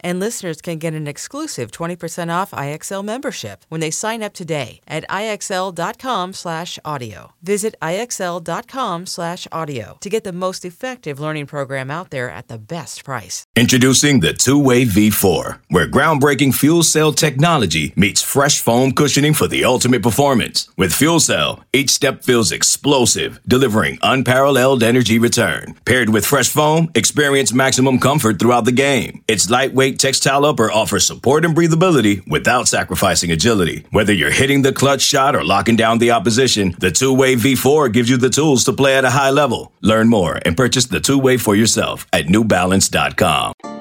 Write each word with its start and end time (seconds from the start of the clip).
And 0.00 0.20
listeners 0.20 0.60
can 0.60 0.78
get 0.78 0.94
an 0.94 1.06
exclusive 1.06 1.70
20% 1.70 2.30
off 2.30 2.50
IXL 2.52 3.04
membership 3.04 3.64
when 3.68 3.80
they 3.80 3.90
sign 3.90 4.22
up 4.22 4.32
today 4.32 4.80
at 4.86 5.04
IXL.com/audio. 5.08 7.32
Visit 7.42 7.74
IXL.com/audio 7.80 9.96
to 10.00 10.10
get 10.10 10.24
the 10.24 10.32
most 10.32 10.64
effective 10.64 11.20
learning 11.20 11.46
program 11.46 11.90
out 11.90 12.10
there 12.10 12.30
at 12.30 12.48
the 12.48 12.58
best 12.58 13.04
price. 13.04 13.44
Introducing 13.56 14.20
the 14.20 14.32
two-way 14.32 14.84
V4, 14.84 15.60
where 15.68 15.88
groundbreaking 15.88 16.54
fuel 16.54 16.82
cell 16.82 17.12
technology 17.12 17.92
meets 17.96 18.22
fresh 18.22 18.60
foam 18.60 18.92
cushioning 18.92 19.34
for 19.34 19.48
the 19.48 19.64
ultimate 19.64 20.02
performance. 20.02 20.68
With 20.76 20.94
fuel 20.94 21.20
cell, 21.20 21.64
each 21.72 21.90
step 21.90 22.24
feels 22.24 22.52
explosive, 22.52 23.40
delivering 23.46 23.98
unparalleled 24.02 24.82
energy 24.82 25.18
return. 25.18 25.74
Paired 25.84 26.10
with 26.10 26.26
fresh 26.26 26.48
foam, 26.48 26.90
experience 26.94 27.52
maximum 27.52 27.98
comfort 27.98 28.38
throughout 28.38 28.64
the 28.64 28.72
game. 28.72 29.22
Its 29.28 29.50
lightweight 29.50 29.87
textile 29.96 30.44
upper 30.44 30.70
offers 30.70 31.06
support 31.06 31.44
and 31.44 31.56
breathability 31.56 32.28
without 32.28 32.68
sacrificing 32.68 33.30
agility. 33.30 33.86
Whether 33.90 34.12
you're 34.12 34.30
hitting 34.30 34.62
the 34.62 34.72
clutch 34.72 35.00
shot 35.00 35.34
or 35.34 35.44
locking 35.44 35.76
down 35.76 35.98
the 35.98 36.10
opposition, 36.10 36.74
the 36.80 36.90
two-way 36.90 37.36
V4 37.36 37.92
gives 37.92 38.10
you 38.10 38.18
the 38.18 38.28
tools 38.28 38.64
to 38.64 38.72
play 38.72 38.96
at 38.96 39.04
a 39.04 39.10
high 39.10 39.30
level. 39.30 39.72
Learn 39.80 40.08
more 40.08 40.38
and 40.44 40.56
purchase 40.56 40.86
the 40.86 41.00
two-way 41.00 41.36
for 41.38 41.54
yourself 41.54 42.06
at 42.12 42.26
newbalance.com. 42.26 43.77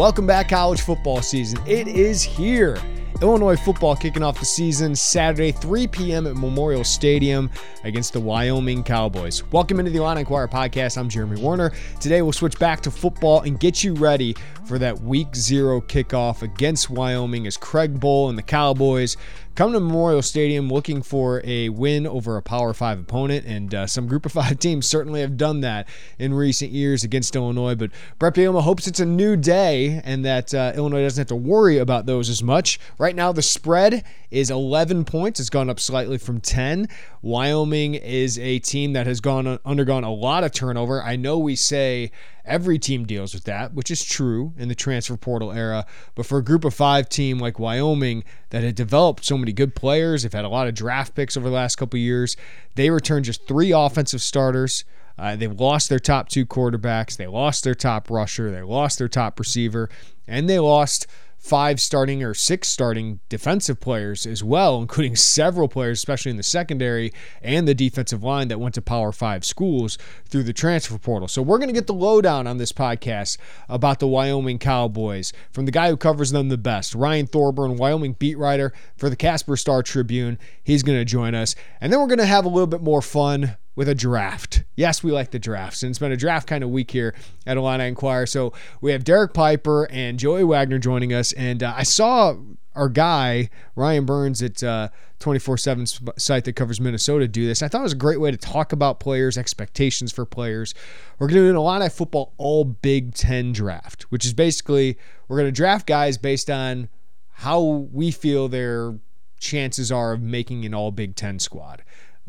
Welcome 0.00 0.26
back, 0.26 0.48
college 0.48 0.80
football 0.80 1.20
season. 1.20 1.60
It 1.66 1.86
is 1.86 2.22
here. 2.22 2.78
Illinois 3.20 3.54
football 3.54 3.94
kicking 3.94 4.22
off 4.22 4.40
the 4.40 4.46
season 4.46 4.96
Saturday, 4.96 5.52
3 5.52 5.86
p.m. 5.88 6.26
at 6.26 6.36
Memorial 6.36 6.84
Stadium 6.84 7.50
against 7.84 8.14
the 8.14 8.20
Wyoming 8.20 8.82
Cowboys. 8.82 9.44
Welcome 9.52 9.78
into 9.78 9.90
the 9.90 9.98
Illini 9.98 10.20
Inquirer 10.20 10.48
podcast. 10.48 10.96
I'm 10.96 11.10
Jeremy 11.10 11.38
Warner. 11.38 11.72
Today 12.00 12.22
we'll 12.22 12.32
switch 12.32 12.58
back 12.58 12.80
to 12.80 12.90
football 12.90 13.42
and 13.42 13.60
get 13.60 13.84
you 13.84 13.92
ready 13.92 14.34
for 14.64 14.78
that 14.78 14.98
week 15.02 15.36
zero 15.36 15.82
kickoff 15.82 16.40
against 16.40 16.88
Wyoming 16.88 17.46
as 17.46 17.58
Craig 17.58 18.00
Bohl 18.00 18.30
and 18.30 18.38
the 18.38 18.42
Cowboys 18.42 19.18
come 19.54 19.72
to 19.72 19.80
Memorial 19.80 20.22
Stadium 20.22 20.68
looking 20.68 21.02
for 21.02 21.40
a 21.44 21.68
win 21.68 22.06
over 22.06 22.36
a 22.36 22.42
Power 22.42 22.72
Five 22.72 23.00
opponent, 23.00 23.46
and 23.46 23.74
uh, 23.74 23.86
some 23.86 24.06
Group 24.06 24.26
of 24.26 24.32
Five 24.32 24.58
teams 24.60 24.88
certainly 24.88 25.20
have 25.20 25.36
done 25.36 25.60
that 25.60 25.88
in 26.18 26.34
recent 26.34 26.72
years 26.72 27.04
against 27.04 27.34
Illinois. 27.36 27.74
But 27.74 27.90
Bret 28.18 28.34
Bielema 28.34 28.62
hopes 28.62 28.86
it's 28.86 29.00
a 29.00 29.06
new 29.06 29.36
day 29.36 30.00
and 30.04 30.24
that 30.24 30.54
uh, 30.54 30.72
Illinois 30.74 31.02
doesn't 31.02 31.20
have 31.20 31.28
to 31.28 31.36
worry 31.36 31.78
about 31.78 32.06
those 32.06 32.28
as 32.28 32.42
much. 32.42 32.78
Right 32.98 33.14
now, 33.14 33.32
the 33.32 33.42
spread 33.42 34.04
is 34.30 34.50
11 34.50 35.04
points. 35.04 35.40
It's 35.40 35.50
gone 35.50 35.68
up 35.68 35.80
slightly 35.80 36.18
from 36.18 36.40
10. 36.40 36.88
Wyoming 37.22 37.94
is 37.94 38.38
a 38.38 38.58
team 38.60 38.92
that 38.94 39.06
has 39.06 39.20
gone 39.20 39.58
undergone 39.64 40.04
a 40.04 40.12
lot 40.12 40.44
of 40.44 40.52
turnover. 40.52 41.02
I 41.02 41.16
know 41.16 41.38
we 41.38 41.56
say 41.56 42.12
every 42.50 42.78
team 42.78 43.06
deals 43.06 43.32
with 43.32 43.44
that, 43.44 43.72
which 43.72 43.90
is 43.90 44.04
true 44.04 44.52
in 44.58 44.68
the 44.68 44.74
transfer 44.74 45.16
portal 45.16 45.52
era. 45.52 45.86
But 46.14 46.26
for 46.26 46.38
a 46.38 46.44
group 46.44 46.64
of 46.64 46.74
five 46.74 47.08
team 47.08 47.38
like 47.38 47.58
Wyoming 47.58 48.24
that 48.50 48.64
had 48.64 48.74
developed 48.74 49.24
so 49.24 49.38
many 49.38 49.52
good 49.52 49.74
players, 49.74 50.22
they've 50.22 50.32
had 50.32 50.44
a 50.44 50.48
lot 50.48 50.66
of 50.66 50.74
draft 50.74 51.14
picks 51.14 51.36
over 51.36 51.48
the 51.48 51.54
last 51.54 51.76
couple 51.76 51.98
years. 51.98 52.36
They 52.74 52.90
returned 52.90 53.24
just 53.24 53.46
three 53.46 53.70
offensive 53.70 54.20
starters. 54.20 54.84
Uh, 55.18 55.36
they 55.36 55.46
lost 55.46 55.88
their 55.88 55.98
top 55.98 56.28
two 56.28 56.44
quarterbacks. 56.44 57.16
They 57.16 57.26
lost 57.26 57.62
their 57.62 57.74
top 57.74 58.10
rusher. 58.10 58.50
They 58.50 58.62
lost 58.62 58.98
their 58.98 59.08
top 59.08 59.38
receiver. 59.38 59.88
And 60.26 60.48
they 60.48 60.58
lost 60.58 61.06
five 61.40 61.80
starting 61.80 62.22
or 62.22 62.34
six 62.34 62.68
starting 62.68 63.18
defensive 63.30 63.80
players 63.80 64.26
as 64.26 64.44
well, 64.44 64.78
including 64.80 65.16
several 65.16 65.68
players, 65.68 65.98
especially 65.98 66.30
in 66.30 66.36
the 66.36 66.42
secondary 66.42 67.12
and 67.40 67.66
the 67.66 67.74
defensive 67.74 68.22
line 68.22 68.48
that 68.48 68.60
went 68.60 68.74
to 68.74 68.82
Power 68.82 69.10
Five 69.10 69.44
schools 69.44 69.96
through 70.28 70.42
the 70.42 70.52
transfer 70.52 70.98
portal. 70.98 71.28
So 71.28 71.40
we're 71.40 71.58
going 71.58 71.68
to 71.68 71.74
get 71.74 71.86
the 71.86 71.94
lowdown 71.94 72.46
on 72.46 72.58
this 72.58 72.72
podcast 72.72 73.38
about 73.70 74.00
the 74.00 74.06
Wyoming 74.06 74.58
Cowboys 74.58 75.32
from 75.50 75.64
the 75.64 75.72
guy 75.72 75.88
who 75.88 75.96
covers 75.96 76.30
them 76.30 76.50
the 76.50 76.58
best, 76.58 76.94
Ryan 76.94 77.26
Thorburn, 77.26 77.76
Wyoming 77.76 78.12
beat 78.18 78.36
writer 78.36 78.74
for 78.98 79.08
the 79.08 79.16
Casper 79.16 79.56
Star 79.56 79.82
Tribune. 79.82 80.38
He's 80.62 80.82
going 80.82 80.98
to 80.98 81.06
join 81.06 81.34
us. 81.34 81.54
And 81.80 81.90
then 81.90 82.00
we're 82.00 82.06
going 82.06 82.18
to 82.18 82.26
have 82.26 82.44
a 82.44 82.48
little 82.48 82.66
bit 82.66 82.82
more 82.82 83.00
fun 83.00 83.56
with 83.74 83.88
a 83.88 83.94
draft. 83.94 84.64
Yes, 84.76 85.02
we 85.02 85.12
like 85.12 85.30
the 85.30 85.38
drafts, 85.38 85.82
and 85.82 85.90
it's 85.90 85.98
been 85.98 86.12
a 86.12 86.16
draft 86.16 86.46
kind 86.46 86.64
of 86.64 86.70
week 86.70 86.90
here 86.90 87.14
at 87.46 87.56
Illini 87.56 87.88
Inquirer. 87.88 88.26
So 88.26 88.52
we 88.80 88.92
have 88.92 89.04
Derek 89.04 89.32
Piper 89.32 89.88
and 89.90 90.18
Joey 90.18 90.44
Wagner 90.44 90.78
joining 90.78 91.12
us, 91.12 91.32
and 91.32 91.62
uh, 91.62 91.74
I 91.76 91.84
saw 91.84 92.36
our 92.74 92.88
guy 92.88 93.50
Ryan 93.74 94.04
Burns 94.04 94.42
at 94.42 94.62
uh, 94.62 94.88
24 95.18 95.58
7 95.58 95.86
site 95.86 96.44
that 96.44 96.54
covers 96.54 96.80
Minnesota 96.80 97.28
do 97.28 97.46
this. 97.46 97.62
I 97.62 97.68
thought 97.68 97.80
it 97.80 97.84
was 97.84 97.92
a 97.92 97.96
great 97.96 98.20
way 98.20 98.30
to 98.30 98.36
talk 98.36 98.72
about 98.72 99.00
players, 99.00 99.36
expectations 99.36 100.12
for 100.12 100.24
players. 100.24 100.74
We're 101.18 101.28
going 101.28 101.42
to 101.42 101.46
do 101.46 101.50
an 101.50 101.56
Illini 101.56 101.88
football 101.88 102.32
all 102.38 102.64
Big 102.64 103.14
Ten 103.14 103.52
draft, 103.52 104.04
which 104.04 104.24
is 104.24 104.32
basically 104.32 104.98
we're 105.28 105.36
going 105.36 105.48
to 105.48 105.52
draft 105.52 105.86
guys 105.86 106.16
based 106.16 106.50
on 106.50 106.88
how 107.32 107.60
we 107.60 108.10
feel 108.10 108.48
their 108.48 108.98
chances 109.38 109.90
are 109.90 110.12
of 110.12 110.20
making 110.20 110.64
an 110.64 110.74
all 110.74 110.90
Big 110.90 111.16
Ten 111.16 111.38
squad 111.38 111.82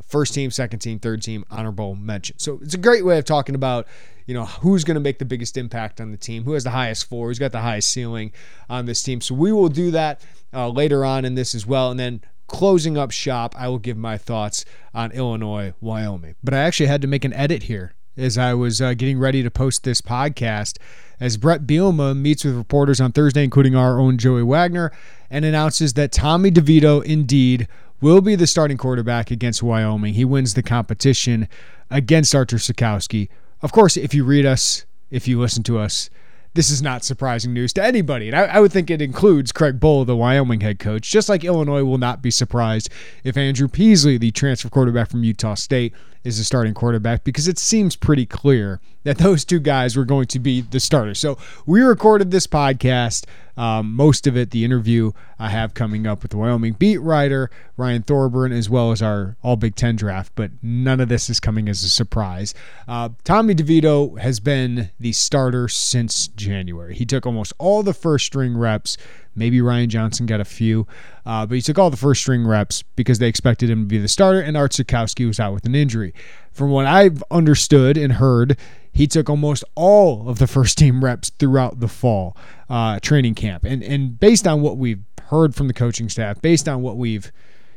first 0.04 0.34
team, 0.34 0.52
second 0.52 0.80
team, 0.80 1.00
third 1.00 1.22
team, 1.22 1.46
honorable 1.50 1.96
mention. 1.96 2.38
So 2.40 2.60
it's 2.62 2.74
a 2.74 2.78
great 2.78 3.06
way 3.06 3.18
of 3.18 3.26
talking 3.26 3.56
about, 3.56 3.88
you 4.26 4.34
know, 4.34 4.46
who's 4.46 4.84
going 4.84 4.96
to 4.96 5.02
make 5.02 5.20
the 5.20 5.26
biggest 5.26 5.58
impact 5.58 6.02
on 6.02 6.12
the 6.12 6.18
team, 6.18 6.44
who 6.44 6.54
has 6.54 6.64
the 6.64 6.72
highest 6.72 7.08
floor, 7.08 7.28
who's 7.28 7.40
got 7.40 7.52
the 7.52 7.62
highest 7.62 7.90
ceiling 7.90 8.32
on 8.70 8.86
this 8.86 9.04
team. 9.04 9.22
So 9.22 9.36
we 9.36 9.52
will 9.52 9.70
do 9.70 9.92
that 9.92 10.22
uh, 10.54 10.70
later 10.70 11.06
on 11.06 11.26
in 11.26 11.36
this 11.36 11.56
as 11.56 11.66
well. 11.66 11.92
And 11.92 12.00
then 12.00 12.22
closing 12.48 12.98
up 12.98 13.12
shop, 13.12 13.56
I 13.58 13.68
will 13.68 13.80
give 13.80 13.98
my 13.98 14.18
thoughts 14.18 14.66
on 14.94 15.12
Illinois, 15.12 15.74
Wyoming. 15.80 16.36
But 16.44 16.54
I 16.54 16.60
actually 16.60 16.88
had 16.88 17.02
to 17.02 17.08
make 17.08 17.26
an 17.26 17.34
edit 17.34 17.64
here 17.64 17.94
as 18.18 18.38
I 18.38 18.54
was 18.54 18.82
uh, 18.82 18.94
getting 18.94 19.20
ready 19.20 19.42
to 19.44 19.50
post 19.50 19.84
this 19.84 20.02
podcast. 20.02 20.78
As 21.20 21.38
Bret 21.38 21.68
Bielema 21.68 22.18
meets 22.18 22.44
with 22.44 22.56
reporters 22.56 23.00
on 23.00 23.12
Thursday, 23.12 23.44
including 23.44 23.76
our 23.76 24.00
own 24.00 24.18
Joey 24.18 24.44
Wagner, 24.44 24.92
and 25.30 25.46
announces 25.46 25.94
that 25.94 26.12
Tommy 26.12 26.52
DeVito 26.52 27.04
indeed 27.04 27.68
will 28.02 28.22
be 28.22 28.36
the 28.36 28.48
starting 28.48 28.78
quarterback 28.78 29.32
against 29.32 29.64
Wyoming. 29.64 30.16
He 30.16 30.26
wins 30.26 30.56
the 30.56 30.64
competition 30.64 31.48
against 31.90 32.36
Arthur 32.36 32.58
Sitkowski. 32.58 33.30
Of 33.62 33.72
course, 33.72 33.96
if 33.96 34.14
you 34.14 34.24
read 34.24 34.46
us, 34.46 34.86
if 35.12 35.28
you 35.28 35.40
listen 35.40 35.64
to 35.64 35.78
us, 35.78 36.10
this 36.54 36.70
is 36.70 36.82
not 36.82 37.06
surprising 37.06 37.54
news 37.54 37.72
to 37.74 37.84
anybody. 37.84 38.28
And 38.28 38.36
I, 38.36 38.44
I, 38.44 38.60
would 38.60 38.74
think 38.74 38.90
it 38.90 39.02
includes 39.02 39.54
Craig 39.54 39.80
Bohl, 39.80 40.06
the 40.06 40.18
Wyoming 40.18 40.60
head 40.60 40.80
coach, 40.80 41.10
just 41.10 41.30
like 41.30 41.46
Illinois 41.46 41.84
will 41.84 41.98
not 41.98 42.22
be 42.22 42.32
surprised 42.32 42.90
if 43.24 43.38
Andrew 43.38 43.70
Peasley, 43.70 44.18
the 44.18 44.32
transfer 44.32 44.68
quarterback 44.68 45.10
from 45.10 45.24
Utah 45.24 45.54
State, 45.54 45.94
is 46.24 46.38
the 46.38 46.44
starting 46.44 46.74
quarterback 46.74 47.24
because 47.24 47.48
it 47.48 47.58
seems 47.58 47.96
pretty 47.96 48.26
clear 48.26 48.80
that 49.04 49.18
those 49.18 49.44
two 49.44 49.60
guys 49.60 49.98
were 49.98 50.06
going 50.06 50.28
to 50.28 50.40
be 50.40 50.62
the 50.62 50.80
starters. 50.80 51.20
So 51.20 51.38
we 51.66 51.82
recorded 51.82 52.32
this 52.32 52.48
podcast. 52.48 53.26
Um, 53.58 53.94
most 53.96 54.28
of 54.28 54.38
it, 54.38 54.52
the 54.52 54.64
interview 54.64 55.12
I 55.38 55.50
have 55.50 55.74
coming 55.74 56.08
up 56.08 56.22
with 56.22 56.32
the 56.32 56.38
Wyoming 56.38 56.74
beat 56.74 57.00
writer 57.00 57.50
Ryan 57.78 58.04
Thorburn, 58.04 58.52
as 58.52 58.70
well 58.70 58.92
as 58.92 59.02
our 59.02 59.36
All 59.44 59.56
Big 59.56 59.76
Ten 59.76 59.96
draft, 59.96 60.34
but 60.36 60.52
none 60.62 61.00
of 61.00 61.10
this 61.10 61.30
is 61.30 61.40
coming 61.40 61.68
as 61.68 61.84
a 61.84 61.90
surprise. 61.90 62.54
Uh, 62.88 63.10
Tommy 63.24 63.56
DeVito 63.56 64.20
has 64.20 64.40
been 64.40 64.92
the 65.00 65.12
starter 65.12 65.68
since 65.68 66.28
January. 66.28 66.96
He 66.96 67.06
took 67.06 67.26
almost 67.26 67.54
all 67.58 67.84
the 67.84 67.94
first 67.94 68.26
string 68.26 68.58
reps 68.58 68.98
Maybe 69.36 69.62
Ryan 69.62 69.90
Johnson 69.90 70.26
got 70.26 70.42
a 70.42 70.46
few, 70.46 70.88
uh, 71.26 71.46
but 71.46 71.56
he 71.56 71.62
took 71.62 71.80
all 71.80 71.90
the 71.90 71.98
first 71.98 72.22
string 72.22 72.46
reps 72.46 72.84
because 72.96 73.20
they 73.20 73.28
expected 73.28 73.70
him 73.70 73.84
to 73.84 73.88
be 73.88 73.98
the 73.98 74.08
starter, 74.08 74.42
and 74.42 74.58
Art 74.58 74.72
Sitkowski 74.72 75.26
was 75.26 75.40
out 75.40 75.54
with 75.54 75.66
an 75.66 75.76
injury. 75.76 76.14
From 76.52 76.70
what 76.70 76.86
I've 76.86 77.24
understood 77.32 77.98
and 77.98 78.14
heard, 78.14 78.58
he 78.92 79.08
took 79.08 79.30
almost 79.30 79.64
all 79.76 80.28
of 80.30 80.38
the 80.38 80.48
first 80.48 80.78
team 80.78 81.04
reps 81.04 81.30
throughout 81.30 81.80
the 81.80 81.88
fall 81.88 82.36
uh, 82.70 83.00
training 83.00 83.36
camp. 83.36 83.64
And 83.64 83.84
and 83.84 84.20
based 84.20 84.48
on 84.48 84.62
what 84.62 84.78
we've 84.78 85.04
heard 85.30 85.56
from 85.56 85.68
the 85.68 85.74
coaching 85.74 86.10
staff, 86.10 86.42
based 86.42 86.68
on 86.68 86.82
what 86.82 86.98
we've 86.98 87.32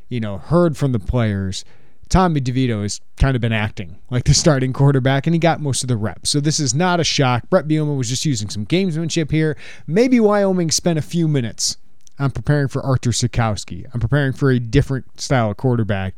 you 0.08 0.20
know 0.20 0.38
heard 0.38 0.76
from 0.76 0.92
the 0.92 0.98
players, 0.98 1.64
Tommy 2.08 2.40
DeVito 2.40 2.82
has 2.82 3.00
kind 3.16 3.34
of 3.34 3.40
been 3.40 3.52
acting 3.52 3.98
like 4.10 4.24
the 4.24 4.34
starting 4.34 4.72
quarterback, 4.72 5.26
and 5.26 5.34
he 5.34 5.38
got 5.38 5.60
most 5.60 5.82
of 5.82 5.88
the 5.88 5.96
reps. 5.96 6.30
So 6.30 6.40
this 6.40 6.60
is 6.60 6.74
not 6.74 7.00
a 7.00 7.04
shock. 7.04 7.48
Bret 7.50 7.66
Bielema 7.66 7.96
was 7.96 8.08
just 8.08 8.24
using 8.24 8.48
some 8.48 8.66
gamesmanship 8.66 9.30
here. 9.30 9.56
Maybe 9.86 10.20
Wyoming 10.20 10.70
spent 10.70 10.98
a 10.98 11.02
few 11.02 11.26
minutes 11.28 11.76
on 12.18 12.30
preparing 12.30 12.68
for 12.68 12.82
Arthur 12.82 13.10
Sitkowski. 13.10 13.86
I'm 13.92 14.00
preparing 14.00 14.32
for 14.32 14.50
a 14.50 14.60
different 14.60 15.20
style 15.20 15.50
of 15.50 15.56
quarterback. 15.56 16.14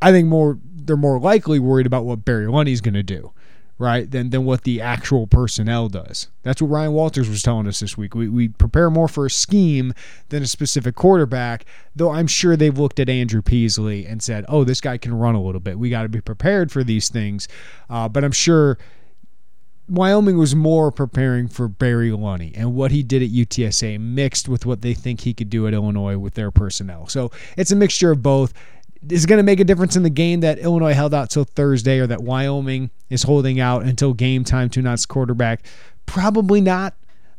I 0.00 0.12
think 0.12 0.28
more 0.28 0.58
they're 0.64 0.96
more 0.96 1.18
likely 1.18 1.58
worried 1.58 1.86
about 1.86 2.04
what 2.04 2.24
Barry 2.24 2.46
Lunney's 2.46 2.80
going 2.80 2.94
to 2.94 3.02
do 3.02 3.32
right, 3.78 4.10
than, 4.10 4.30
than 4.30 4.44
what 4.44 4.62
the 4.62 4.80
actual 4.80 5.26
personnel 5.26 5.88
does. 5.88 6.28
That's 6.42 6.62
what 6.62 6.68
Ryan 6.68 6.92
Walters 6.92 7.28
was 7.28 7.42
telling 7.42 7.66
us 7.66 7.80
this 7.80 7.96
week. 7.96 8.14
We, 8.14 8.28
we 8.28 8.48
prepare 8.48 8.88
more 8.88 9.08
for 9.08 9.26
a 9.26 9.30
scheme 9.30 9.92
than 10.28 10.42
a 10.42 10.46
specific 10.46 10.94
quarterback, 10.94 11.64
though 11.94 12.10
I'm 12.10 12.26
sure 12.26 12.56
they've 12.56 12.78
looked 12.78 13.00
at 13.00 13.08
Andrew 13.08 13.42
Peasley 13.42 14.06
and 14.06 14.22
said, 14.22 14.44
oh, 14.48 14.64
this 14.64 14.80
guy 14.80 14.96
can 14.96 15.14
run 15.14 15.34
a 15.34 15.42
little 15.42 15.60
bit. 15.60 15.78
We 15.78 15.90
got 15.90 16.02
to 16.02 16.08
be 16.08 16.20
prepared 16.20 16.70
for 16.70 16.84
these 16.84 17.08
things. 17.08 17.48
Uh, 17.90 18.08
but 18.08 18.24
I'm 18.24 18.32
sure. 18.32 18.78
Wyoming 19.86 20.38
was 20.38 20.54
more 20.54 20.90
preparing 20.90 21.46
for 21.46 21.68
Barry 21.68 22.08
Lunney 22.08 22.52
and 22.56 22.74
what 22.74 22.90
he 22.90 23.02
did 23.02 23.22
at 23.22 23.28
UTSA 23.28 24.00
mixed 24.00 24.48
with 24.48 24.64
what 24.64 24.80
they 24.80 24.94
think 24.94 25.20
he 25.20 25.34
could 25.34 25.50
do 25.50 25.66
at 25.66 25.74
Illinois 25.74 26.16
with 26.16 26.32
their 26.32 26.50
personnel. 26.50 27.06
So 27.06 27.30
it's 27.58 27.70
a 27.70 27.76
mixture 27.76 28.10
of 28.10 28.22
both 28.22 28.54
is 29.10 29.26
going 29.26 29.38
to 29.38 29.42
make 29.42 29.60
a 29.60 29.64
difference 29.64 29.96
in 29.96 30.02
the 30.02 30.10
game 30.10 30.40
that 30.40 30.58
Illinois 30.58 30.94
held 30.94 31.14
out 31.14 31.30
till 31.30 31.44
Thursday 31.44 31.98
or 31.98 32.06
that 32.06 32.22
Wyoming 32.22 32.90
is 33.10 33.22
holding 33.24 33.60
out 33.60 33.82
until 33.84 34.14
game 34.14 34.44
time 34.44 34.68
to 34.70 34.82
not 34.82 35.06
quarterback? 35.08 35.66
Probably 36.06 36.60
not, 36.60 36.94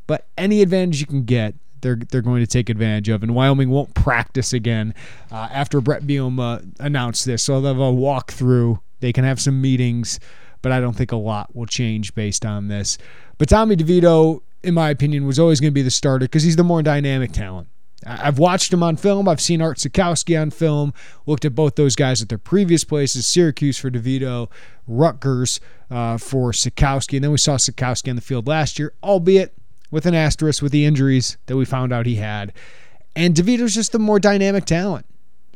but 0.07 0.27
any 0.37 0.61
advantage 0.61 0.99
you 0.99 1.05
can 1.05 1.23
get, 1.23 1.55
they're 1.81 1.95
they're 1.95 2.21
going 2.21 2.41
to 2.41 2.47
take 2.47 2.69
advantage 2.69 3.09
of. 3.09 3.23
And 3.23 3.35
Wyoming 3.35 3.69
won't 3.69 3.93
practice 3.93 4.53
again 4.53 4.93
uh, 5.31 5.47
after 5.51 5.81
Bret 5.81 6.03
Bielema 6.03 6.65
announced 6.79 7.25
this. 7.25 7.43
So 7.43 7.61
they'll 7.61 7.73
have 7.73 7.81
a 7.81 7.95
walkthrough. 7.95 8.79
They 8.99 9.13
can 9.13 9.23
have 9.23 9.39
some 9.39 9.61
meetings, 9.61 10.19
but 10.61 10.71
I 10.71 10.79
don't 10.79 10.95
think 10.95 11.11
a 11.11 11.17
lot 11.17 11.55
will 11.55 11.67
change 11.67 12.15
based 12.15 12.45
on 12.45 12.69
this. 12.69 12.97
But 13.37 13.49
Tommy 13.49 13.75
DeVito, 13.75 14.41
in 14.63 14.73
my 14.73 14.89
opinion, 14.89 15.27
was 15.27 15.37
always 15.37 15.59
going 15.59 15.71
to 15.71 15.75
be 15.75 15.81
the 15.83 15.91
starter 15.91 16.25
because 16.25 16.43
he's 16.43 16.55
the 16.55 16.63
more 16.63 16.81
dynamic 16.81 17.31
talent. 17.31 17.67
I've 18.05 18.37
watched 18.37 18.73
him 18.73 18.83
on 18.83 18.97
film. 18.97 19.27
I've 19.27 19.41
seen 19.41 19.61
Art 19.61 19.77
Sitkowski 19.77 20.39
on 20.39 20.51
film. 20.51 20.93
Looked 21.25 21.45
at 21.45 21.55
both 21.55 21.75
those 21.75 21.95
guys 21.95 22.21
at 22.21 22.29
their 22.29 22.37
previous 22.37 22.83
places 22.83 23.25
Syracuse 23.25 23.77
for 23.77 23.89
DeVito, 23.89 24.49
Rutgers 24.87 25.59
uh, 25.89 26.17
for 26.17 26.51
Sitkowski. 26.51 27.15
And 27.15 27.23
then 27.23 27.31
we 27.31 27.37
saw 27.37 27.55
Sitkowski 27.55 28.09
on 28.09 28.15
the 28.15 28.21
field 28.21 28.47
last 28.47 28.77
year, 28.77 28.93
albeit 29.03 29.53
with 29.91 30.05
an 30.05 30.13
asterisk 30.13 30.61
with 30.61 30.71
the 30.71 30.85
injuries 30.85 31.37
that 31.45 31.55
we 31.55 31.65
found 31.65 31.93
out 31.93 32.05
he 32.05 32.15
had. 32.15 32.53
And 33.15 33.33
DeVito's 33.33 33.73
just 33.73 33.91
the 33.91 33.99
more 33.99 34.19
dynamic 34.19 34.65
talent. 34.65 35.05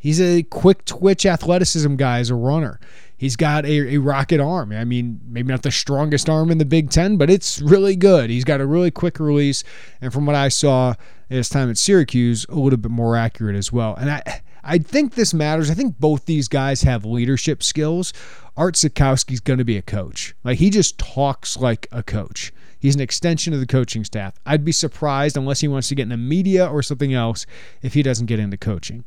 He's 0.00 0.20
a 0.20 0.42
quick 0.44 0.86
twitch 0.86 1.26
athleticism 1.26 1.96
guy 1.96 2.20
as 2.20 2.30
a 2.30 2.34
runner. 2.34 2.80
He's 3.18 3.36
got 3.36 3.66
a, 3.66 3.96
a 3.96 3.98
rocket 3.98 4.40
arm. 4.40 4.72
I 4.72 4.84
mean, 4.84 5.20
maybe 5.26 5.52
not 5.52 5.62
the 5.62 5.70
strongest 5.70 6.30
arm 6.30 6.50
in 6.50 6.56
the 6.56 6.64
Big 6.64 6.88
Ten, 6.88 7.18
but 7.18 7.28
it's 7.28 7.60
really 7.60 7.96
good. 7.96 8.30
He's 8.30 8.44
got 8.44 8.62
a 8.62 8.66
really 8.66 8.90
quick 8.90 9.20
release. 9.20 9.62
And 10.00 10.10
from 10.10 10.24
what 10.24 10.34
I 10.34 10.48
saw 10.48 10.94
his 11.36 11.48
time 11.48 11.70
at 11.70 11.78
Syracuse, 11.78 12.44
a 12.48 12.56
little 12.56 12.78
bit 12.78 12.90
more 12.90 13.16
accurate 13.16 13.56
as 13.56 13.72
well. 13.72 13.94
And 13.94 14.10
I 14.10 14.42
I 14.62 14.78
think 14.78 15.14
this 15.14 15.32
matters. 15.32 15.70
I 15.70 15.74
think 15.74 15.98
both 15.98 16.26
these 16.26 16.48
guys 16.48 16.82
have 16.82 17.04
leadership 17.04 17.62
skills. 17.62 18.12
Art 18.56 18.74
Sitkowski's 18.74 19.40
going 19.40 19.58
to 19.58 19.64
be 19.64 19.76
a 19.76 19.82
coach. 19.82 20.34
Like 20.44 20.58
he 20.58 20.70
just 20.70 20.98
talks 20.98 21.56
like 21.56 21.86
a 21.90 22.02
coach. 22.02 22.52
He's 22.78 22.94
an 22.94 23.00
extension 23.00 23.52
of 23.52 23.60
the 23.60 23.66
coaching 23.66 24.04
staff. 24.04 24.34
I'd 24.44 24.64
be 24.64 24.72
surprised 24.72 25.36
unless 25.36 25.60
he 25.60 25.68
wants 25.68 25.88
to 25.88 25.94
get 25.94 26.04
into 26.04 26.16
media 26.16 26.66
or 26.66 26.82
something 26.82 27.14
else 27.14 27.46
if 27.82 27.94
he 27.94 28.02
doesn't 28.02 28.26
get 28.26 28.38
into 28.38 28.56
coaching. 28.56 29.04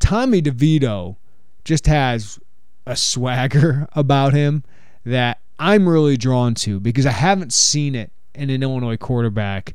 Tommy 0.00 0.42
DeVito 0.42 1.16
just 1.64 1.86
has 1.86 2.38
a 2.86 2.96
swagger 2.96 3.88
about 3.92 4.32
him 4.32 4.64
that 5.04 5.40
I'm 5.58 5.88
really 5.88 6.16
drawn 6.16 6.54
to 6.56 6.80
because 6.80 7.06
I 7.06 7.12
haven't 7.12 7.52
seen 7.52 7.94
it 7.94 8.10
in 8.34 8.50
an 8.50 8.62
Illinois 8.62 8.96
quarterback 8.96 9.74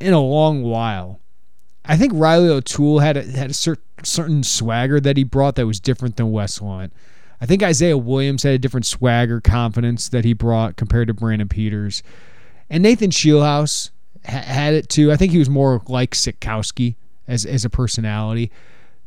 in 0.00 0.12
a 0.12 0.20
long 0.20 0.62
while. 0.62 1.20
I 1.84 1.96
think 1.96 2.12
Riley 2.14 2.48
O'Toole 2.48 3.00
had 3.00 3.16
a, 3.16 3.22
had 3.22 3.50
a 3.50 3.54
cer- 3.54 3.76
certain 4.02 4.42
swagger 4.42 5.00
that 5.00 5.16
he 5.16 5.24
brought 5.24 5.56
that 5.56 5.66
was 5.66 5.80
different 5.80 6.16
than 6.16 6.32
Wes 6.32 6.60
Lunt. 6.60 6.92
I 7.40 7.46
think 7.46 7.62
Isaiah 7.62 7.98
Williams 7.98 8.42
had 8.42 8.54
a 8.54 8.58
different 8.58 8.86
swagger, 8.86 9.40
confidence 9.40 10.08
that 10.08 10.24
he 10.24 10.32
brought 10.32 10.76
compared 10.76 11.08
to 11.08 11.14
Brandon 11.14 11.48
Peters. 11.48 12.02
And 12.70 12.82
Nathan 12.82 13.10
Scheelhaase 13.10 13.90
ha- 14.24 14.38
had 14.38 14.74
it 14.74 14.88
too. 14.88 15.12
I 15.12 15.16
think 15.16 15.32
he 15.32 15.38
was 15.38 15.50
more 15.50 15.82
like 15.86 16.12
Sitkowski 16.12 16.96
as, 17.28 17.44
as 17.44 17.64
a 17.64 17.70
personality. 17.70 18.50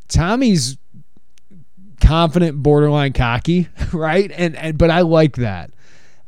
Tommy's 0.07 0.77
confident, 1.99 2.61
borderline 2.61 3.13
cocky, 3.13 3.69
right? 3.93 4.31
And, 4.35 4.55
and 4.55 4.77
but 4.77 4.91
I 4.91 5.01
like 5.01 5.37
that. 5.37 5.71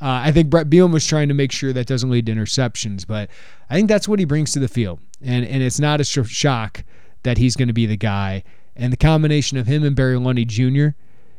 Uh, 0.01 0.23
I 0.23 0.31
think 0.31 0.49
Bret 0.49 0.69
Bielema 0.69 0.93
was 0.93 1.05
trying 1.05 1.27
to 1.27 1.33
make 1.33 1.51
sure 1.51 1.73
that 1.73 1.85
doesn't 1.85 2.09
lead 2.09 2.25
to 2.27 2.31
interceptions, 2.31 3.05
but 3.05 3.29
I 3.69 3.75
think 3.75 3.89
that's 3.89 4.07
what 4.07 4.19
he 4.19 4.25
brings 4.25 4.53
to 4.53 4.59
the 4.59 4.67
field, 4.67 4.99
and 5.21 5.45
and 5.45 5.61
it's 5.61 5.79
not 5.79 5.99
a 5.99 6.05
shock 6.05 6.83
that 7.23 7.37
he's 7.37 7.55
going 7.55 7.67
to 7.67 7.73
be 7.73 7.85
the 7.85 7.97
guy. 7.97 8.43
And 8.75 8.93
the 8.93 8.97
combination 8.97 9.57
of 9.57 9.67
him 9.67 9.83
and 9.83 9.93
Barry 9.95 10.15
Lunney 10.15 10.47
Jr., 10.47 10.95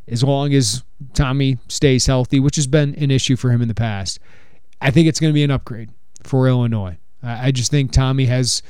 as 0.07 0.23
long 0.23 0.53
as 0.53 0.85
Tommy 1.15 1.57
stays 1.69 2.05
healthy, 2.05 2.39
which 2.39 2.57
has 2.57 2.67
been 2.67 2.95
an 2.97 3.11
issue 3.11 3.37
for 3.37 3.51
him 3.51 3.63
in 3.63 3.69
the 3.69 3.75
past, 3.75 4.19
I 4.83 4.91
think 4.91 5.09
it's 5.09 5.21
going 5.21 5.33
to 5.33 5.35
be 5.35 5.45
an 5.45 5.51
upgrade 5.51 5.89
for 6.23 6.47
Illinois. 6.49 6.99
I 7.23 7.51
just 7.51 7.71
think 7.71 7.93
Tommy 7.93 8.27
has 8.27 8.63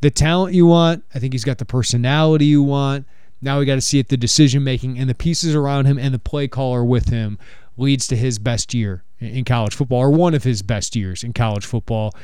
the 0.00 0.10
talent 0.10 0.54
you 0.54 0.66
want. 0.66 1.04
I 1.14 1.18
think 1.18 1.32
he's 1.32 1.44
got 1.44 1.58
the 1.58 1.64
personality 1.64 2.46
you 2.46 2.62
want. 2.62 3.06
Now 3.42 3.58
we 3.58 3.64
got 3.64 3.76
to 3.76 3.80
see 3.80 3.98
if 3.98 4.08
the 4.08 4.16
decision 4.16 4.64
making 4.64 4.98
and 4.98 5.08
the 5.08 5.14
pieces 5.14 5.54
around 5.54 5.86
him 5.86 5.98
and 5.98 6.12
the 6.12 6.18
play 6.18 6.46
caller 6.48 6.84
with 6.84 7.08
him 7.08 7.38
leads 7.80 8.06
to 8.08 8.16
his 8.16 8.38
best 8.38 8.74
year 8.74 9.04
in 9.18 9.44
college 9.44 9.74
football 9.74 10.00
or 10.00 10.10
one 10.10 10.34
of 10.34 10.44
his 10.44 10.62
best 10.62 10.96
years 10.96 11.24
in 11.24 11.32
college 11.32 11.66
football 11.66 12.14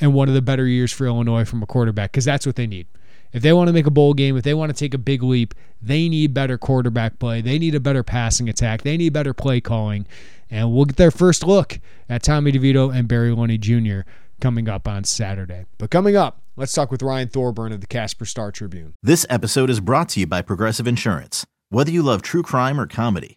and 0.00 0.14
one 0.14 0.28
of 0.28 0.34
the 0.34 0.42
better 0.42 0.66
years 0.66 0.92
for 0.92 1.06
Illinois 1.06 1.44
from 1.44 1.62
a 1.62 1.66
quarterback 1.66 2.12
because 2.12 2.24
that's 2.24 2.46
what 2.46 2.56
they 2.56 2.66
need. 2.66 2.86
If 3.32 3.42
they 3.42 3.52
want 3.52 3.68
to 3.68 3.72
make 3.72 3.86
a 3.86 3.90
bowl 3.90 4.14
game, 4.14 4.36
if 4.36 4.44
they 4.44 4.54
want 4.54 4.70
to 4.70 4.78
take 4.78 4.94
a 4.94 4.98
big 4.98 5.22
leap, 5.22 5.54
they 5.82 6.08
need 6.08 6.32
better 6.32 6.56
quarterback 6.56 7.18
play. 7.18 7.40
They 7.40 7.58
need 7.58 7.74
a 7.74 7.80
better 7.80 8.02
passing 8.02 8.48
attack. 8.48 8.82
They 8.82 8.96
need 8.96 9.12
better 9.12 9.34
play 9.34 9.60
calling. 9.60 10.06
And 10.48 10.72
we'll 10.72 10.84
get 10.84 10.96
their 10.96 11.10
first 11.10 11.44
look 11.44 11.80
at 12.08 12.22
Tommy 12.22 12.52
DeVito 12.52 12.94
and 12.94 13.08
Barry 13.08 13.30
Lunney 13.30 13.58
Jr. 13.58 14.08
coming 14.40 14.68
up 14.68 14.86
on 14.86 15.04
Saturday. 15.04 15.66
But 15.76 15.90
coming 15.90 16.16
up, 16.16 16.40
Let's 16.58 16.72
talk 16.72 16.90
with 16.90 17.02
Ryan 17.02 17.28
Thorburn 17.28 17.70
of 17.72 17.82
the 17.82 17.86
Casper 17.86 18.24
Star 18.24 18.50
Tribune. 18.50 18.94
This 19.02 19.26
episode 19.28 19.68
is 19.68 19.78
brought 19.78 20.08
to 20.10 20.20
you 20.20 20.26
by 20.26 20.40
Progressive 20.40 20.86
Insurance. 20.86 21.44
Whether 21.68 21.90
you 21.90 22.02
love 22.02 22.22
true 22.22 22.42
crime 22.42 22.80
or 22.80 22.86
comedy, 22.86 23.36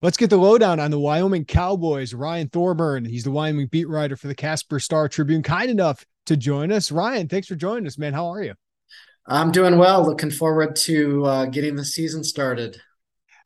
Let's 0.00 0.16
get 0.16 0.30
the 0.30 0.36
lowdown 0.36 0.78
on 0.78 0.92
the 0.92 1.00
Wyoming 1.00 1.44
Cowboys. 1.44 2.14
Ryan 2.14 2.48
Thorburn, 2.48 3.04
he's 3.04 3.24
the 3.24 3.32
Wyoming 3.32 3.66
beat 3.66 3.88
writer 3.88 4.16
for 4.16 4.28
the 4.28 4.34
Casper 4.34 4.78
Star 4.78 5.08
Tribune, 5.08 5.42
kind 5.42 5.68
enough 5.68 6.04
to 6.26 6.36
join 6.36 6.70
us. 6.70 6.92
Ryan, 6.92 7.26
thanks 7.26 7.48
for 7.48 7.56
joining 7.56 7.84
us, 7.84 7.98
man. 7.98 8.12
How 8.12 8.28
are 8.28 8.40
you? 8.40 8.54
I'm 9.26 9.50
doing 9.50 9.76
well. 9.76 10.06
Looking 10.06 10.30
forward 10.30 10.76
to 10.76 11.24
uh, 11.24 11.44
getting 11.46 11.74
the 11.74 11.84
season 11.84 12.22
started. 12.22 12.80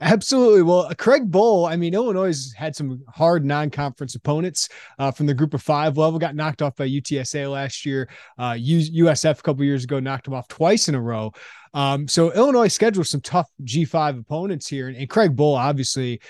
Absolutely. 0.03 0.63
Well, 0.63 0.91
Craig 0.99 1.31
Bohl, 1.31 1.71
I 1.71 1.77
mean, 1.77 1.95
Illinois 1.95 2.53
had 2.57 2.75
some 2.75 3.05
hard 3.09 3.45
non 3.45 3.71
conference 3.71 4.17
opponents 4.17 4.69
uh, 4.99 5.13
from 5.13 5.27
the 5.27 5.35
group 5.35 5.55
of 5.55 5.63
five 5.63 5.97
level, 5.97 6.19
got 6.19 6.35
knocked 6.35 6.61
off 6.61 6.75
by 6.75 6.89
UTSA 6.89 7.49
last 7.49 7.87
year. 7.87 8.09
Uh, 8.37 8.55
USF 8.55 9.39
a 9.39 9.43
couple 9.43 9.65
years 9.65 9.85
ago 9.85 10.01
knocked 10.01 10.25
them 10.25 10.35
off 10.35 10.49
twice 10.49 10.89
in 10.89 10.97
a 10.97 11.01
row. 11.01 11.31
Um, 11.73 12.09
so 12.09 12.33
Illinois 12.33 12.67
scheduled 12.67 13.07
some 13.07 13.21
tough 13.21 13.49
G5 13.63 14.19
opponents 14.19 14.67
here. 14.67 14.89
And, 14.89 14.97
and 14.97 15.09
Craig 15.09 15.37
Bohl, 15.37 15.57
obviously, 15.57 16.21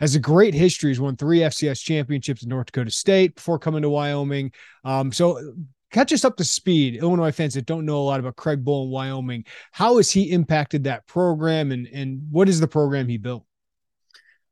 has 0.00 0.14
a 0.14 0.20
great 0.20 0.54
history. 0.54 0.90
He's 0.90 1.00
won 1.00 1.16
three 1.16 1.40
FCS 1.40 1.82
championships 1.82 2.42
at 2.42 2.48
North 2.48 2.66
Dakota 2.66 2.90
State 2.90 3.34
before 3.34 3.58
coming 3.58 3.82
to 3.82 3.90
Wyoming. 3.90 4.52
Um, 4.84 5.12
so 5.12 5.54
catch 5.90 6.12
us 6.12 6.24
up 6.24 6.36
to 6.36 6.44
speed, 6.44 6.96
Illinois 6.96 7.32
fans 7.32 7.54
that 7.54 7.66
don't 7.66 7.86
know 7.86 7.98
a 7.98 8.04
lot 8.04 8.20
about 8.20 8.36
Craig 8.36 8.64
Bohl 8.64 8.84
in 8.84 8.90
Wyoming. 8.90 9.44
How 9.72 9.96
has 9.96 10.10
he 10.10 10.30
impacted 10.30 10.84
that 10.84 11.06
program, 11.06 11.72
and 11.72 11.86
and 11.88 12.22
what 12.30 12.48
is 12.48 12.60
the 12.60 12.68
program 12.68 13.08
he 13.08 13.18
built? 13.18 13.44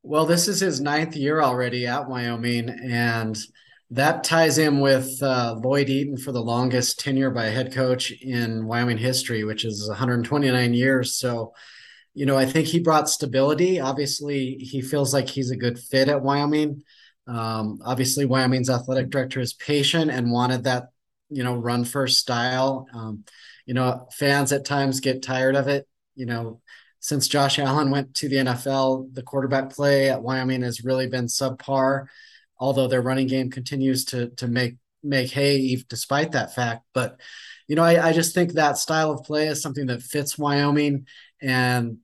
Well, 0.03 0.25
this 0.25 0.47
is 0.47 0.59
his 0.59 0.79
ninth 0.79 1.15
year 1.15 1.41
already 1.41 1.85
at 1.85 2.07
Wyoming, 2.07 2.69
and 2.69 3.37
that 3.91 4.23
ties 4.23 4.57
him 4.57 4.79
with 4.79 5.21
uh, 5.21 5.55
Lloyd 5.63 5.89
Eaton 5.89 6.17
for 6.17 6.31
the 6.31 6.41
longest 6.41 6.99
tenure 6.99 7.31
by 7.31 7.45
a 7.45 7.51
head 7.51 7.73
coach 7.73 8.11
in 8.11 8.65
Wyoming 8.65 8.97
history, 8.97 9.43
which 9.43 9.63
is 9.63 9.87
129 9.87 10.73
years. 10.73 11.15
So, 11.15 11.53
you 12.13 12.25
know, 12.25 12.37
I 12.37 12.45
think 12.45 12.67
he 12.67 12.79
brought 12.79 13.09
stability. 13.09 13.79
Obviously, 13.79 14.57
he 14.59 14.81
feels 14.81 15.13
like 15.13 15.29
he's 15.29 15.51
a 15.51 15.57
good 15.57 15.79
fit 15.79 16.09
at 16.09 16.21
Wyoming. 16.21 16.83
Um, 17.27 17.79
obviously, 17.83 18.25
Wyoming's 18.25 18.69
athletic 18.69 19.09
director 19.09 19.39
is 19.39 19.53
patient 19.53 20.11
and 20.11 20.31
wanted 20.31 20.63
that 20.65 20.89
you 21.29 21.43
know, 21.43 21.55
run 21.55 21.83
first 21.85 22.19
style. 22.19 22.87
Um, 22.93 23.23
you 23.65 23.73
know, 23.73 24.07
fans 24.11 24.51
at 24.51 24.65
times 24.65 24.99
get 24.99 25.21
tired 25.21 25.55
of 25.55 25.67
it. 25.67 25.87
You 26.15 26.25
know, 26.25 26.61
since 26.99 27.27
Josh 27.27 27.59
Allen 27.59 27.91
went 27.91 28.15
to 28.15 28.29
the 28.29 28.37
NFL, 28.37 29.13
the 29.13 29.23
quarterback 29.23 29.71
play 29.71 30.09
at 30.09 30.21
Wyoming 30.21 30.61
has 30.63 30.83
really 30.83 31.07
been 31.07 31.25
subpar, 31.25 32.07
although 32.57 32.87
their 32.87 33.01
running 33.01 33.27
game 33.27 33.51
continues 33.51 34.05
to 34.05 34.29
to 34.31 34.47
make 34.47 34.77
make 35.03 35.31
hay 35.31 35.83
despite 35.89 36.31
that 36.31 36.55
fact. 36.55 36.85
But 36.93 37.19
you 37.67 37.75
know, 37.75 37.83
I, 37.83 38.09
I 38.09 38.13
just 38.13 38.33
think 38.33 38.53
that 38.53 38.77
style 38.77 39.11
of 39.11 39.23
play 39.23 39.47
is 39.47 39.61
something 39.61 39.87
that 39.87 40.01
fits 40.01 40.37
Wyoming, 40.37 41.05
and 41.41 41.97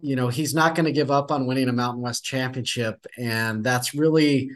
you 0.00 0.16
know, 0.16 0.28
he's 0.28 0.54
not 0.54 0.74
going 0.74 0.86
to 0.86 0.92
give 0.92 1.10
up 1.10 1.30
on 1.30 1.46
winning 1.46 1.68
a 1.68 1.72
Mountain 1.72 2.02
West 2.02 2.24
championship, 2.24 3.06
and 3.16 3.64
that's 3.64 3.94
really 3.94 4.50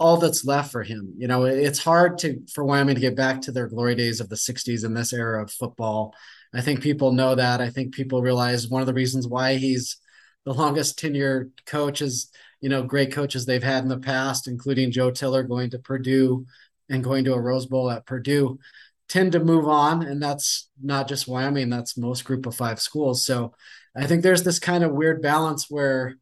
all 0.00 0.16
that's 0.16 0.46
left 0.46 0.72
for 0.72 0.82
him. 0.82 1.12
You 1.18 1.28
know, 1.28 1.44
it's 1.44 1.78
hard 1.78 2.16
to 2.18 2.40
for 2.52 2.64
Wyoming 2.64 2.94
to 2.94 3.00
get 3.00 3.14
back 3.14 3.42
to 3.42 3.52
their 3.52 3.68
glory 3.68 3.94
days 3.94 4.18
of 4.20 4.30
the 4.30 4.34
60s 4.34 4.84
in 4.84 4.94
this 4.94 5.12
era 5.12 5.42
of 5.42 5.52
football. 5.52 6.14
I 6.54 6.62
think 6.62 6.80
people 6.80 7.12
know 7.12 7.34
that. 7.34 7.60
I 7.60 7.68
think 7.68 7.94
people 7.94 8.22
realize 8.22 8.66
one 8.66 8.80
of 8.80 8.86
the 8.86 8.94
reasons 8.94 9.28
why 9.28 9.56
he's 9.56 9.98
the 10.46 10.54
longest 10.54 10.98
tenured 10.98 11.50
coach 11.66 12.00
is, 12.00 12.30
you 12.62 12.70
know, 12.70 12.82
great 12.82 13.12
coaches 13.12 13.44
they've 13.44 13.62
had 13.62 13.82
in 13.82 13.90
the 13.90 13.98
past, 13.98 14.48
including 14.48 14.90
Joe 14.90 15.10
Tiller 15.10 15.42
going 15.42 15.68
to 15.70 15.78
Purdue 15.78 16.46
and 16.88 17.04
going 17.04 17.24
to 17.24 17.34
a 17.34 17.40
Rose 17.40 17.66
Bowl 17.66 17.90
at 17.90 18.06
Purdue, 18.06 18.58
tend 19.06 19.32
to 19.32 19.44
move 19.44 19.68
on. 19.68 20.02
And 20.02 20.20
that's 20.20 20.70
not 20.82 21.08
just 21.08 21.28
Wyoming, 21.28 21.68
that's 21.68 21.98
most 21.98 22.24
group 22.24 22.46
of 22.46 22.54
five 22.54 22.80
schools. 22.80 23.22
So 23.22 23.52
I 23.94 24.06
think 24.06 24.22
there's 24.22 24.44
this 24.44 24.58
kind 24.58 24.82
of 24.82 24.92
weird 24.92 25.20
balance 25.20 25.66
where 25.68 26.16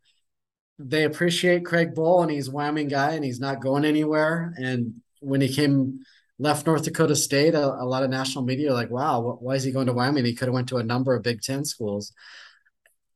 they 0.79 1.05
appreciate 1.05 1.65
Craig 1.65 1.95
Bohl 1.95 2.23
and 2.23 2.31
he's 2.31 2.49
Wyoming 2.49 2.89
guy 2.89 3.13
and 3.13 3.25
he's 3.25 3.41
not 3.41 3.61
going 3.61 3.85
anywhere. 3.85 4.55
And 4.57 5.01
when 5.21 5.41
he 5.41 5.53
came 5.53 6.01
left 6.39 6.67
North 6.67 6.85
Dakota 6.85 7.17
State, 7.17 7.55
a, 7.55 7.65
a 7.65 7.85
lot 7.85 8.05
of 8.05 8.11
national 8.11 8.45
media 8.45 8.71
are 8.71 8.75
like, 8.75 8.91
"Wow, 8.91 9.39
why 9.41 9.55
is 9.55 9.65
he 9.65 9.73
going 9.73 9.89
to 9.89 9.93
Wyoming? 9.93 10.25
He 10.25 10.35
could 10.35 10.47
have 10.47 10.55
went 10.55 10.69
to 10.69 10.77
a 10.77 10.85
number 10.85 11.15
of 11.15 11.23
Big 11.23 11.43
Ten 11.43 11.65
schools." 11.65 12.13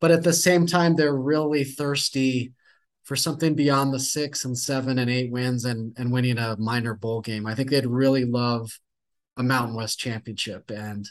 But 0.01 0.11
at 0.11 0.25
the 0.25 0.33
same 0.33 0.67
time, 0.67 0.97
they're 0.97 1.15
really 1.15 1.63
thirsty 1.63 2.53
for 3.05 3.15
something 3.15 3.55
beyond 3.55 3.95
the 3.95 4.01
six 4.01 4.45
and 4.45 4.59
seven 4.59 4.99
and 4.99 5.09
eight 5.11 5.31
wins 5.31 5.65
and 5.65 5.95
and 5.97 6.13
winning 6.13 6.39
a 6.39 6.57
minor 6.59 6.95
bowl 6.95 7.21
game. 7.21 7.47
I 7.47 7.55
think 7.55 7.71
they'd 7.71 7.87
really 7.87 8.25
love 8.25 8.81
a 9.37 9.43
Mountain 9.45 9.77
West 9.77 10.01
championship, 10.01 10.71
and 10.71 11.09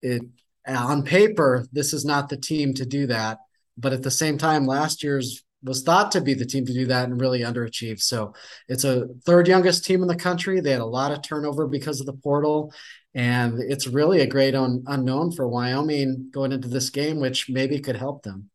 it 0.00 0.22
on 0.66 1.02
paper, 1.02 1.66
this 1.72 1.92
is 1.92 2.04
not 2.04 2.28
the 2.28 2.36
team 2.36 2.72
to 2.74 2.86
do 2.86 3.06
that 3.08 3.38
but 3.76 3.92
at 3.92 4.02
the 4.02 4.10
same 4.10 4.38
time, 4.38 4.66
last 4.66 5.02
year's 5.02 5.42
was 5.64 5.82
thought 5.82 6.12
to 6.12 6.20
be 6.20 6.34
the 6.34 6.44
team 6.44 6.66
to 6.66 6.72
do 6.72 6.86
that 6.86 7.08
and 7.08 7.20
really 7.20 7.40
underachieved. 7.40 8.00
So 8.00 8.34
it's 8.68 8.84
a 8.84 9.06
third 9.24 9.46
youngest 9.46 9.84
team 9.84 10.02
in 10.02 10.08
the 10.08 10.16
country. 10.16 10.60
They 10.60 10.72
had 10.72 10.80
a 10.80 10.86
lot 10.86 11.12
of 11.12 11.22
turnover 11.22 11.66
because 11.66 12.00
of 12.00 12.06
the 12.06 12.12
portal. 12.12 12.72
And 13.14 13.60
it's 13.60 13.86
really 13.86 14.20
a 14.20 14.26
great 14.26 14.54
un- 14.54 14.84
unknown 14.86 15.32
for 15.32 15.46
Wyoming 15.46 16.30
going 16.32 16.52
into 16.52 16.68
this 16.68 16.90
game, 16.90 17.20
which 17.20 17.48
maybe 17.48 17.78
could 17.78 17.96
help 17.96 18.22
them. 18.22 18.48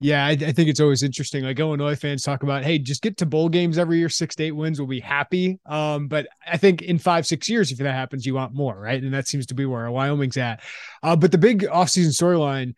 Yeah, 0.00 0.26
I, 0.26 0.30
I, 0.30 0.50
think 0.50 0.68
it's 0.68 0.80
always 0.80 1.04
interesting. 1.04 1.44
Like 1.44 1.60
Illinois 1.60 1.94
fans 1.94 2.24
talk 2.24 2.42
about, 2.42 2.64
hey, 2.64 2.78
just 2.78 3.02
get 3.02 3.18
to 3.18 3.26
bowl 3.26 3.48
games 3.48 3.78
every 3.78 3.98
year, 3.98 4.08
six 4.08 4.34
to 4.34 4.42
eight 4.42 4.50
wins, 4.50 4.80
we'll 4.80 4.88
be 4.88 4.98
happy. 4.98 5.60
Um, 5.64 6.08
but 6.08 6.26
I 6.44 6.56
think 6.56 6.82
in 6.82 6.98
five, 6.98 7.24
six 7.24 7.48
years, 7.48 7.70
if 7.70 7.78
that 7.78 7.94
happens, 7.94 8.26
you 8.26 8.34
want 8.34 8.52
more, 8.52 8.76
right? 8.76 9.00
And 9.00 9.14
that 9.14 9.28
seems 9.28 9.46
to 9.46 9.54
be 9.54 9.64
where 9.64 9.88
Wyoming's 9.92 10.36
at. 10.38 10.60
Uh, 11.04 11.14
but 11.14 11.30
the 11.30 11.38
big 11.38 11.62
offseason 11.62 12.08
storyline 12.08 12.74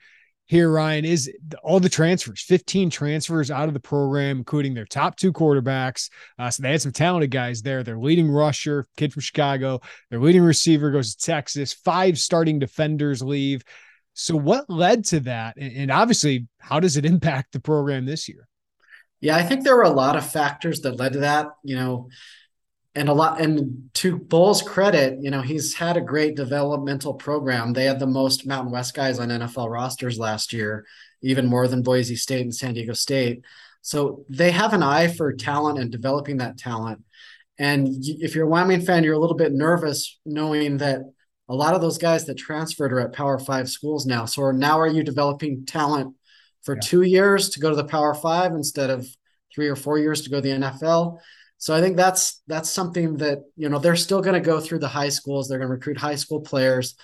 here, 0.47 0.71
Ryan, 0.71 1.05
is 1.05 1.31
all 1.63 1.81
the 1.81 1.89
transfers 1.89 2.43
15 2.43 2.91
transfers 2.91 3.51
out 3.51 3.69
of 3.69 3.75
the 3.75 3.81
program, 3.81 4.39
including 4.39 4.75
their 4.75 4.85
top 4.85 5.17
two 5.17 5.33
quarterbacks. 5.33 6.11
Uh, 6.39 6.51
so 6.51 6.63
they 6.63 6.71
had 6.71 6.83
some 6.83 6.93
talented 6.93 7.31
guys 7.31 7.63
there. 7.63 7.83
Their 7.83 7.99
leading 7.99 8.31
rusher, 8.31 8.87
kid 8.97 9.13
from 9.13 9.23
Chicago, 9.23 9.81
their 10.11 10.21
leading 10.21 10.43
receiver 10.43 10.91
goes 10.91 11.15
to 11.15 11.25
Texas. 11.25 11.73
Five 11.73 12.19
starting 12.19 12.59
defenders 12.59 13.23
leave. 13.23 13.63
So, 14.13 14.37
what 14.37 14.69
led 14.69 15.05
to 15.07 15.21
that? 15.21 15.57
And, 15.57 15.77
and 15.77 15.91
obviously, 15.91 16.47
how 16.59 16.79
does 16.79 16.97
it 16.97 17.07
impact 17.07 17.53
the 17.53 17.61
program 17.61 18.05
this 18.05 18.29
year? 18.29 18.47
Yeah, 19.21 19.37
I 19.37 19.43
think 19.43 19.65
there 19.65 19.77
were 19.77 19.83
a 19.83 19.91
lot 19.91 20.17
of 20.17 20.31
factors 20.31 20.81
that 20.81 20.99
led 20.99 21.15
to 21.15 21.21
that. 21.21 21.47
You 21.63 21.77
know, 21.77 22.09
and 22.95 23.09
a 23.09 23.13
lot 23.13 23.41
and 23.41 23.91
to 23.95 24.19
Bohl's 24.19 24.63
credit, 24.63 25.19
you 25.21 25.31
know, 25.31 25.43
he's 25.43 25.75
had 25.75 25.97
a 25.97 26.01
great 26.01 26.37
developmental 26.37 27.15
program. 27.15 27.73
They 27.73 27.85
had 27.85 27.99
the 27.99 28.07
most 28.07 28.47
Mountain 28.47 28.73
West 28.73 28.95
guys 28.95 29.19
on 29.19 29.29
NFL 29.29 29.69
rosters 29.69 30.19
last 30.19 30.53
year, 30.53 30.87
even 31.21 31.47
more 31.47 31.67
than 31.67 31.83
Boise 31.83 32.17
State 32.17 32.43
and 32.43 32.55
San 32.55 32.75
Diego 32.75 32.93
State. 32.93 33.43
So 33.83 34.25
they 34.29 34.53
have 34.53 34.73
an 34.73 34.83
eye 34.83 35.09
for 35.09 35.33
talent 35.33 35.79
and 35.79 35.91
developing 35.91 36.39
that 36.39 36.57
talent. 36.57 37.03
And 37.59 37.89
if 38.01 38.35
you're 38.35 38.47
a 38.47 38.51
Wyoming 38.51 38.81
fan, 38.81 39.05
you're 39.05 39.15
a 39.15 39.19
little 39.19 39.37
bit 39.37 39.53
nervous 39.53 40.19
knowing 40.25 40.79
that 40.79 41.01
a 41.49 41.55
lot 41.55 41.75
of 41.75 41.81
those 41.81 41.99
guys 41.99 42.25
that 42.27 42.37
transferred 42.37 42.93
are 42.93 43.01
at 43.01 43.13
Power 43.13 43.39
Five 43.39 43.69
schools 43.69 44.07
now. 44.07 44.25
So 44.25 44.51
now 44.53 44.81
are 44.81 44.87
you 44.87 45.03
developing 45.03 45.67
talent 45.67 46.15
for 46.63 46.77
yeah. 46.77 46.81
two 46.81 47.03
years 47.03 47.51
to 47.51 47.61
go 47.61 47.71
to 47.71 47.77
the 47.77 47.85
Power 47.85 48.15
Five 48.15 48.53
instead 48.53 48.91
of 48.91 49.07
three 49.55 49.69
or 49.69 49.77
four 49.77 49.99
years 49.99 50.23
to 50.23 50.31
go 50.31 50.37
to 50.37 50.43
the 50.43 50.67
NFL? 50.67 51.19
So 51.59 51.75
I 51.75 51.81
think 51.81 51.97
that's 51.97 52.43
that's 52.47 52.71
something 52.71 53.17
that 53.19 53.39
you 53.57 53.69
know 53.69 53.79
they're 53.79 53.97
still 53.97 54.21
going 54.21 54.41
to 54.41 54.47
go 54.47 54.61
through 54.61 54.81
the 54.81 54.89
high 54.89 55.09
schools. 55.09 55.49
They're 55.49 55.59
going 55.59 55.69
to 55.69 55.75
recruit 55.75 55.99
high 55.99 56.17
school 56.17 56.41
players, 56.41 56.95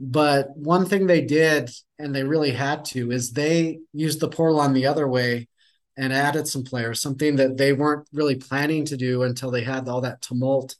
but 0.00 0.56
one 0.56 0.86
thing 0.86 1.06
they 1.06 1.22
did 1.22 1.70
and 1.98 2.14
they 2.14 2.24
really 2.24 2.52
had 2.52 2.84
to 2.86 3.10
is 3.10 3.32
they 3.32 3.80
used 3.92 4.20
the 4.20 4.28
portal 4.28 4.60
on 4.60 4.72
the 4.72 4.86
other 4.86 5.08
way 5.08 5.48
and 5.96 6.12
added 6.12 6.46
some 6.46 6.62
players, 6.62 7.00
something 7.00 7.36
that 7.36 7.56
they 7.56 7.72
weren't 7.72 8.08
really 8.12 8.36
planning 8.36 8.84
to 8.84 8.96
do 8.96 9.24
until 9.24 9.50
they 9.50 9.62
had 9.62 9.88
all 9.88 10.00
that 10.02 10.22
tumult. 10.22 10.76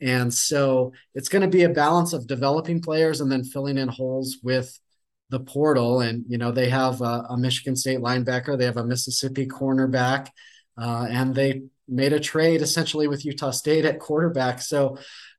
And 0.00 0.32
so 0.32 0.92
it's 1.14 1.28
going 1.28 1.42
to 1.42 1.48
be 1.48 1.64
a 1.64 1.68
balance 1.68 2.14
of 2.14 2.26
developing 2.26 2.80
players 2.80 3.20
and 3.20 3.30
then 3.30 3.44
filling 3.44 3.76
in 3.76 3.88
holes 3.88 4.38
with 4.42 4.78
the 5.28 5.40
portal. 5.40 6.00
And 6.00 6.24
you 6.28 6.38
know 6.38 6.50
they 6.50 6.70
have 6.70 7.02
a, 7.02 7.26
a 7.30 7.36
Michigan 7.36 7.76
State 7.76 8.00
linebacker, 8.00 8.58
they 8.58 8.64
have 8.64 8.78
a 8.78 8.84
Mississippi 8.84 9.46
cornerback, 9.46 10.28
uh, 10.80 11.06
and 11.10 11.34
they 11.34 11.62
made 11.88 12.12
a 12.12 12.20
trade 12.20 12.62
essentially 12.62 13.08
with 13.08 13.24
Utah 13.24 13.50
State 13.50 13.84
at 13.84 14.00
quarterback. 14.00 14.60
So 14.60 14.98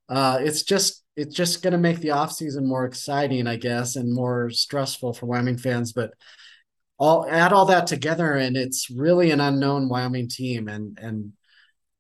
uh, 0.10 0.40
it's 0.42 0.64
just 0.64 1.04
it's 1.16 1.36
just 1.36 1.64
going 1.64 1.72
to 1.72 1.78
make 1.78 2.00
the 2.00 2.10
offseason 2.10 2.64
more 2.64 2.86
exciting, 2.86 3.48
I 3.48 3.56
guess, 3.56 3.96
and 3.96 4.14
more 4.14 4.50
stressful 4.50 5.14
for 5.14 5.26
Wyoming 5.26 5.58
fans. 5.58 5.94
But 5.94 6.12
all 6.98 7.26
add 7.30 7.54
all 7.54 7.66
that 7.68 7.88
together, 7.88 8.34
and 8.34 8.56
it's 8.56 8.90
really 8.90 9.32
an 9.32 9.42
unknown 9.42 9.90
Wyoming 9.90 10.28
team. 10.28 10.68
And 10.68 10.98
and 11.02 11.34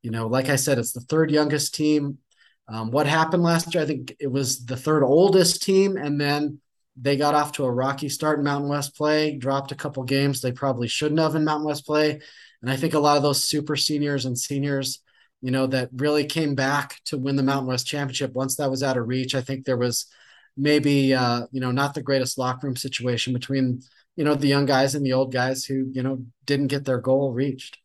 you 0.02 0.12
know, 0.12 0.28
like 0.28 0.50
I 0.50 0.56
said, 0.56 0.78
it's 0.78 0.92
the 0.92 1.02
third 1.02 1.32
youngest 1.32 1.75
team. 1.75 2.20
Um, 2.68 2.92
what 2.92 3.08
happened 3.08 3.44
last 3.44 3.74
year? 3.74 3.84
I 3.84 3.88
think 3.88 4.16
it 4.20 4.32
was 4.32 4.66
the 4.66 4.78
third 4.78 5.04
oldest 5.04 5.64
team, 5.64 5.98
and 5.98 6.20
then 6.20 6.60
they 7.00 7.18
got 7.18 7.36
off 7.36 7.52
to 7.54 7.66
a 7.66 7.72
rocky 7.72 8.10
start 8.10 8.40
in 8.40 8.46
Mountain 8.46 8.70
West 8.70 8.96
play, 8.96 9.36
dropped 9.36 9.72
a 9.72 9.75
couple 9.75 10.04
games 10.04 10.42
they 10.42 10.52
probably 10.52 10.88
shouldn't 10.88 11.20
have 11.20 11.36
in 11.36 11.44
Mountain 11.44 11.68
West 11.68 11.86
play, 11.86 12.22
and 12.65 12.74
I 12.74 12.77
think 12.77 12.95
a 12.95 13.00
lot 13.00 13.15
of 13.15 13.22
those 13.22 13.43
super 13.43 13.75
seniors 13.75 14.25
and 14.25 14.36
seniors, 14.36 15.03
you 15.39 15.51
know, 15.51 15.67
that 15.67 15.89
really 15.95 16.25
came 16.25 16.55
back 16.55 17.00
to 17.05 17.15
win 17.15 17.36
the 17.36 17.43
Mountain 17.43 17.67
West 17.67 17.86
Championship 17.86 18.34
once 18.34 18.55
that 18.55 18.72
was 18.72 18.81
out 18.81 18.98
of 18.98 19.07
reach. 19.07 19.36
I 19.36 19.41
think 19.41 19.65
there 19.65 19.77
was 19.77 20.07
maybe, 20.57 21.13
uh, 21.13 21.45
you 21.51 21.62
know, 21.62 21.69
not 21.69 21.93
the 21.93 22.01
greatest 22.01 22.39
locker 22.39 22.65
room 22.65 22.75
situation 22.75 23.34
between, 23.34 23.84
you 24.15 24.24
know, 24.24 24.34
the 24.34 24.48
young 24.48 24.65
guys 24.65 24.95
and 24.95 25.05
the 25.05 25.13
old 25.13 25.31
guys 25.31 25.63
who, 25.63 25.91
you 25.91 26.01
know, 26.01 26.25
didn't 26.45 26.67
get 26.69 26.86
their 26.86 26.98
goal 27.00 27.31
reached. 27.31 27.77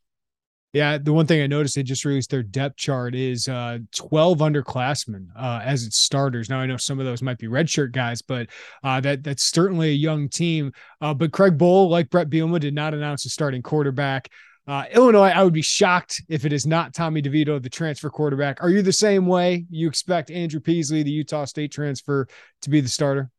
Yeah, 0.72 0.96
the 0.96 1.12
one 1.12 1.26
thing 1.26 1.42
I 1.42 1.46
noticed 1.46 1.74
they 1.74 1.82
just 1.82 2.06
released 2.06 2.30
their 2.30 2.44
depth 2.44 2.76
chart 2.76 3.14
is 3.14 3.48
uh, 3.48 3.80
12 3.94 4.38
underclassmen 4.38 5.26
uh, 5.36 5.60
as 5.62 5.84
its 5.84 5.98
starters. 5.98 6.48
Now 6.48 6.60
I 6.60 6.66
know 6.66 6.78
some 6.78 6.98
of 6.98 7.04
those 7.04 7.20
might 7.20 7.38
be 7.38 7.48
redshirt 7.48 7.92
guys, 7.92 8.22
but 8.22 8.46
uh, 8.82 9.00
that 9.00 9.24
that's 9.24 9.42
certainly 9.42 9.90
a 9.90 9.94
young 9.94 10.30
team. 10.30 10.72
Uh, 11.02 11.12
but 11.12 11.32
Craig 11.32 11.58
Bohl, 11.58 11.90
like 11.90 12.08
Bret 12.08 12.30
Bielema, 12.30 12.60
did 12.60 12.72
not 12.72 12.94
announce 12.94 13.26
a 13.26 13.28
starting 13.28 13.60
quarterback. 13.60 14.30
Uh, 14.70 14.84
Illinois, 14.92 15.30
I 15.30 15.42
would 15.42 15.52
be 15.52 15.62
shocked 15.62 16.22
if 16.28 16.44
it 16.44 16.52
is 16.52 16.64
not 16.64 16.94
Tommy 16.94 17.20
DeVito, 17.20 17.60
the 17.60 17.68
transfer 17.68 18.08
quarterback. 18.08 18.62
Are 18.62 18.70
you 18.70 18.82
the 18.82 18.92
same 18.92 19.26
way? 19.26 19.66
You 19.68 19.88
expect 19.88 20.30
Andrew 20.30 20.60
Peasley, 20.60 21.02
the 21.02 21.10
Utah 21.10 21.44
State 21.44 21.72
transfer, 21.72 22.28
to 22.62 22.70
be 22.70 22.80
the 22.80 22.88
starter? 22.88 23.30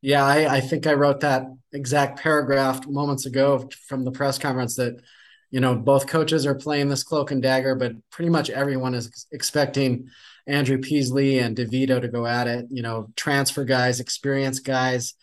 Yeah, 0.00 0.24
I, 0.24 0.56
I 0.56 0.60
think 0.60 0.88
I 0.88 0.94
wrote 0.94 1.20
that 1.20 1.44
exact 1.72 2.18
paragraph 2.18 2.86
moments 2.88 3.24
ago 3.24 3.68
from 3.86 4.04
the 4.04 4.10
press 4.10 4.38
conference 4.38 4.74
that– 4.74 5.00
you 5.50 5.60
know, 5.60 5.76
both 5.76 6.08
coaches 6.08 6.46
are 6.46 6.56
playing 6.56 6.88
this 6.88 7.04
cloak 7.04 7.30
and 7.30 7.40
dagger, 7.40 7.76
but 7.76 7.92
pretty 8.10 8.28
much 8.28 8.50
everyone 8.50 8.92
is 8.92 9.28
expecting 9.30 10.08
Andrew 10.48 10.78
Peasley 10.78 11.38
and 11.38 11.56
DeVito 11.56 12.00
to 12.00 12.08
go 12.08 12.26
at 12.26 12.48
it. 12.48 12.66
You 12.70 12.82
know, 12.82 13.12
transfer 13.14 13.64
guys, 13.64 14.00
experienced 14.00 14.64
guys. 14.64 15.14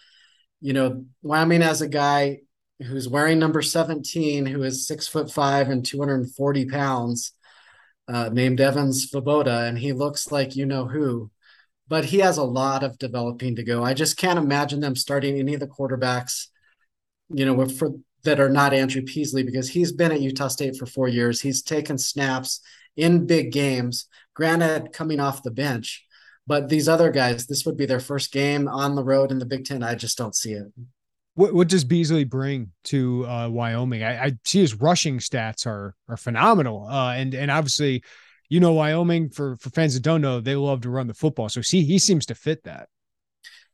You 0.62 0.72
know, 0.72 1.04
Wyoming 1.22 1.60
has 1.60 1.82
a 1.82 1.88
guy 1.90 2.44
who's 2.82 3.08
wearing 3.08 3.40
number 3.40 3.62
17, 3.62 4.46
who 4.46 4.64
is 4.64 4.88
six 4.88 5.08
foot 5.08 5.32
five 5.32 5.70
and 5.70 5.86
240 5.86 6.66
pounds, 6.66 7.34
uh, 8.08 8.30
named 8.32 8.60
Evan 8.60 8.90
Svoboda, 8.90 9.68
and 9.68 9.78
he 9.78 9.94
looks 9.94 10.32
like 10.32 10.56
you 10.56 10.66
know 10.66 10.86
who. 10.86 11.32
But 11.88 12.06
he 12.06 12.20
has 12.20 12.38
a 12.38 12.44
lot 12.44 12.84
of 12.84 12.98
developing 12.98 13.56
to 13.58 13.64
go. 13.64 13.84
I 13.84 13.94
just 13.94 14.18
can't 14.18 14.40
imagine 14.40 14.80
them 14.80 14.96
starting 14.96 15.38
any 15.38 15.54
of 15.54 15.60
the 15.60 15.68
quarterbacks, 15.68 16.48
you 17.30 17.46
know, 17.46 17.68
for 17.68 17.92
that 18.24 18.40
are 18.40 18.50
not 18.50 18.74
Andrew 18.74 19.02
Peasley 19.02 19.44
because 19.44 19.70
he's 19.70 19.92
been 19.92 20.12
at 20.12 20.22
Utah 20.22 20.48
State 20.48 20.76
for 20.78 20.86
four 20.86 21.08
years. 21.08 21.42
He's 21.42 21.62
taken 21.62 21.98
snaps 21.98 22.62
in 22.96 23.26
big 23.26 23.52
games, 23.52 24.08
granted, 24.36 24.94
coming 24.94 25.20
off 25.20 25.44
the 25.44 25.52
bench. 25.52 26.06
But 26.46 26.70
these 26.70 26.88
other 26.88 27.12
guys, 27.12 27.48
this 27.48 27.66
would 27.66 27.78
be 27.78 27.86
their 27.86 28.00
first 28.00 28.32
game 28.32 28.68
on 28.68 28.96
the 28.96 29.04
road 29.04 29.32
in 29.32 29.40
the 29.40 29.46
Big 29.46 29.66
Ten. 29.66 29.84
I 29.84 29.96
just 29.96 30.18
don't 30.18 30.36
see 30.36 30.54
it. 30.54 30.68
What 31.36 31.54
what 31.54 31.70
does 31.70 31.84
Peasley 31.84 32.26
bring 32.26 32.72
to 32.86 33.26
uh, 33.26 33.50
Wyoming? 33.50 34.04
I, 34.04 34.26
I, 34.26 34.32
see 34.44 34.60
his 34.60 34.76
rushing 34.76 35.20
stats 35.20 35.66
are 35.66 35.96
are 36.10 36.18
phenomenal, 36.18 36.88
uh, 36.88 37.14
and 37.14 37.34
and 37.34 37.50
obviously, 37.50 38.04
you 38.50 38.60
know, 38.60 38.74
Wyoming 38.74 39.30
for 39.30 39.56
for 39.58 39.70
fans 39.70 39.94
that 39.94 40.04
don't 40.04 40.22
know, 40.22 40.42
they 40.42 40.56
love 40.56 40.82
to 40.82 40.90
run 40.90 41.08
the 41.08 41.14
football. 41.14 41.48
So 41.48 41.62
see, 41.62 41.84
he 41.84 42.00
seems 42.00 42.26
to 42.28 42.36
fit 42.36 42.64
that. 42.66 42.90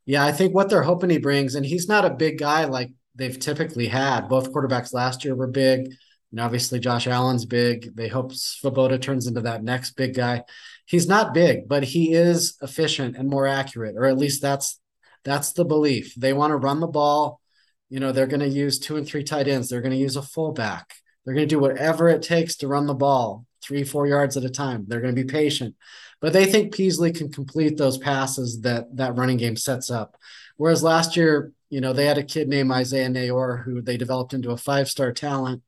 Yeah, 0.05 0.23
I 0.23 0.31
think 0.31 0.53
what 0.53 0.69
they're 0.69 0.83
hoping 0.83 1.09
he 1.09 1.17
brings, 1.17 1.55
and 1.55 1.65
he's 1.65 1.87
not 1.87 2.05
a 2.05 2.11
big 2.11 2.37
guy 2.37 2.65
like 2.65 2.91
they've 3.15 3.37
typically 3.37 3.87
had. 3.87 4.29
Both 4.29 4.53
quarterbacks 4.53 4.93
last 4.93 5.25
year 5.25 5.35
were 5.35 5.47
big. 5.47 5.89
And 6.31 6.39
obviously, 6.39 6.79
Josh 6.79 7.07
Allen's 7.07 7.45
big. 7.45 7.95
They 7.95 8.07
hope 8.07 8.33
Svoboda 8.33 9.01
turns 9.01 9.27
into 9.27 9.41
that 9.41 9.63
next 9.63 9.91
big 9.91 10.13
guy. 10.13 10.43
He's 10.85 11.07
not 11.07 11.33
big, 11.33 11.67
but 11.67 11.83
he 11.83 12.13
is 12.13 12.57
efficient 12.61 13.15
and 13.17 13.29
more 13.29 13.47
accurate, 13.47 13.95
or 13.97 14.05
at 14.05 14.17
least 14.17 14.41
that's 14.41 14.79
that's 15.23 15.53
the 15.53 15.65
belief. 15.65 16.13
They 16.15 16.33
want 16.33 16.51
to 16.51 16.57
run 16.57 16.79
the 16.79 16.87
ball. 16.87 17.41
You 17.89 17.99
know, 17.99 18.11
they're 18.11 18.27
going 18.27 18.41
to 18.41 18.47
use 18.47 18.79
two 18.79 18.97
and 18.97 19.07
three 19.07 19.23
tight 19.23 19.47
ends. 19.47 19.69
They're 19.69 19.81
going 19.81 19.93
to 19.93 19.97
use 19.97 20.15
a 20.15 20.21
fullback. 20.21 20.93
They're 21.25 21.33
going 21.33 21.47
to 21.47 21.55
do 21.55 21.59
whatever 21.59 22.09
it 22.09 22.21
takes 22.21 22.55
to 22.57 22.67
run 22.67 22.85
the 22.85 22.93
ball 22.93 23.45
three, 23.61 23.83
four 23.83 24.07
yards 24.07 24.37
at 24.37 24.45
a 24.45 24.49
time. 24.49 24.85
They're 24.87 25.01
going 25.01 25.15
to 25.15 25.23
be 25.23 25.29
patient, 25.29 25.75
but 26.21 26.31
they 26.33 26.45
think 26.45 26.73
Peasley 26.73 27.11
can 27.11 27.31
complete 27.31 27.77
those 27.77 27.97
passes 27.97 28.61
that 28.61 28.95
that 28.95 29.17
running 29.17 29.37
game 29.37 29.55
sets 29.55 29.89
up. 29.91 30.15
Whereas 30.55 30.83
last 30.83 31.17
year, 31.17 31.51
you 31.69 31.81
know, 31.81 31.93
they 31.93 32.05
had 32.05 32.17
a 32.17 32.23
kid 32.23 32.47
named 32.47 32.71
Isaiah 32.71 33.09
Neyor 33.09 33.63
who 33.63 33.81
they 33.81 33.97
developed 33.97 34.33
into 34.33 34.51
a 34.51 34.57
five 34.57 34.87
star 34.89 35.11
talent, 35.11 35.63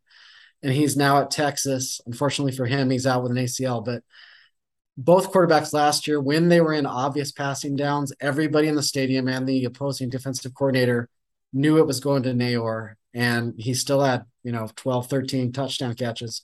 and 0.64 0.72
he's 0.72 0.96
now 0.96 1.22
at 1.22 1.32
Texas. 1.32 2.00
Unfortunately 2.06 2.56
for 2.56 2.66
him, 2.66 2.90
he's 2.90 3.08
out 3.08 3.24
with 3.24 3.32
an 3.32 3.38
ACL. 3.38 3.84
But 3.84 4.04
both 4.98 5.32
quarterbacks 5.32 5.74
last 5.74 6.08
year, 6.08 6.20
when 6.20 6.50
they 6.50 6.62
were 6.62 6.74
in 6.74 6.86
obvious 6.86 7.32
passing 7.32 7.76
downs, 7.76 8.14
everybody 8.20 8.68
in 8.68 8.76
the 8.76 8.84
stadium 8.84 9.28
and 9.28 9.48
the 9.48 9.66
opposing 9.66 10.10
defensive 10.10 10.54
coordinator 10.54 11.10
knew 11.54 11.78
it 11.78 11.88
was 11.88 12.00
going 12.00 12.24
to 12.24 12.34
Neyor, 12.34 12.94
and 13.14 13.54
he 13.58 13.74
still 13.74 14.02
had, 14.02 14.24
you 14.44 14.52
know, 14.52 14.70
12, 14.76 15.08
13 15.08 15.52
touchdown 15.52 15.96
catches. 15.96 16.44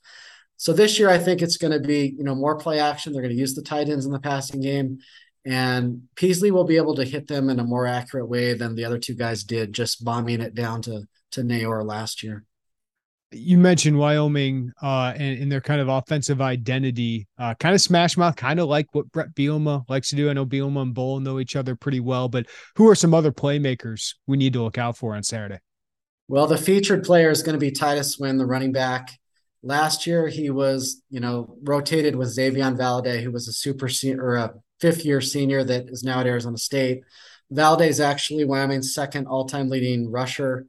So 0.58 0.74
this 0.74 0.98
year, 0.98 1.10
I 1.10 1.18
think 1.18 1.42
it's 1.42 1.58
going 1.58 1.74
to 1.74 1.86
be, 1.86 2.16
you 2.18 2.24
know, 2.24 2.36
more 2.36 2.58
play 2.58 2.80
action. 2.80 3.14
They're 3.14 3.22
going 3.22 3.34
to 3.34 3.40
use 3.40 3.56
the 3.56 3.62
tight 3.62 3.90
ends 3.90 4.06
in 4.06 4.12
the 4.12 4.20
passing 4.20 4.62
game. 4.62 5.00
And 5.46 6.04
Peasley 6.16 6.50
will 6.50 6.64
be 6.64 6.78
able 6.78 6.96
to 6.96 7.04
hit 7.04 7.28
them 7.28 7.50
in 7.50 7.60
a 7.60 7.64
more 7.64 7.86
accurate 7.86 8.28
way 8.28 8.54
than 8.54 8.74
the 8.74 8.86
other 8.86 8.98
two 8.98 9.14
guys 9.14 9.44
did, 9.44 9.74
just 9.74 10.04
bombing 10.04 10.42
it 10.42 10.56
down 10.56 10.82
to 10.84 11.04
to 11.32 11.42
Neyor 11.42 11.86
last 11.86 12.24
year. 12.24 12.46
You 13.36 13.58
mentioned 13.58 13.98
Wyoming 13.98 14.72
uh, 14.82 15.14
and, 15.16 15.42
and, 15.42 15.52
their 15.52 15.60
kind 15.60 15.82
of 15.82 15.90
offensive 15.90 16.42
identity, 16.42 17.28
uh, 17.38 17.54
kind 17.56 17.76
of 17.76 17.82
smash 17.82 18.16
mouth, 18.16 18.36
kind 18.36 18.60
of 18.60 18.70
like 18.70 18.88
what 18.94 19.12
Bret 19.12 19.36
Bielema 19.36 19.84
likes 19.90 20.10
to 20.10 20.16
do. 20.16 20.30
I 20.30 20.34
know 20.34 20.46
Bielema 20.46 20.84
and 20.84 20.96
Bohl 20.96 21.22
know 21.22 21.40
each 21.40 21.56
other 21.56 21.76
pretty 21.76 22.00
well, 22.00 22.30
but 22.30 22.46
who 22.76 22.88
are 22.90 22.96
some 22.96 23.14
other 23.14 23.32
playmakers 23.32 24.14
we 24.26 24.38
need 24.38 24.54
to 24.54 24.64
look 24.64 24.78
out 24.78 24.98
for 24.98 25.16
on 25.16 25.24
Saturday? 25.24 25.60
Well, 26.28 26.48
the 26.48 26.58
featured 26.58 27.04
player 27.04 27.30
is 27.30 27.44
going 27.44 27.54
to 27.54 27.60
be 27.60 27.72
Titus 27.72 28.14
Swen, 28.14 28.38
the 28.38 28.46
running 28.46 28.72
back. 28.72 29.12
Last 29.62 30.08
year, 30.08 30.28
he 30.28 30.50
was, 30.50 31.02
you 31.10 31.20
know, 31.20 31.58
rotated 31.64 32.16
with 32.16 32.30
Xavier 32.30 32.72
Valladay, 32.72 33.22
who 33.22 33.32
was 33.32 33.48
a 33.48 33.54
super 33.54 33.90
senior 33.90 34.24
or 34.24 34.36
a 34.36 34.54
fifth 34.80 35.04
year 35.04 35.22
senior 35.22 35.64
that 35.64 35.90
is 35.90 36.04
now 36.04 36.22
at 36.22 36.28
Arizona 36.28 36.58
State. 36.58 37.02
Valladay 37.54 37.90
is 37.90 38.00
actually 38.00 38.46
Wyoming's 38.46 38.94
second 38.94 39.28
all 39.28 39.46
time 39.46 39.70
leading 39.70 40.10
rusher. 40.10 40.66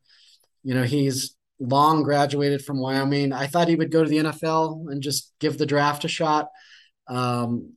You 0.62 0.74
know, 0.74 0.82
he's 0.82 1.35
long 1.58 2.02
graduated 2.02 2.64
from 2.64 2.80
Wyoming. 2.80 3.32
I 3.32 3.46
thought 3.46 3.68
he 3.68 3.76
would 3.76 3.90
go 3.90 4.02
to 4.02 4.08
the 4.08 4.18
NFL 4.18 4.90
and 4.90 5.02
just 5.02 5.32
give 5.40 5.58
the 5.58 5.66
draft 5.66 6.04
a 6.04 6.08
shot. 6.08 6.48
Um, 7.08 7.74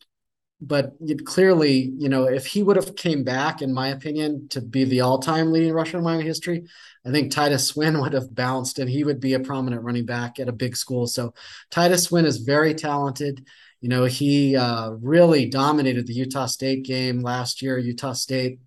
but 0.62 0.96
clearly, 1.26 1.94
you 1.98 2.10
know, 2.10 2.26
if 2.26 2.46
he 2.46 2.64
would 2.64 2.76
have 2.76 2.96
came 2.98 3.24
back, 3.24 3.62
in 3.62 3.74
my 3.74 3.90
opinion, 3.90 4.50
to 4.50 4.60
be 4.60 4.84
the 4.84 5.02
all-time 5.02 5.54
leading 5.54 5.72
rusher 5.72 5.98
in 5.98 6.04
Wyoming 6.04 6.26
history, 6.26 6.66
I 7.06 7.12
think 7.12 7.32
Titus 7.32 7.66
Swen 7.68 8.02
would 8.02 8.14
have 8.14 8.36
bounced 8.36 8.80
and 8.80 8.90
he 8.90 9.04
would 9.04 9.22
be 9.22 9.34
a 9.34 9.40
prominent 9.40 9.84
running 9.84 10.06
back 10.06 10.40
at 10.40 10.50
a 10.50 10.54
big 10.54 10.76
school. 10.76 11.08
So 11.08 11.34
Titus 11.72 12.04
Swen 12.04 12.26
is 12.26 12.38
very 12.38 12.74
talented. 12.74 13.48
You 13.80 13.88
know, 13.88 14.04
he 14.04 14.58
uh, 14.58 14.92
really 15.02 15.46
dominated 15.46 16.06
the 16.06 16.14
Utah 16.14 16.48
State 16.48 16.84
game 16.84 17.22
last 17.22 17.62
year. 17.62 17.78
Utah 17.78 18.12
State 18.12 18.60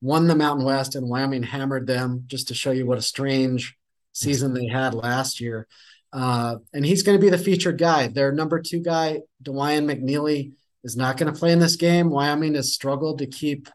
won 0.00 0.28
the 0.28 0.36
Mountain 0.36 0.64
West, 0.64 0.94
and 0.94 1.08
Wyoming 1.08 1.42
hammered 1.42 1.88
them. 1.88 2.24
Just 2.26 2.48
to 2.48 2.54
show 2.54 2.70
you 2.70 2.86
what 2.86 2.98
a 2.98 3.02
strange 3.02 3.76
season 4.12 4.54
they 4.54 4.66
had 4.66 4.94
last 4.94 5.40
year. 5.40 5.66
Uh, 6.12 6.56
and 6.74 6.84
he's 6.84 7.02
going 7.02 7.18
to 7.18 7.22
be 7.22 7.30
the 7.30 7.38
featured 7.38 7.78
guy. 7.78 8.06
Their 8.06 8.32
number 8.32 8.60
two 8.60 8.80
guy, 8.80 9.20
Dawaiian 9.40 9.86
McNeely, 9.86 10.52
is 10.84 10.96
not 10.96 11.16
going 11.16 11.32
to 11.32 11.38
play 11.38 11.52
in 11.52 11.58
this 11.58 11.76
game. 11.76 12.10
Wyoming 12.10 12.54
has 12.54 12.72
struggled 12.72 13.18
to 13.18 13.26
keep 13.26 13.68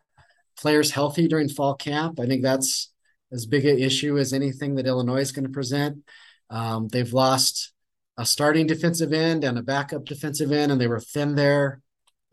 players 0.59 0.91
healthy 0.91 1.27
during 1.27 1.49
fall 1.49 1.75
camp. 1.75 2.19
I 2.19 2.25
think 2.25 2.43
that's 2.43 2.91
as 3.31 3.45
big 3.45 3.65
an 3.65 3.79
issue 3.79 4.17
as 4.17 4.33
anything 4.33 4.75
that 4.75 4.85
Illinois 4.85 5.21
is 5.21 5.31
going 5.31 5.45
to 5.45 5.51
present. 5.51 6.03
Um, 6.49 6.87
they've 6.87 7.11
lost 7.11 7.73
a 8.17 8.25
starting 8.25 8.67
defensive 8.67 9.13
end 9.13 9.43
and 9.43 9.57
a 9.57 9.63
backup 9.63 10.05
defensive 10.05 10.51
end, 10.51 10.71
and 10.71 10.79
they 10.79 10.87
were 10.87 10.99
thin 10.99 11.35
there 11.35 11.81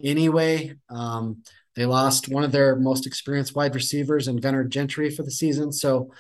anyway. 0.03 0.75
Um, 0.89 1.43
they 1.77 1.87
lost 1.87 2.29
one 2.29 2.45
of 2.45 2.53
their 2.53 2.77
most 2.77 3.07
experienced 3.07 3.55
wide 3.55 3.75
receivers 3.75 4.29
and 4.29 4.41
Gunnar 4.41 4.65
Gentry 4.65 5.11
for 5.11 5.23
the 5.23 5.31
season. 5.31 5.73
So 5.73 6.13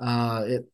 uh, 0.00 0.44
it 0.46 0.66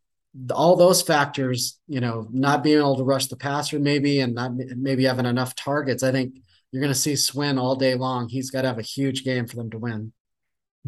all 0.51 0.77
those 0.77 1.03
factors, 1.03 1.79
you 1.87 2.01
know, 2.01 2.27
not 2.31 2.62
being 2.62 2.79
able 2.79 2.97
to 2.97 3.05
rush 3.05 3.27
the 3.27 3.37
passer 3.37 3.79
maybe 3.79 4.21
and 4.21 4.35
not 4.35 4.53
maybe 4.55 5.05
having 5.05 5.27
enough 5.27 5.55
targets. 5.55 6.03
I 6.03 6.11
think 6.11 6.37
you're 6.71 6.81
going 6.81 6.92
to 6.92 6.99
see 6.99 7.16
Swen 7.16 7.59
all 7.59 7.77
day 7.77 7.95
long. 7.95 8.29
He's 8.29 8.51
got 8.51 8.62
to 8.62 8.68
have 8.68 8.79
a 8.79 8.83
huge 8.83 9.25
game 9.25 9.47
for 9.47 9.57
them 9.57 9.71
to 9.71 9.79
win. 9.79 10.12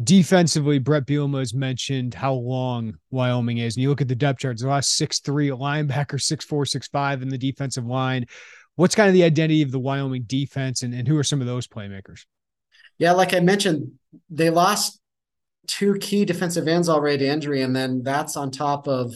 Defensively, 0.03 0.79
Bret 0.79 1.05
Bielema 1.05 1.39
has 1.39 1.53
mentioned 1.53 2.15
how 2.15 2.33
long 2.33 2.95
Wyoming 3.11 3.59
is. 3.59 3.75
And 3.75 3.83
you 3.83 3.89
look 3.89 4.01
at 4.01 4.09
the 4.09 4.15
depth 4.15 4.39
charts, 4.39 4.61
the 4.61 4.67
last 4.67 4.97
six 4.97 5.19
three 5.19 5.49
linebacker, 5.49 6.19
six 6.19 6.43
four, 6.43 6.65
six 6.65 6.87
five 6.87 7.21
in 7.21 7.29
the 7.29 7.37
defensive 7.37 7.85
line. 7.85 8.25
What's 8.75 8.95
kind 8.95 9.07
of 9.07 9.13
the 9.13 9.23
identity 9.23 9.61
of 9.61 9.71
the 9.71 9.79
Wyoming 9.79 10.23
defense 10.23 10.81
and, 10.81 10.93
and 10.93 11.07
who 11.07 11.17
are 11.17 11.23
some 11.23 11.39
of 11.39 11.47
those 11.47 11.67
playmakers? 11.67 12.25
Yeah, 12.97 13.13
like 13.13 13.33
I 13.33 13.39
mentioned, 13.39 13.93
they 14.29 14.49
lost 14.49 14.99
two 15.67 15.95
key 15.95 16.25
defensive 16.25 16.67
ends 16.67 16.89
already 16.89 17.19
to 17.19 17.27
injury, 17.27 17.61
and 17.61 17.75
then 17.75 18.03
that's 18.03 18.35
on 18.35 18.51
top 18.51 18.87
of 18.87 19.15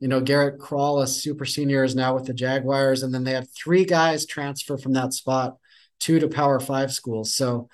you 0.00 0.08
know 0.08 0.20
Garrett 0.20 0.60
Crall, 0.60 1.00
a 1.00 1.06
super 1.06 1.44
senior, 1.44 1.84
is 1.84 1.94
now 1.94 2.14
with 2.14 2.26
the 2.26 2.34
Jaguars, 2.34 3.02
and 3.02 3.12
then 3.12 3.24
they 3.24 3.32
had 3.32 3.48
three 3.50 3.84
guys 3.84 4.26
transfer 4.26 4.78
from 4.78 4.92
that 4.92 5.12
spot, 5.12 5.56
two 6.00 6.20
to 6.20 6.28
Power 6.28 6.60
Five 6.60 6.92
schools. 6.92 7.34
So 7.34 7.68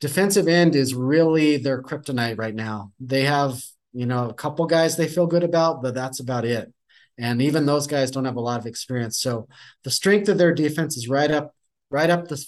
defensive 0.00 0.48
end 0.48 0.74
is 0.74 0.94
really 0.94 1.58
their 1.58 1.82
kryptonite 1.82 2.38
right 2.38 2.54
now. 2.54 2.92
They 2.98 3.24
have, 3.24 3.62
you 3.92 4.06
know, 4.06 4.28
a 4.28 4.34
couple 4.34 4.66
guys 4.66 4.96
they 4.96 5.08
feel 5.08 5.26
good 5.26 5.44
about, 5.44 5.82
but 5.82 5.94
that's 5.94 6.20
about 6.20 6.44
it. 6.44 6.72
And 7.18 7.42
even 7.42 7.66
those 7.66 7.86
guys 7.86 8.10
don't 8.10 8.24
have 8.24 8.36
a 8.36 8.40
lot 8.40 8.60
of 8.60 8.66
experience. 8.66 9.20
So 9.20 9.46
the 9.84 9.90
strength 9.90 10.28
of 10.30 10.38
their 10.38 10.54
defense 10.54 10.96
is 10.96 11.08
right 11.08 11.30
up, 11.30 11.54
right 11.90 12.08
up 12.08 12.28
the, 12.28 12.42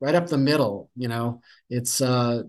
right 0.00 0.14
up 0.14 0.28
the 0.28 0.38
middle. 0.38 0.90
You 0.94 1.08
know, 1.08 1.40
it's, 1.68 2.00
uh, 2.00 2.44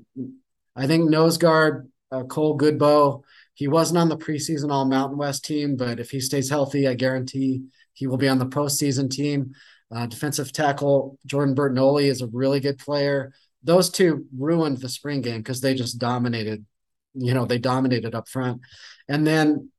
I 0.75 0.85
think 0.85 1.09
nose 1.09 1.39
guard 1.39 1.89
uh, 2.11 2.23
Cole 2.23 2.57
Godbout. 2.57 3.23
He 3.53 3.67
wasn't 3.67 3.99
on 3.99 4.09
the 4.09 4.17
preseason 4.17 4.71
All 4.71 4.85
Mountain 4.85 5.17
West 5.17 5.45
team, 5.45 5.75
but 5.75 5.99
if 5.99 6.09
he 6.09 6.19
stays 6.19 6.49
healthy, 6.49 6.87
I 6.87 6.95
guarantee 6.95 7.63
he 7.93 8.07
will 8.07 8.17
be 8.17 8.27
on 8.27 8.39
the 8.39 8.45
postseason 8.45 9.09
team. 9.09 9.53
Uh, 9.93 10.07
defensive 10.07 10.51
tackle 10.51 11.19
Jordan 11.25 11.55
Bertagnole 11.55 12.05
is 12.05 12.21
a 12.21 12.27
really 12.27 12.59
good 12.59 12.79
player. 12.79 13.31
Those 13.63 13.89
two 13.89 14.25
ruined 14.35 14.77
the 14.77 14.89
spring 14.89 15.21
game 15.21 15.37
because 15.37 15.61
they 15.61 15.75
just 15.75 15.99
dominated. 15.99 16.65
You 17.13 17.35
know, 17.35 17.45
they 17.45 17.59
dominated 17.59 18.15
up 18.15 18.27
front, 18.27 18.61
and 19.07 19.25
then 19.25 19.69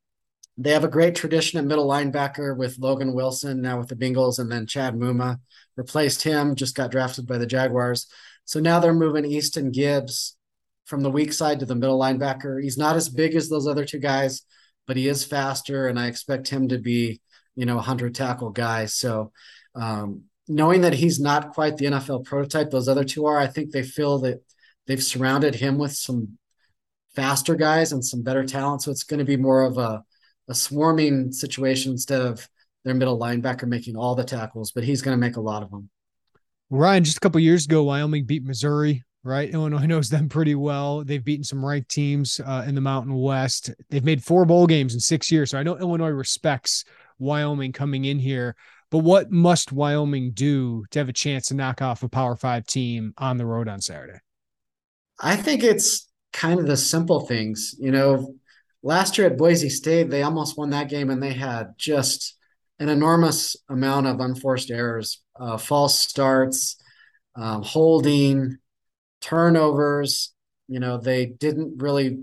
they 0.57 0.71
have 0.71 0.85
a 0.85 0.89
great 0.89 1.15
tradition 1.15 1.59
at 1.59 1.65
middle 1.65 1.87
linebacker 1.87 2.55
with 2.55 2.79
Logan 2.79 3.13
Wilson 3.13 3.61
now 3.61 3.77
with 3.77 3.89
the 3.89 3.95
Bengals, 3.95 4.39
and 4.39 4.49
then 4.49 4.67
Chad 4.67 4.95
Muma 4.95 5.39
replaced 5.75 6.23
him. 6.23 6.55
Just 6.55 6.75
got 6.75 6.91
drafted 6.91 7.27
by 7.27 7.37
the 7.37 7.45
Jaguars, 7.45 8.07
so 8.45 8.61
now 8.61 8.79
they're 8.79 8.93
moving 8.93 9.25
Easton 9.25 9.69
Gibbs 9.69 10.37
from 10.85 11.01
the 11.01 11.11
weak 11.11 11.33
side 11.33 11.59
to 11.59 11.65
the 11.65 11.75
middle 11.75 11.99
linebacker. 11.99 12.61
He's 12.61 12.77
not 12.77 12.95
as 12.95 13.09
big 13.09 13.35
as 13.35 13.49
those 13.49 13.67
other 13.67 13.85
two 13.85 13.99
guys, 13.99 14.43
but 14.87 14.97
he 14.97 15.07
is 15.07 15.25
faster, 15.25 15.87
and 15.87 15.99
I 15.99 16.07
expect 16.07 16.47
him 16.47 16.67
to 16.69 16.77
be, 16.77 17.21
you 17.55 17.65
know, 17.65 17.77
a 17.77 17.81
hundred 17.81 18.15
tackle 18.15 18.51
guy. 18.51 18.85
So 18.85 19.31
um, 19.73 20.23
knowing 20.47 20.81
that 20.81 20.93
he's 20.93 21.19
not 21.19 21.53
quite 21.53 21.77
the 21.77 21.85
NFL 21.85 22.25
prototype, 22.25 22.69
those 22.69 22.87
other 22.87 23.03
two 23.03 23.25
are, 23.25 23.37
I 23.37 23.47
think 23.47 23.71
they 23.71 23.83
feel 23.83 24.19
that 24.19 24.43
they've 24.87 25.03
surrounded 25.03 25.55
him 25.55 25.77
with 25.77 25.93
some 25.93 26.37
faster 27.15 27.55
guys 27.55 27.91
and 27.91 28.05
some 28.05 28.21
better 28.21 28.43
talent. 28.43 28.83
So 28.83 28.91
it's 28.91 29.03
going 29.03 29.19
to 29.19 29.25
be 29.25 29.37
more 29.37 29.63
of 29.63 29.77
a, 29.77 30.03
a 30.47 30.53
swarming 30.53 31.31
situation 31.31 31.93
instead 31.93 32.21
of 32.21 32.47
their 32.83 32.93
middle 32.93 33.19
linebacker 33.19 33.67
making 33.67 33.95
all 33.95 34.15
the 34.15 34.23
tackles, 34.23 34.71
but 34.71 34.83
he's 34.83 35.01
going 35.01 35.17
to 35.17 35.19
make 35.19 35.37
a 35.37 35.41
lot 35.41 35.63
of 35.63 35.71
them. 35.71 35.89
Ryan, 36.69 37.03
just 37.03 37.17
a 37.17 37.19
couple 37.19 37.39
years 37.39 37.65
ago, 37.65 37.83
Wyoming 37.83 38.25
beat 38.25 38.43
Missouri, 38.43 39.03
right? 39.25 39.49
Illinois 39.49 39.85
knows 39.87 40.09
them 40.09 40.29
pretty 40.29 40.55
well. 40.55 41.03
They've 41.03 41.23
beaten 41.23 41.43
some 41.43 41.65
ranked 41.65 41.89
teams 41.89 42.39
uh, 42.45 42.63
in 42.65 42.75
the 42.75 42.81
Mountain 42.81 43.15
West. 43.15 43.71
They've 43.89 44.05
made 44.05 44.23
four 44.23 44.45
bowl 44.45 44.67
games 44.67 44.93
in 44.93 45.01
six 45.01 45.29
years. 45.31 45.51
So 45.51 45.57
I 45.57 45.63
know 45.63 45.77
Illinois 45.77 46.09
respects 46.09 46.85
Wyoming 47.19 47.73
coming 47.73 48.05
in 48.05 48.19
here. 48.19 48.55
But 48.91 48.99
what 48.99 49.31
must 49.31 49.71
Wyoming 49.71 50.31
do 50.31 50.85
to 50.91 50.99
have 50.99 51.09
a 51.09 51.13
chance 51.13 51.47
to 51.47 51.55
knock 51.55 51.81
off 51.81 52.03
a 52.03 52.07
Power 52.07 52.35
Five 52.35 52.65
team 52.65 53.13
on 53.17 53.37
the 53.37 53.45
road 53.45 53.67
on 53.67 53.81
Saturday? 53.81 54.19
I 55.19 55.35
think 55.35 55.63
it's 55.63 56.07
kind 56.31 56.59
of 56.59 56.67
the 56.67 56.77
simple 56.77 57.21
things. 57.21 57.75
You 57.79 57.91
know, 57.91 58.35
last 58.83 59.17
year 59.17 59.27
at 59.27 59.37
Boise 59.37 59.69
State, 59.69 60.09
they 60.09 60.21
almost 60.21 60.57
won 60.57 60.69
that 60.69 60.89
game 60.89 61.09
and 61.09 61.21
they 61.21 61.33
had 61.33 61.73
just 61.77 62.37
an 62.79 62.89
enormous 62.89 63.55
amount 63.69 64.05
of 64.05 64.19
unforced 64.19 64.69
errors, 64.69 65.21
uh, 65.39 65.57
false 65.57 65.97
starts, 65.97 66.77
um, 67.35 67.63
holding, 67.63 68.57
turnovers. 69.25 70.33
You 70.67 70.79
know, 70.79 70.97
they 70.97 71.25
didn't 71.25 71.81
really 71.81 72.19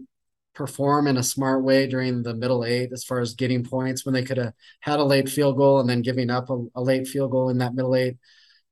perform 0.55 1.07
in 1.07 1.17
a 1.17 1.23
smart 1.23 1.65
way 1.65 1.87
during 1.87 2.23
the 2.23 2.35
middle 2.35 2.65
eight 2.65 2.91
as 2.93 3.05
far 3.05 3.21
as 3.21 3.35
getting 3.35 3.65
points 3.65 4.05
when 4.05 4.13
they 4.13 4.23
could 4.23 4.37
have 4.37 4.53
had 4.81 5.01
a 5.01 5.05
late 5.05 5.29
field 5.29 5.57
goal 5.57 5.81
and 5.81 5.89
then 5.89 6.03
giving 6.03 6.31
up 6.31 6.51
a, 6.51 6.65
a, 6.75 6.83
late 6.83 7.09
field 7.09 7.31
goal 7.31 7.49
in 7.49 7.59
that 7.59 7.75
middle 7.75 7.97
eight. 7.97 8.17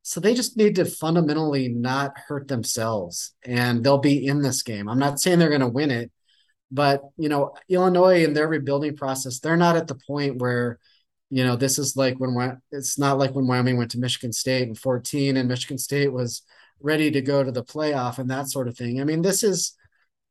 So 0.03 0.19
they 0.19 0.33
just 0.33 0.57
need 0.57 0.75
to 0.75 0.85
fundamentally 0.85 1.69
not 1.69 2.11
hurt 2.27 2.47
themselves 2.47 3.33
and 3.43 3.83
they'll 3.83 3.97
be 3.97 4.25
in 4.25 4.41
this 4.41 4.61
game. 4.61 4.87
I'm 4.87 4.99
not 4.99 5.19
saying 5.19 5.39
they're 5.39 5.49
going 5.49 5.61
to 5.61 5.67
win 5.67 5.91
it, 5.91 6.11
but 6.69 7.01
you 7.17 7.29
know, 7.29 7.55
Illinois 7.67 8.23
in 8.23 8.33
their 8.33 8.47
rebuilding 8.47 8.95
process, 8.95 9.39
they're 9.39 9.57
not 9.57 9.75
at 9.75 9.87
the 9.87 9.99
point 10.07 10.37
where 10.37 10.79
you 11.33 11.45
know, 11.45 11.55
this 11.55 11.79
is 11.79 11.95
like 11.95 12.19
when 12.19 12.61
it's 12.71 12.99
not 12.99 13.17
like 13.17 13.31
when 13.31 13.47
Wyoming 13.47 13.77
went 13.77 13.91
to 13.91 13.99
Michigan 13.99 14.33
State 14.33 14.67
in 14.67 14.75
14 14.75 15.37
and 15.37 15.47
Michigan 15.47 15.77
State 15.77 16.11
was 16.11 16.43
ready 16.83 17.11
to 17.11 17.21
go 17.21 17.43
to 17.43 17.51
the 17.51 17.63
playoff 17.63 18.17
and 18.17 18.29
that 18.29 18.49
sort 18.49 18.67
of 18.67 18.77
thing. 18.77 19.01
I 19.01 19.03
mean, 19.03 19.21
this 19.21 19.43
is, 19.43 19.75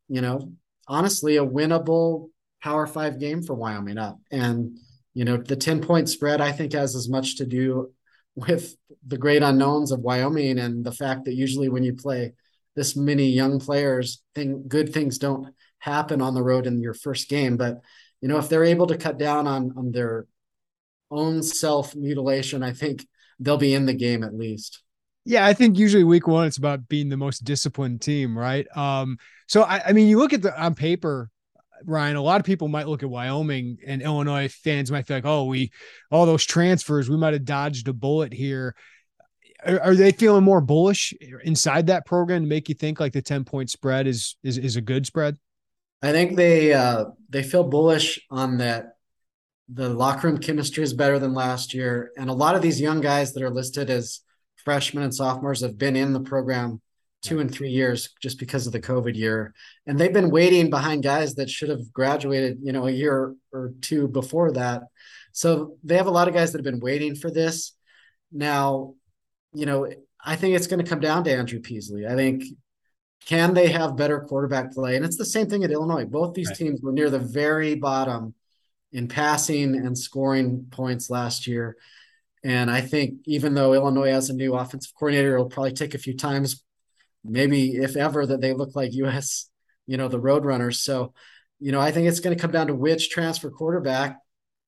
you 0.09 0.21
know, 0.21 0.53
honestly 0.87 1.37
a 1.37 1.47
winnable 1.47 2.29
Power 2.63 2.87
Five 2.87 3.19
game 3.19 3.43
for 3.43 3.55
Wyoming 3.55 3.99
up. 3.99 4.19
And, 4.31 4.77
you 5.15 5.25
know, 5.25 5.37
the 5.37 5.57
10 5.57 5.81
point 5.81 6.09
spread, 6.09 6.41
I 6.41 6.53
think, 6.53 6.73
has 6.73 6.95
as 6.95 7.09
much 7.09 7.37
to 7.37 7.47
do 7.47 7.93
with 8.35 8.77
the 9.07 9.19
great 9.19 9.43
unknowns 9.43 9.93
of 9.93 10.01
Wyoming 10.01 10.59
and 10.59 10.85
the 10.85 10.93
fact 10.93 11.25
that 11.25 11.35
usually 11.35 11.69
when 11.69 11.85
you 11.85 11.95
play 11.95 12.35
this 12.77 12.97
many 12.97 13.29
young 13.29 13.59
players, 13.59 14.23
thing 14.35 14.65
good 14.69 14.93
things 14.93 15.19
don't 15.19 15.55
happen 15.79 16.21
on 16.23 16.35
the 16.35 16.43
road 16.43 16.67
in 16.67 16.81
your 16.81 16.95
first 16.95 17.29
game. 17.29 17.57
But, 17.57 17.81
you 18.21 18.29
know, 18.29 18.39
if 18.39 18.49
they're 18.49 18.65
able 18.65 18.87
to 18.89 18.99
cut 18.99 19.19
down 19.19 19.47
on, 19.47 19.73
on 19.77 19.93
their 19.93 20.27
own 21.11 21.43
self 21.43 21.97
mutilation, 21.97 22.63
I 22.63 22.73
think 22.73 23.07
they'll 23.39 23.57
be 23.57 23.75
in 23.75 23.87
the 23.87 23.95
game 23.95 24.23
at 24.23 24.35
least. 24.35 24.83
Yeah, 25.31 25.47
I 25.47 25.53
think 25.53 25.79
usually 25.79 26.03
week 26.03 26.27
one 26.27 26.49
it's 26.49 26.57
about 26.57 26.89
being 26.89 27.09
the 27.09 27.17
most 27.17 27.45
disciplined 27.45 28.03
team, 28.03 28.37
right? 28.37 28.67
Um, 28.77 29.17
so 29.47 29.63
I, 29.63 29.81
I 29.87 29.93
mean, 29.93 30.09
you 30.09 30.19
look 30.19 30.33
at 30.33 30.43
the 30.43 30.61
on 30.61 30.75
paper, 30.75 31.31
Ryan. 31.85 32.17
A 32.17 32.21
lot 32.21 32.41
of 32.41 32.45
people 32.45 32.67
might 32.67 32.89
look 32.89 33.05
at 33.05 33.09
Wyoming 33.09 33.79
and 33.87 34.03
Illinois 34.03 34.49
fans 34.49 34.91
might 34.91 35.07
feel 35.07 35.19
like, 35.19 35.25
oh, 35.25 35.45
we 35.45 35.71
all 36.11 36.27
those 36.27 36.45
transfers, 36.45 37.09
we 37.09 37.17
might 37.17 37.33
have 37.35 37.45
dodged 37.45 37.87
a 37.87 37.93
bullet 37.93 38.33
here. 38.33 38.75
Are, 39.65 39.79
are, 39.81 39.95
they 39.95 40.11
feeling 40.11 40.43
more 40.43 40.61
bullish 40.61 41.15
inside 41.45 41.87
that 41.87 42.07
program 42.07 42.43
to 42.43 42.49
make 42.49 42.69
you 42.69 42.75
think 42.75 42.99
like 42.99 43.13
the 43.13 43.23
ten 43.23 43.45
point 43.45 43.71
spread 43.71 44.09
is 44.09 44.35
is 44.43 44.59
is 44.59 44.75
a 44.75 44.81
good 44.81 45.07
spread? 45.07 45.37
I 46.03 46.11
think 46.11 46.35
they 46.35 46.73
uh, 46.73 47.05
they 47.29 47.45
feel 47.45 47.63
bullish 47.63 48.19
on 48.33 48.59
that. 48.59 48.97
The 49.69 49.91
locker 49.91 50.27
room 50.27 50.39
chemistry 50.39 50.83
is 50.83 50.93
better 50.93 51.21
than 51.21 51.35
last 51.35 51.73
year, 51.73 52.11
and 52.17 52.29
a 52.29 52.33
lot 52.33 52.57
of 52.57 52.63
these 52.63 52.81
young 52.81 53.01
guys 53.01 53.33
that 53.35 53.45
are 53.45 53.51
listed 53.51 53.91
as 53.91 54.23
freshmen 54.65 55.05
and 55.05 55.15
sophomores 55.15 55.61
have 55.63 55.79
been 55.79 55.97
in 55.97 56.13
the 56.13 56.21
program 56.21 56.81
two 57.23 57.41
and 57.41 57.53
three 57.53 57.71
years 57.71 58.11
just 58.23 58.39
because 58.39 58.67
of 58.67 58.73
the 58.73 58.81
COVID 58.81 59.15
year. 59.15 59.53
And 59.87 59.99
they've 59.99 60.13
been 60.13 60.31
waiting 60.31 60.71
behind 60.71 61.03
guys 61.03 61.35
that 61.35 61.51
should 61.51 61.69
have 61.69 61.93
graduated, 61.93 62.59
you 62.63 62.73
know, 62.73 62.87
a 62.87 62.91
year 62.91 63.35
or 63.53 63.73
two 63.83 64.09
before 64.09 64.53
that. 64.53 64.83
So 65.33 65.77
they 65.85 65.97
have 65.97 66.07
a 66.07 66.13
lot 66.13 66.29
of 66.29 66.35
guys 66.35 66.53
that 66.53 66.59
have 66.59 66.65
been 66.65 66.81
waiting 66.81 67.15
for 67.15 67.31
this. 67.31 67.73
Now, 68.33 68.95
you 69.53 69.67
know, 69.67 69.91
I 70.25 70.37
think 70.37 70.57
it's 70.57 70.67
going 70.67 70.83
to 70.83 70.89
come 70.89 71.01
down 71.01 71.25
to 71.25 71.33
Andrew 71.33 71.61
Peasley. 71.61 72.07
I 72.07 72.15
think 72.15 72.45
can 73.27 73.53
they 73.53 73.69
have 73.69 73.97
better 73.97 74.21
quarterback 74.21 74.73
play? 74.73 74.97
And 74.97 75.05
it's 75.05 75.17
the 75.17 75.25
same 75.25 75.47
thing 75.47 75.63
at 75.63 75.71
Illinois. 75.71 76.05
Both 76.05 76.35
these 76.35 76.49
right. 76.49 76.57
teams 76.57 76.81
were 76.81 76.93
near 76.93 77.11
the 77.11 77.19
very 77.19 77.75
bottom 77.75 78.35
in 78.93 79.09
passing 79.09 79.77
and 79.77 79.97
scoring 79.97 80.67
points 80.71 81.11
last 81.11 81.47
year. 81.47 81.77
And 82.43 82.71
I 82.71 82.81
think 82.81 83.19
even 83.27 83.55
though 83.55 83.75
Illinois 83.75 84.11
has 84.11 84.31
a 84.31 84.35
new 84.35 84.55
offensive 84.55 84.93
coordinator, 84.99 85.35
it'll 85.35 85.51
probably 85.51 85.73
take 85.73 85.95
a 85.95 85.99
few 85.99 86.17
times, 86.17 86.65
maybe 87.23 87.77
if 87.77 87.97
ever, 87.97 88.25
that 88.25 88.41
they 88.41 88.55
look 88.55 88.75
like 88.75 88.95
US, 88.95 89.51
you 89.87 89.97
know, 89.97 90.09
the 90.09 90.21
Roadrunners. 90.21 90.77
So, 90.77 91.13
you 91.59 91.73
know, 91.73 91.81
I 91.81 91.91
think 91.91 92.09
it's 92.09 92.21
going 92.21 92.35
to 92.35 92.41
come 92.41 92.51
down 92.51 92.69
to 92.69 92.75
which 92.75 93.11
transfer 93.11 93.51
quarterback 93.51 94.19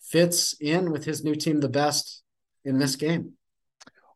fits 0.01 0.55
in 0.61 0.91
with 0.91 1.05
his 1.05 1.25
new 1.25 1.35
team 1.35 1.61
the 1.61 1.69
best 1.69 2.23
in 2.65 2.79
this 2.79 2.97
game. 2.97 3.33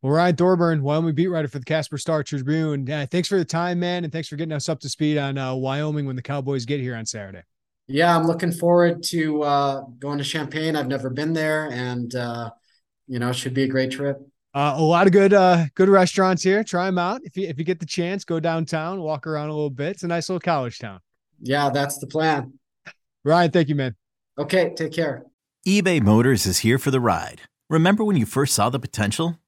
Well, 0.03 0.13
Ryan 0.13 0.37
Thorburn, 0.37 0.83
Wyoming 0.83 1.15
beat 1.15 1.29
writer 1.29 1.49
for 1.49 1.59
the 1.59 1.65
Casper 1.65 1.97
Star 1.97 2.23
Tribune. 2.23 2.89
Uh, 2.91 3.07
thanks 3.11 3.29
for 3.29 3.39
the 3.39 3.45
time, 3.45 3.81
man, 3.81 4.05
and 4.05 4.13
thanks 4.13 4.29
for 4.29 4.37
getting 4.37 4.53
us 4.53 4.69
up 4.69 4.79
to 4.81 4.89
speed 4.89 5.17
on 5.17 5.39
uh, 5.39 5.55
Wyoming 5.55 6.07
when 6.07 6.17
the 6.17 6.23
Cowboys 6.23 6.67
get 6.67 6.81
here 6.81 6.95
on 6.95 7.07
Saturday. 7.07 7.43
Yeah, 7.89 8.17
I'm 8.17 8.27
looking 8.27 8.53
forward 8.53 9.03
to 9.05 9.43
uh, 9.43 9.81
going 9.99 10.19
to 10.19 10.25
Champaign. 10.25 10.77
I've 10.77 10.89
never 10.89 11.09
been 11.09 11.33
there, 11.33 11.71
and 11.71 12.15
uh, 12.15 12.51
you 13.07 13.19
know, 13.19 13.33
should 13.33 13.55
be 13.55 13.65
a 13.65 13.69
great 13.69 13.91
trip. 13.91 14.21
Uh, 14.55 14.75
a 14.77 14.83
lot 14.83 15.07
of 15.07 15.13
good 15.13 15.35
uh, 15.35 15.67
good 15.75 15.89
restaurants 15.89 16.43
here. 16.43 16.65
Try 16.65 16.87
them 16.87 16.99
out 16.99 17.21
if 17.25 17.37
you 17.37 17.47
if 17.47 17.59
you 17.59 17.65
get 17.65 17.79
the 17.79 17.87
chance. 17.87 18.25
Go 18.25 18.41
downtown, 18.41 19.01
walk 19.03 19.27
around 19.27 19.51
a 19.51 19.53
little 19.55 19.71
bit. 19.71 19.89
It's 19.89 20.03
a 20.03 20.09
nice 20.09 20.29
little 20.29 20.41
college 20.41 20.79
town. 20.79 21.01
Yeah, 21.41 21.69
that's 21.69 21.99
the 21.99 22.07
plan. 22.07 22.55
Ryan, 23.25 23.51
thank 23.51 23.69
you, 23.69 23.75
man. 23.75 23.97
Okay, 24.39 24.73
take 24.75 24.93
care. 24.93 25.25
eBay 25.67 26.01
Motors 26.01 26.47
is 26.47 26.61
here 26.61 26.79
for 26.79 26.91
the 26.91 27.01
ride. 27.01 27.43
Remember 27.69 28.05
when 28.05 28.17
you 28.17 28.25
first 28.25 28.55
saw 28.55 28.71
the 28.71 28.79
potential, 28.79 29.39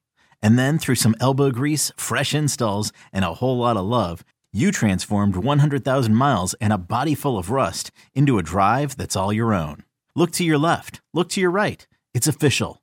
and 0.43 0.59
then 0.59 0.79
through 0.79 0.97
some 0.97 1.15
elbow 1.21 1.51
grease, 1.51 1.93
fresh 1.97 2.35
installs, 2.35 2.93
and 3.13 3.25
a 3.25 3.35
whole 3.35 3.59
lot 3.59 3.77
of 3.77 3.87
love, 3.87 4.25
you 4.53 4.73
transformed 4.73 5.37
100,000 5.37 6.15
miles 6.15 6.55
and 6.55 6.73
a 6.73 6.79
body 6.79 7.15
full 7.15 7.39
of 7.39 7.51
rust 7.51 7.91
into 8.15 8.39
a 8.39 8.43
drive 8.43 8.97
that's 8.97 9.15
all 9.17 9.33
your 9.33 9.55
own. 9.55 9.85
Look 10.15 10.33
to 10.33 10.45
your 10.45 10.59
left. 10.59 11.01
Look 11.15 11.29
to 11.31 11.41
your 11.41 11.51
right. 11.51 11.87
It's 12.13 12.27
official. 12.27 12.83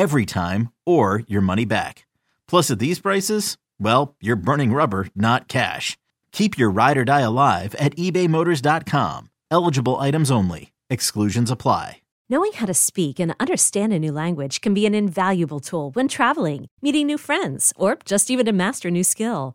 every 0.00 0.26
time, 0.26 0.72
or 0.86 1.22
your 1.28 1.42
money 1.42 1.66
back. 1.66 2.06
Plus, 2.48 2.70
at 2.70 2.78
these 2.78 3.00
prices, 3.00 3.58
well, 3.78 4.16
you're 4.20 4.46
burning 4.48 4.72
rubber, 4.72 5.08
not 5.14 5.46
cash. 5.46 5.98
Keep 6.32 6.58
your 6.58 6.70
ride 6.70 6.96
or 6.96 7.04
die 7.04 7.20
alive 7.20 7.74
at 7.78 7.94
ebaymotors.com. 7.96 9.28
Eligible 9.50 9.96
items 9.98 10.30
only. 10.30 10.72
Exclusions 10.88 11.50
apply. 11.50 12.00
Knowing 12.32 12.52
how 12.52 12.66
to 12.66 12.74
speak 12.74 13.18
and 13.18 13.34
understand 13.40 13.92
a 13.92 13.98
new 13.98 14.12
language 14.12 14.60
can 14.60 14.72
be 14.72 14.86
an 14.86 14.94
invaluable 14.94 15.58
tool 15.58 15.90
when 15.94 16.06
traveling, 16.06 16.68
meeting 16.80 17.06
new 17.08 17.18
friends, 17.18 17.72
or 17.76 17.98
just 18.04 18.30
even 18.30 18.46
to 18.46 18.52
master 18.52 18.86
a 18.86 18.92
new 18.92 19.02
skill. 19.02 19.54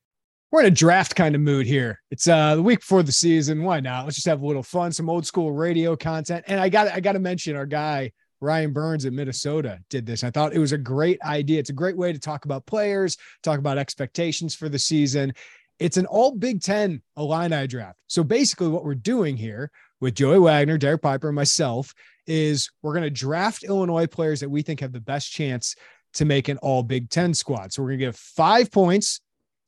We're 0.51 0.61
in 0.61 0.67
a 0.67 0.71
draft 0.71 1.15
kind 1.15 1.33
of 1.33 1.39
mood 1.39 1.65
here. 1.65 2.01
It's 2.11 2.27
uh 2.27 2.55
the 2.55 2.61
week 2.61 2.81
before 2.81 3.03
the 3.03 3.11
season. 3.13 3.63
Why 3.63 3.79
not? 3.79 4.03
Let's 4.03 4.17
just 4.17 4.27
have 4.27 4.41
a 4.41 4.45
little 4.45 4.63
fun, 4.63 4.91
some 4.91 5.09
old 5.09 5.25
school 5.25 5.53
radio 5.53 5.95
content. 5.95 6.43
And 6.47 6.59
I 6.59 6.67
got 6.67 6.89
I 6.89 6.99
got 6.99 7.13
to 7.13 7.19
mention 7.19 7.55
our 7.55 7.65
guy 7.65 8.11
Ryan 8.41 8.73
Burns 8.73 9.05
at 9.05 9.13
Minnesota 9.13 9.79
did 9.89 10.05
this. 10.05 10.25
I 10.25 10.31
thought 10.31 10.53
it 10.53 10.59
was 10.59 10.73
a 10.73 10.77
great 10.77 11.21
idea. 11.21 11.59
It's 11.59 11.69
a 11.69 11.73
great 11.73 11.95
way 11.95 12.11
to 12.11 12.19
talk 12.19 12.43
about 12.43 12.65
players, 12.65 13.15
talk 13.43 13.59
about 13.59 13.77
expectations 13.77 14.53
for 14.53 14.67
the 14.67 14.79
season. 14.79 15.33
It's 15.79 15.97
an 15.97 16.05
all 16.07 16.35
Big 16.35 16.61
Ten 16.61 17.01
Illini 17.15 17.65
draft. 17.65 17.99
So 18.07 18.21
basically, 18.21 18.67
what 18.67 18.83
we're 18.83 18.95
doing 18.95 19.37
here 19.37 19.71
with 20.01 20.15
Joey 20.15 20.39
Wagner, 20.39 20.77
Derek 20.77 21.01
Piper, 21.01 21.29
and 21.29 21.35
myself 21.35 21.93
is 22.27 22.69
we're 22.81 22.93
going 22.93 23.03
to 23.03 23.09
draft 23.09 23.63
Illinois 23.63 24.05
players 24.05 24.41
that 24.41 24.49
we 24.49 24.63
think 24.63 24.81
have 24.81 24.91
the 24.91 24.99
best 24.99 25.31
chance 25.31 25.75
to 26.15 26.25
make 26.25 26.49
an 26.49 26.57
all 26.57 26.83
Big 26.83 27.09
Ten 27.09 27.33
squad. 27.33 27.71
So 27.71 27.81
we're 27.81 27.89
going 27.89 27.99
to 27.99 28.05
give 28.07 28.17
five 28.17 28.69
points 28.69 29.21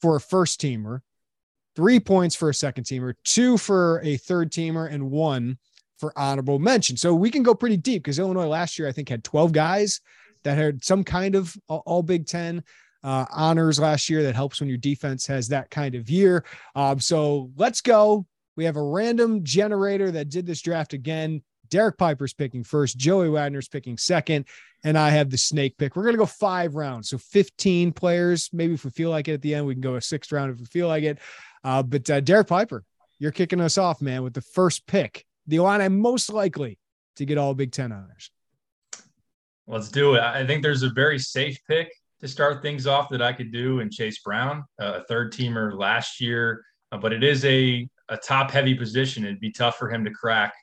for 0.04 0.18
a 0.18 0.20
first 0.20 0.60
teamer, 0.60 1.00
three 1.78 1.98
points 1.98 2.36
for 2.36 2.50
a 2.50 2.54
second 2.54 2.84
teamer, 2.84 3.14
two 3.24 3.58
for 3.58 4.02
a 4.04 4.18
third 4.18 4.52
teamer, 4.52 4.92
and 4.92 5.10
one 5.10 5.58
for 5.98 6.12
honorable 6.20 6.60
mention. 6.60 6.98
So 6.98 7.16
we 7.16 7.32
can 7.32 7.42
go 7.42 7.56
pretty 7.56 7.78
deep 7.78 8.04
because 8.04 8.20
Illinois 8.20 8.48
last 8.48 8.78
year, 8.78 8.86
I 8.86 8.92
think, 8.92 9.08
had 9.08 9.24
12 9.24 9.54
guys 9.54 10.02
that 10.44 10.58
had 10.58 10.84
some 10.84 11.06
kind 11.06 11.36
of 11.36 11.56
all 11.70 12.04
Big 12.04 12.28
Ten 12.28 12.66
uh, 13.02 13.28
honors 13.32 13.80
last 13.80 14.10
year 14.10 14.24
that 14.24 14.36
helps 14.36 14.60
when 14.60 14.68
your 14.68 14.78
defense 14.78 15.26
has 15.28 15.48
that 15.48 15.70
kind 15.70 15.96
of 15.96 16.10
year. 16.10 16.44
Um, 16.76 17.00
so 17.00 17.50
let's 17.56 17.80
go. 17.80 18.26
We 18.58 18.66
have 18.66 18.76
a 18.76 18.84
random 18.84 19.46
generator 19.46 20.12
that 20.12 20.28
did 20.28 20.46
this 20.46 20.62
draft 20.62 20.92
again. 20.92 21.44
Derek 21.74 21.98
Piper's 21.98 22.36
picking 22.36 22.64
first, 22.64 23.00
Joey 23.00 23.30
Wagner's 23.30 23.68
picking 23.68 23.98
second, 23.98 24.46
and 24.84 24.96
I 24.96 25.10
have 25.10 25.32
the 25.32 25.40
snake 25.40 25.76
pick. 25.76 25.96
We're 25.96 26.04
going 26.04 26.14
to 26.14 26.20
go 26.20 26.28
five 26.28 26.76
rounds. 26.76 27.10
So 27.10 27.18
15 27.18 27.94
players. 27.94 28.52
Maybe 28.54 28.76
if 28.76 28.86
we 28.86 28.92
feel 28.92 29.10
like 29.10 29.28
it 29.28 29.34
at 29.34 29.42
the 29.42 29.56
end, 29.56 29.66
we 29.66 29.74
can 29.74 29.82
go 29.82 29.96
a 29.96 30.02
sixth 30.02 30.32
round 30.32 30.52
if 30.52 30.60
we 30.60 30.66
feel 30.66 30.88
like 30.88 31.04
it. 31.04 31.18
Uh, 31.64 31.82
but 31.82 32.08
uh, 32.12 32.20
Derek 32.20 32.46
Piper, 32.46 32.84
you're 33.18 33.32
kicking 33.32 33.60
us 33.60 33.80
off, 33.80 34.04
man, 34.04 34.22
with 34.22 34.36
the 34.36 34.42
first 34.42 34.86
pick. 34.86 35.26
The 35.48 35.56
Illini 35.56 35.90
most 35.90 36.32
likely 36.32 36.78
to 37.16 37.26
get 37.26 37.40
all 37.40 37.56
Big 37.56 37.72
Ten 37.72 37.92
honors. 37.92 38.30
Let's 39.66 39.90
do 39.90 40.14
it. 40.14 40.22
I 40.22 40.46
think 40.46 40.62
there's 40.62 40.84
a 40.84 40.90
very 40.90 41.18
safe 41.18 41.58
pick 41.68 41.92
to 42.22 42.28
start 42.28 42.62
things 42.62 42.86
off 42.86 43.10
that 43.10 43.24
I 43.24 43.34
could 43.34 43.52
do 43.52 43.80
in 43.80 43.90
Chase 43.90 44.20
Brown, 44.20 44.64
a 44.78 45.04
third 45.06 45.34
teamer 45.34 45.76
last 45.76 46.22
year, 46.22 46.64
uh, 46.92 46.98
but 46.98 47.12
it 47.12 47.24
is 47.24 47.44
a, 47.46 47.90
a 48.10 48.18
top 48.18 48.52
heavy 48.52 48.76
position. 48.76 49.24
It'd 49.24 49.40
be 49.40 49.52
tough 49.52 49.80
for 49.80 49.90
him 49.90 50.06
to 50.06 50.12
crack 50.12 50.54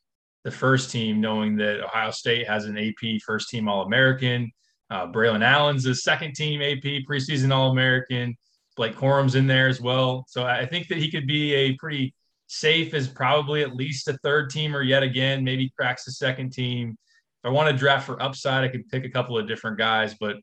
the 0.44 0.50
first 0.50 0.90
team, 0.90 1.20
knowing 1.20 1.56
that 1.56 1.84
Ohio 1.84 2.10
State 2.10 2.46
has 2.46 2.64
an 2.64 2.78
AP 2.78 3.20
first 3.24 3.48
team 3.48 3.68
All 3.68 3.82
American. 3.82 4.50
Uh, 4.90 5.06
Braylon 5.06 5.44
Allen's 5.44 5.86
a 5.86 5.94
second 5.94 6.34
team 6.34 6.60
AP 6.62 7.04
preseason 7.08 7.52
All 7.52 7.70
American. 7.70 8.36
Blake 8.76 8.96
Corum's 8.96 9.34
in 9.34 9.46
there 9.46 9.68
as 9.68 9.80
well. 9.80 10.24
So 10.28 10.44
I 10.44 10.64
think 10.64 10.88
that 10.88 10.98
he 10.98 11.10
could 11.10 11.26
be 11.26 11.52
a 11.54 11.76
pretty 11.76 12.14
safe 12.46 12.94
as 12.94 13.06
probably 13.06 13.62
at 13.62 13.74
least 13.74 14.08
a 14.08 14.18
third 14.24 14.50
teamer 14.50 14.86
yet 14.86 15.02
again, 15.02 15.44
maybe 15.44 15.72
cracks 15.78 16.04
the 16.04 16.12
second 16.12 16.52
team. 16.52 16.90
If 16.90 17.48
I 17.48 17.52
want 17.52 17.70
to 17.70 17.76
draft 17.76 18.06
for 18.06 18.20
upside, 18.22 18.64
I 18.64 18.68
could 18.68 18.88
pick 18.88 19.04
a 19.04 19.10
couple 19.10 19.38
of 19.38 19.46
different 19.46 19.78
guys, 19.78 20.14
but 20.18 20.36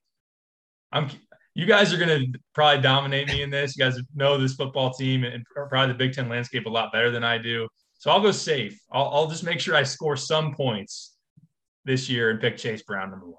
I'm 0.91 1.09
you 1.53 1.65
guys 1.65 1.91
are 1.91 1.97
going 1.97 2.33
to 2.33 2.39
probably 2.53 2.83
dominate 2.83 3.27
me 3.29 3.41
in 3.41 3.49
this. 3.49 3.75
You 3.75 3.83
guys 3.83 3.99
know 4.13 4.37
this 4.37 4.53
football 4.53 4.93
team 4.93 5.23
and 5.23 5.43
probably 5.67 5.91
the 5.91 5.97
Big 5.97 6.13
Ten 6.13 6.29
landscape 6.29 6.67
a 6.67 6.69
lot 6.69 6.91
better 6.91 7.09
than 7.09 7.23
I 7.23 7.39
do. 7.39 7.67
So 7.97 8.11
I'll 8.11 8.21
go 8.21 8.31
safe. 8.31 8.79
I'll, 8.91 9.09
I'll 9.09 9.27
just 9.27 9.43
make 9.43 9.59
sure 9.59 9.75
I 9.75 9.83
score 9.83 10.15
some 10.15 10.53
points 10.53 11.15
this 11.85 12.09
year 12.09 12.29
and 12.29 12.39
pick 12.39 12.57
Chase 12.57 12.83
Brown 12.83 13.09
number 13.11 13.25
one. 13.25 13.35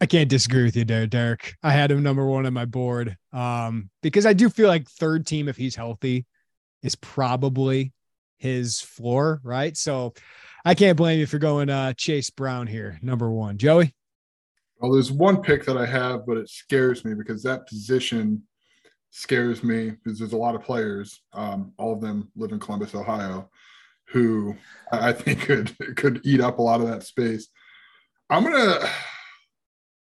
I 0.00 0.06
can't 0.06 0.28
disagree 0.28 0.62
with 0.62 0.76
you 0.76 0.84
there, 0.84 1.08
Derek. 1.08 1.56
I 1.62 1.72
had 1.72 1.90
him 1.90 2.04
number 2.04 2.24
one 2.24 2.46
on 2.46 2.52
my 2.52 2.66
board 2.66 3.16
um, 3.32 3.90
because 4.00 4.26
I 4.26 4.32
do 4.32 4.48
feel 4.48 4.68
like 4.68 4.88
third 4.88 5.26
team, 5.26 5.48
if 5.48 5.56
he's 5.56 5.74
healthy, 5.74 6.24
is 6.82 6.94
probably 6.94 7.92
his 8.36 8.80
floor, 8.80 9.40
right? 9.42 9.76
So 9.76 10.14
I 10.64 10.74
can't 10.74 10.96
blame 10.96 11.18
you 11.18 11.26
for 11.26 11.38
going 11.38 11.68
uh, 11.68 11.94
Chase 11.94 12.30
Brown 12.30 12.68
here, 12.68 12.98
number 13.02 13.28
one. 13.28 13.58
Joey? 13.58 13.92
Well, 14.78 14.92
there's 14.92 15.10
one 15.10 15.42
pick 15.42 15.64
that 15.64 15.76
I 15.76 15.86
have, 15.86 16.24
but 16.24 16.36
it 16.36 16.48
scares 16.48 17.04
me 17.04 17.14
because 17.14 17.42
that 17.42 17.66
position 17.66 18.44
scares 19.10 19.62
me 19.62 19.90
because 19.90 20.18
there's 20.18 20.32
a 20.32 20.36
lot 20.36 20.54
of 20.54 20.62
players, 20.62 21.22
um, 21.32 21.72
all 21.78 21.92
of 21.92 22.00
them 22.00 22.30
live 22.36 22.52
in 22.52 22.58
Columbus, 22.58 22.94
Ohio, 22.94 23.50
who 24.08 24.56
I 24.92 25.12
think 25.12 25.40
could 25.46 25.96
could 25.96 26.20
eat 26.24 26.40
up 26.40 26.58
a 26.58 26.62
lot 26.62 26.80
of 26.80 26.88
that 26.88 27.02
space. 27.02 27.48
I'm 28.30 28.44
gonna. 28.44 28.78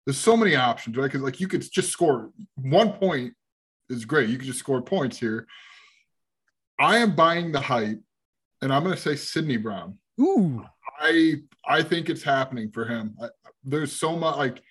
There's 0.07 0.17
so 0.17 0.39
many 0.39 0.57
options, 0.57 0.97
right? 0.97 1.05
Because 1.05 1.21
like 1.21 1.39
you 1.39 1.49
could 1.49 1.71
just 1.71 1.91
score 1.91 2.31
one 2.55 2.95
point 2.95 3.35
is 3.91 4.07
great. 4.07 4.31
You 4.31 4.39
could 4.39 4.47
just 4.47 4.59
score 4.59 4.81
points 4.81 5.19
here. 5.19 5.47
I 6.81 6.97
am 6.97 7.15
buying 7.15 7.53
the 7.53 7.61
hype, 7.61 8.01
and 8.63 8.73
I'm 8.73 8.85
gonna 8.85 8.97
say 8.97 9.17
Sydney 9.17 9.59
Brown. 9.59 9.99
Ooh, 10.19 10.65
I 10.99 11.43
I 11.67 11.83
think 11.83 12.09
it's 12.09 12.23
happening 12.23 12.71
for 12.71 12.87
him. 12.87 13.17
I, 13.23 13.29
there's 13.65 13.93
so 13.93 14.17
much 14.17 14.37
like 14.37 14.63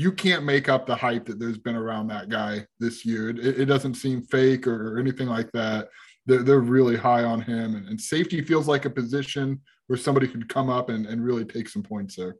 you 0.00 0.10
can't 0.10 0.44
make 0.44 0.70
up 0.70 0.86
the 0.86 0.94
hype 0.94 1.26
that 1.26 1.38
there's 1.38 1.58
been 1.58 1.76
around 1.76 2.06
that 2.06 2.30
guy 2.30 2.66
this 2.78 3.04
year. 3.04 3.28
It, 3.28 3.38
it 3.38 3.64
doesn't 3.66 3.96
seem 3.96 4.22
fake 4.22 4.66
or, 4.66 4.94
or, 4.94 4.98
anything 4.98 5.28
like 5.28 5.52
that. 5.52 5.88
They're, 6.24 6.42
they're 6.42 6.60
really 6.60 6.96
high 6.96 7.22
on 7.22 7.42
him, 7.42 7.74
and, 7.74 7.86
and, 7.86 8.00
safety 8.00 8.40
feels 8.40 8.66
like 8.66 8.86
a 8.86 8.90
position 8.90 9.60
where 9.88 9.98
somebody 9.98 10.26
could 10.26 10.48
come 10.48 10.70
up 10.70 10.88
and, 10.88 11.04
and 11.04 11.22
really 11.22 11.44
take 11.44 11.68
some 11.68 11.82
points 11.82 12.16
there. 12.16 12.36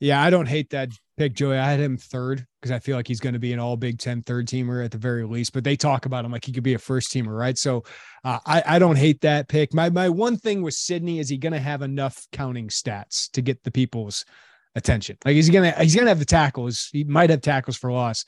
Yeah, 0.00 0.22
I 0.22 0.28
don't 0.28 0.48
hate 0.48 0.68
that 0.70 0.90
pick, 1.16 1.32
Joey. 1.32 1.56
I 1.56 1.70
had 1.70 1.80
him 1.80 1.96
third 1.96 2.44
because 2.60 2.72
I 2.72 2.78
feel 2.78 2.96
like 2.96 3.08
he's 3.08 3.20
going 3.20 3.34
to 3.34 3.38
be 3.38 3.54
an 3.54 3.58
all 3.58 3.76
Big 3.78 3.98
Ten 3.98 4.22
third 4.22 4.46
teamer 4.46 4.84
at 4.84 4.90
the 4.90 4.98
very 4.98 5.24
least. 5.24 5.54
But 5.54 5.64
they 5.64 5.76
talk 5.76 6.04
about 6.04 6.26
him 6.26 6.32
like 6.32 6.44
he 6.44 6.52
could 6.52 6.64
be 6.64 6.74
a 6.74 6.78
first 6.78 7.10
teamer, 7.10 7.38
right? 7.38 7.56
So 7.56 7.84
uh, 8.24 8.40
I, 8.44 8.62
I 8.66 8.78
don't 8.78 8.96
hate 8.96 9.20
that 9.22 9.48
pick. 9.48 9.72
My 9.72 9.88
my 9.88 10.08
one 10.08 10.36
thing 10.36 10.60
with 10.60 10.74
Sydney 10.74 11.20
is 11.20 11.28
he 11.28 11.38
going 11.38 11.52
to 11.52 11.60
have 11.60 11.80
enough 11.80 12.26
counting 12.32 12.68
stats 12.68 13.30
to 13.30 13.40
get 13.40 13.62
the 13.62 13.70
people's 13.70 14.24
attention. 14.74 15.18
Like 15.24 15.34
he's 15.34 15.50
gonna 15.50 15.72
he's 15.72 15.94
gonna 15.94 16.08
have 16.08 16.18
the 16.18 16.24
tackles. 16.24 16.88
He 16.92 17.04
might 17.04 17.30
have 17.30 17.40
tackles 17.40 17.76
for 17.76 17.92
loss. 17.92 18.24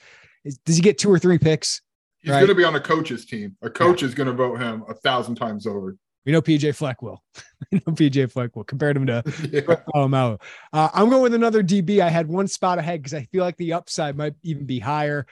Does 0.64 0.76
he 0.76 0.82
get 0.82 0.98
two 0.98 1.10
or 1.10 1.18
three 1.18 1.38
picks? 1.38 1.80
He's 2.20 2.30
right? 2.30 2.40
gonna 2.40 2.54
be 2.54 2.64
on 2.64 2.74
a 2.74 2.80
coach's 2.80 3.24
team. 3.24 3.56
A 3.62 3.70
coach 3.70 4.02
yeah. 4.02 4.08
is 4.08 4.14
gonna 4.14 4.32
vote 4.32 4.60
him 4.60 4.84
a 4.88 4.94
thousand 4.94 5.36
times 5.36 5.66
over. 5.66 5.96
We 6.24 6.32
know 6.32 6.40
PJ 6.40 6.74
Fleck 6.74 7.02
will. 7.02 7.22
we 7.72 7.78
know 7.86 7.92
PJ 7.92 8.32
Fleck 8.32 8.56
will. 8.56 8.64
Compared 8.64 8.96
him 8.96 9.06
to 9.06 9.22
yeah. 9.52 10.36
Uh, 10.72 10.88
I'm 10.94 11.10
going 11.10 11.22
with 11.22 11.34
another 11.34 11.62
DB. 11.62 12.00
I 12.00 12.08
had 12.08 12.28
one 12.28 12.48
spot 12.48 12.78
ahead 12.78 13.00
because 13.00 13.14
I 13.14 13.24
feel 13.24 13.44
like 13.44 13.56
the 13.56 13.74
upside 13.74 14.16
might 14.16 14.34
even 14.42 14.64
be 14.64 14.78
higher. 14.78 15.26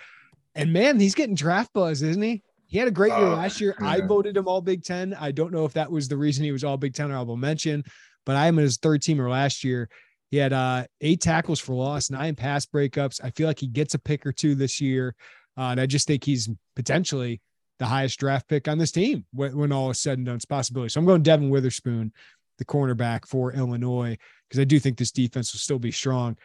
And 0.54 0.72
man, 0.72 1.00
he's 1.00 1.14
getting 1.14 1.34
draft 1.34 1.72
buzz, 1.72 2.02
isn't 2.02 2.22
he? 2.22 2.42
He 2.66 2.78
had 2.78 2.88
a 2.88 2.92
great 2.92 3.12
year 3.12 3.26
uh, 3.26 3.36
last 3.36 3.60
year. 3.60 3.74
Yeah. 3.80 3.86
I 3.86 4.00
voted 4.00 4.36
him 4.36 4.48
all 4.48 4.60
Big 4.60 4.82
Ten. 4.82 5.14
I 5.18 5.30
don't 5.30 5.52
know 5.52 5.64
if 5.64 5.74
that 5.74 5.90
was 5.90 6.08
the 6.08 6.16
reason 6.16 6.44
he 6.44 6.52
was 6.52 6.64
all 6.64 6.76
Big 6.76 6.94
Ten 6.94 7.10
or 7.10 7.16
I 7.16 7.22
will 7.22 7.36
mention, 7.36 7.84
but 8.24 8.36
I 8.36 8.46
am 8.46 8.56
his 8.56 8.76
third 8.78 9.02
teamer 9.02 9.30
last 9.30 9.64
year. 9.64 9.88
He 10.32 10.38
had 10.38 10.54
uh, 10.54 10.86
eight 11.02 11.20
tackles 11.20 11.60
for 11.60 11.74
loss, 11.74 12.10
nine 12.10 12.34
pass 12.34 12.64
breakups. 12.64 13.20
I 13.22 13.28
feel 13.30 13.46
like 13.46 13.58
he 13.58 13.66
gets 13.66 13.92
a 13.92 13.98
pick 13.98 14.24
or 14.24 14.32
two 14.32 14.54
this 14.54 14.80
year. 14.80 15.14
Uh, 15.58 15.72
and 15.72 15.80
I 15.80 15.84
just 15.84 16.06
think 16.06 16.24
he's 16.24 16.48
potentially 16.74 17.42
the 17.78 17.84
highest 17.84 18.18
draft 18.18 18.48
pick 18.48 18.66
on 18.66 18.78
this 18.78 18.92
team 18.92 19.26
when, 19.34 19.54
when 19.54 19.72
all 19.72 19.90
is 19.90 20.00
said 20.00 20.16
and 20.16 20.26
done. 20.26 20.36
It's 20.36 20.46
possibility. 20.46 20.88
So 20.88 21.00
I'm 21.00 21.04
going 21.04 21.22
Devon 21.22 21.50
Witherspoon, 21.50 22.14
the 22.56 22.64
cornerback 22.64 23.26
for 23.26 23.52
Illinois, 23.52 24.16
because 24.48 24.58
I 24.58 24.64
do 24.64 24.80
think 24.80 24.96
this 24.96 25.12
defense 25.12 25.52
will 25.52 25.58
still 25.58 25.78
be 25.78 25.92
strong. 25.92 26.38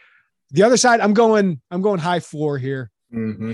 The 0.51 0.63
other 0.63 0.75
side, 0.75 0.99
I'm 0.99 1.13
going, 1.13 1.61
I'm 1.71 1.81
going 1.81 1.99
high 1.99 2.19
floor 2.19 2.57
here. 2.57 2.91
Mm-hmm. 3.13 3.53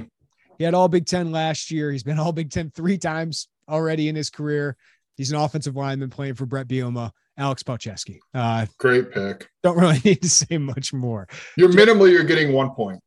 He 0.57 0.63
had 0.63 0.73
all 0.73 0.87
Big 0.87 1.05
Ten 1.05 1.31
last 1.31 1.69
year. 1.69 1.91
He's 1.91 2.03
been 2.03 2.17
all 2.17 2.31
Big 2.31 2.49
Ten 2.49 2.71
three 2.71 2.97
times 2.97 3.49
already 3.69 4.09
in 4.09 4.15
his 4.15 4.31
career. 4.31 4.77
He's 5.15 5.31
an 5.31 5.37
offensive 5.37 5.75
lineman 5.75 6.09
playing 6.09 6.35
for 6.35 6.45
Bret 6.45 6.67
Bielema, 6.67 7.11
Alex 7.37 7.63
Palczewski. 7.63 8.19
Uh, 8.33 8.65
Great 8.77 9.11
pick. 9.11 9.49
Don't 9.61 9.77
really 9.77 9.99
need 10.05 10.21
to 10.21 10.29
say 10.29 10.57
much 10.57 10.93
more. 10.93 11.27
You're 11.55 11.69
minimally 11.69 12.11
you're 12.11 12.23
getting 12.23 12.53
one 12.53 12.71
point. 12.71 12.99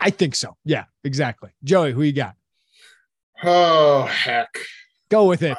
I 0.00 0.10
think 0.10 0.36
so. 0.36 0.56
Yeah, 0.64 0.84
exactly. 1.02 1.50
Joey, 1.64 1.92
who 1.92 2.02
you 2.02 2.12
got? 2.12 2.34
Oh 3.42 4.04
heck. 4.04 4.56
Go 5.10 5.26
with 5.26 5.42
it. 5.42 5.58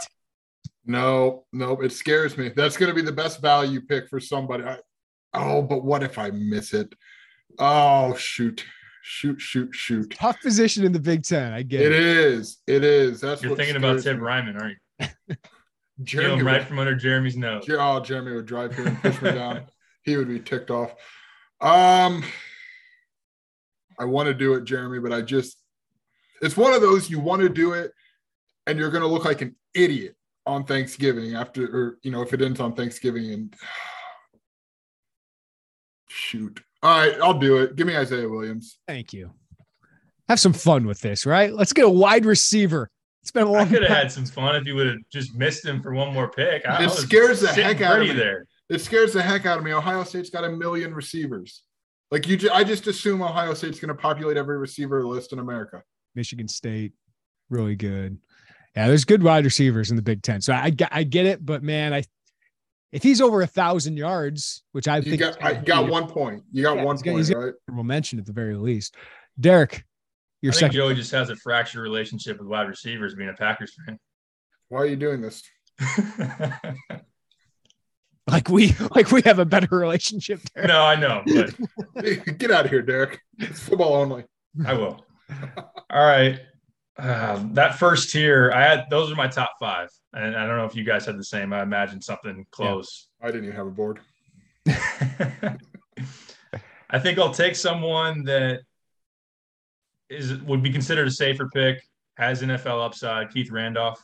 No, 0.86 1.46
no, 1.54 1.80
it 1.82 1.92
scares 1.92 2.38
me. 2.38 2.50
That's 2.56 2.78
going 2.78 2.90
to 2.90 2.96
be 2.96 3.02
the 3.02 3.12
best 3.12 3.42
value 3.42 3.82
pick 3.82 4.10
for 4.10 4.20
somebody. 4.20 4.64
I, 4.64 4.78
oh, 5.34 5.62
but 5.62 5.84
what 5.84 6.04
if 6.04 6.18
I 6.18 6.32
miss 6.32 6.74
it? 6.74 6.94
Oh, 7.60 8.16
shoot, 8.16 8.66
shoot, 9.02 9.40
shoot, 9.40 9.74
shoot. 9.74 10.14
Tough 10.16 10.42
position 10.42 10.84
in 10.84 10.92
the 10.92 11.00
Big 11.00 11.24
Ten. 11.24 11.54
I 11.54 11.62
get 11.62 11.82
it. 11.82 11.92
It 11.92 12.00
is. 12.00 12.58
It 12.68 12.84
is. 12.84 13.22
That's 13.22 13.42
you're 13.42 13.56
thinking 13.56 13.78
about 13.78 14.02
Tim 14.02 14.20
Ryman, 14.20 14.58
aren't 14.58 14.78
you? 15.00 15.36
Jeremy 16.04 16.40
him 16.40 16.46
right 16.46 16.60
would, 16.60 16.68
from 16.68 16.80
under 16.80 16.96
Jeremy's 16.96 17.38
nose. 17.38 17.66
Oh, 17.70 18.00
Jeremy 18.00 18.34
would 18.34 18.46
drive 18.46 18.76
here 18.76 18.88
and 18.88 19.02
push 19.02 19.22
me 19.22 19.32
down. 19.34 19.64
He 20.04 20.18
would 20.18 20.28
be 20.28 20.40
ticked 20.40 20.72
off. 20.72 20.92
Um, 21.62 22.24
I 23.98 24.06
want 24.06 24.28
to 24.28 24.34
do 24.34 24.54
it, 24.56 24.66
Jeremy, 24.66 25.00
but 25.00 25.14
I 25.14 25.22
just 25.22 25.58
it's 26.42 26.58
one 26.58 26.74
of 26.74 26.82
those 26.82 27.10
you 27.10 27.20
want 27.20 27.42
to 27.42 27.50
do 27.50 27.74
it 27.74 27.94
and 28.68 28.78
you're 28.78 28.92
going 28.92 29.02
to 29.04 29.08
look 29.08 29.26
like 29.26 29.42
an 29.42 29.56
idiot 29.74 30.16
on 30.46 30.66
Thanksgiving 30.66 31.36
after, 31.36 31.66
or 31.66 31.98
you 32.04 32.12
know, 32.12 32.22
if 32.22 32.34
it 32.34 32.42
ends 32.42 32.60
on 32.60 32.74
Thanksgiving 32.74 33.32
and 33.32 33.56
shoot. 36.10 36.62
All 36.82 36.98
right, 36.98 37.18
I'll 37.22 37.40
do 37.40 37.58
it. 37.58 37.76
Give 37.76 37.88
me 37.88 37.96
Isaiah 37.96 38.28
Williams. 38.28 38.78
Thank 38.88 39.14
you. 39.14 39.32
Have 40.28 40.40
some 40.40 40.54
fun 40.54 40.86
with 40.86 41.00
this, 41.00 41.26
right? 41.26 41.54
Let's 41.54 41.74
get 41.74 41.86
a 41.86 41.90
wide 41.90 42.26
receiver. 42.26 42.90
It's 43.24 43.32
been 43.32 43.44
a 43.48 43.50
long. 43.50 43.62
I 43.62 43.66
could 43.66 43.84
have 43.84 43.98
had 43.98 44.12
some 44.12 44.26
fun 44.26 44.58
if 44.58 44.68
you 44.68 44.76
would 44.76 44.86
have 44.86 44.98
just 45.10 45.34
missed 45.34 45.66
him 45.66 45.82
for 45.82 45.94
one 45.94 46.14
more 46.14 46.30
pick. 46.30 46.68
I 46.68 46.84
it 46.84 46.92
scares 46.92 47.40
the 47.40 47.48
heck 47.48 47.80
out 47.80 48.02
of 48.02 48.08
me. 48.08 48.14
There. 48.14 48.46
It 48.70 48.82
scares 48.82 49.14
the 49.14 49.22
heck 49.22 49.46
out 49.46 49.58
of 49.58 49.64
me. 49.64 49.72
Ohio 49.72 50.04
State's 50.04 50.30
got 50.30 50.44
a 50.44 50.50
million 50.50 50.94
receivers. 50.94 51.64
Like 52.12 52.28
you, 52.28 52.38
I 52.52 52.66
just 52.66 52.86
assume 52.88 53.22
Ohio 53.24 53.54
State's 53.54 53.80
going 53.80 53.96
to 53.96 53.96
populate 53.96 54.36
every 54.36 54.58
receiver 54.58 55.06
list 55.06 55.32
in 55.32 55.40
America. 55.40 55.82
Michigan 56.16 56.50
State, 56.50 56.92
really 57.50 57.78
good. 57.78 58.18
Yeah, 58.76 58.88
there's 58.88 59.06
good 59.06 59.24
wide 59.24 59.46
receivers 59.46 59.90
in 59.90 59.96
the 59.96 60.02
Big 60.02 60.22
Ten. 60.22 60.42
So 60.42 60.52
I, 60.52 60.74
I 60.92 61.04
get 61.04 61.26
it, 61.26 61.46
but 61.46 61.64
man, 61.64 61.94
I 61.94 62.04
if 62.92 63.04
he's 63.04 63.22
over 63.22 63.42
a 63.42 63.48
thousand 63.48 63.96
yards, 63.96 64.64
which 64.74 64.90
I 64.90 64.98
you 64.98 65.04
think 65.04 65.20
got, 65.22 65.42
I 65.42 65.54
got 65.54 65.88
one 65.88 66.08
point. 66.08 66.44
You 66.52 66.62
got 66.62 66.76
yeah, 66.76 66.84
one 66.84 67.00
point, 67.00 67.30
right? 67.30 67.54
We'll 67.72 67.86
mention 67.86 68.20
at 68.20 68.26
the 68.26 68.34
very 68.34 68.56
least. 68.56 68.96
Derek, 69.40 69.86
your 70.44 70.52
I 70.52 70.56
second. 70.56 70.76
Joey 70.76 70.94
just 70.94 71.12
has 71.12 71.30
a 71.30 71.38
fractured 71.38 71.82
relationship 71.82 72.38
with 72.38 72.48
wide 72.48 72.68
receivers, 72.68 73.16
being 73.16 73.30
a 73.30 73.34
Packers 73.34 73.74
fan. 73.88 73.98
Why 74.68 74.80
are 74.80 74.86
you 74.86 74.98
doing 74.98 75.22
this? 75.22 75.42
like 78.28 78.50
we 78.50 78.76
like 78.94 79.10
we 79.12 79.22
have 79.22 79.40
a 79.40 79.46
better 79.46 79.74
relationship. 79.74 80.42
Derek. 80.54 80.68
No, 80.68 80.82
I 80.82 80.96
know. 80.96 81.24
But... 81.26 81.56
Get 82.38 82.52
out 82.52 82.66
of 82.66 82.72
here, 82.72 82.82
Derek. 82.82 83.22
It's 83.40 83.62
football 83.62 83.96
only. 83.96 84.26
I 84.66 84.74
will. 84.74 85.06
All 85.90 86.06
right. 86.06 86.42
Um, 87.00 87.54
that 87.54 87.80
first 87.80 88.12
tier, 88.12 88.52
I 88.54 88.64
had 88.64 88.90
those 88.90 89.10
are 89.10 89.16
my 89.16 89.28
top 89.28 89.52
five, 89.62 89.88
and 90.12 90.36
I 90.36 90.46
don't 90.46 90.58
know 90.58 90.66
if 90.66 90.76
you 90.76 90.84
guys 90.84 91.06
had 91.06 91.18
the 91.18 91.24
same. 91.24 91.54
I 91.54 91.62
imagine 91.62 92.02
something 92.02 92.46
close. 92.52 93.08
Yeah, 93.22 93.28
I 93.28 93.32
didn't 93.32 93.46
even 93.46 93.56
have 93.56 93.68
a 93.68 93.72
board. 93.72 94.02
I 96.90 97.00
think 97.00 97.18
I'll 97.18 97.34
take 97.34 97.56
someone 97.56 98.26
that 98.26 98.60
is 100.10 100.42
would 100.42 100.64
be 100.64 100.72
considered 100.72 101.08
a 101.08 101.12
safer 101.12 101.50
pick, 101.50 101.82
has 102.18 102.42
NFL 102.42 102.86
upside. 102.86 103.32
Keith 103.32 103.52
Randolph, 103.52 104.02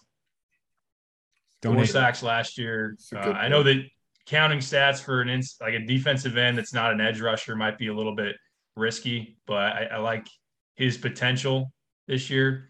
four 1.61 1.85
sacks 1.85 2.23
last 2.23 2.57
year. 2.57 2.97
Uh, 3.13 3.19
I 3.19 3.47
know 3.47 3.63
that 3.63 3.83
counting 4.25 4.59
stats 4.59 5.01
for 5.01 5.21
an 5.21 5.29
ins, 5.29 5.57
like 5.59 5.73
a 5.73 5.85
defensive 5.85 6.37
end 6.37 6.57
that's 6.57 6.73
not 6.73 6.91
an 6.91 7.01
edge 7.01 7.19
rusher 7.19 7.55
might 7.55 7.77
be 7.77 7.87
a 7.87 7.93
little 7.93 8.15
bit 8.15 8.35
risky, 8.75 9.37
but 9.45 9.73
I, 9.73 9.89
I 9.93 9.97
like 9.97 10.27
his 10.75 10.97
potential 10.97 11.71
this 12.07 12.29
year. 12.29 12.69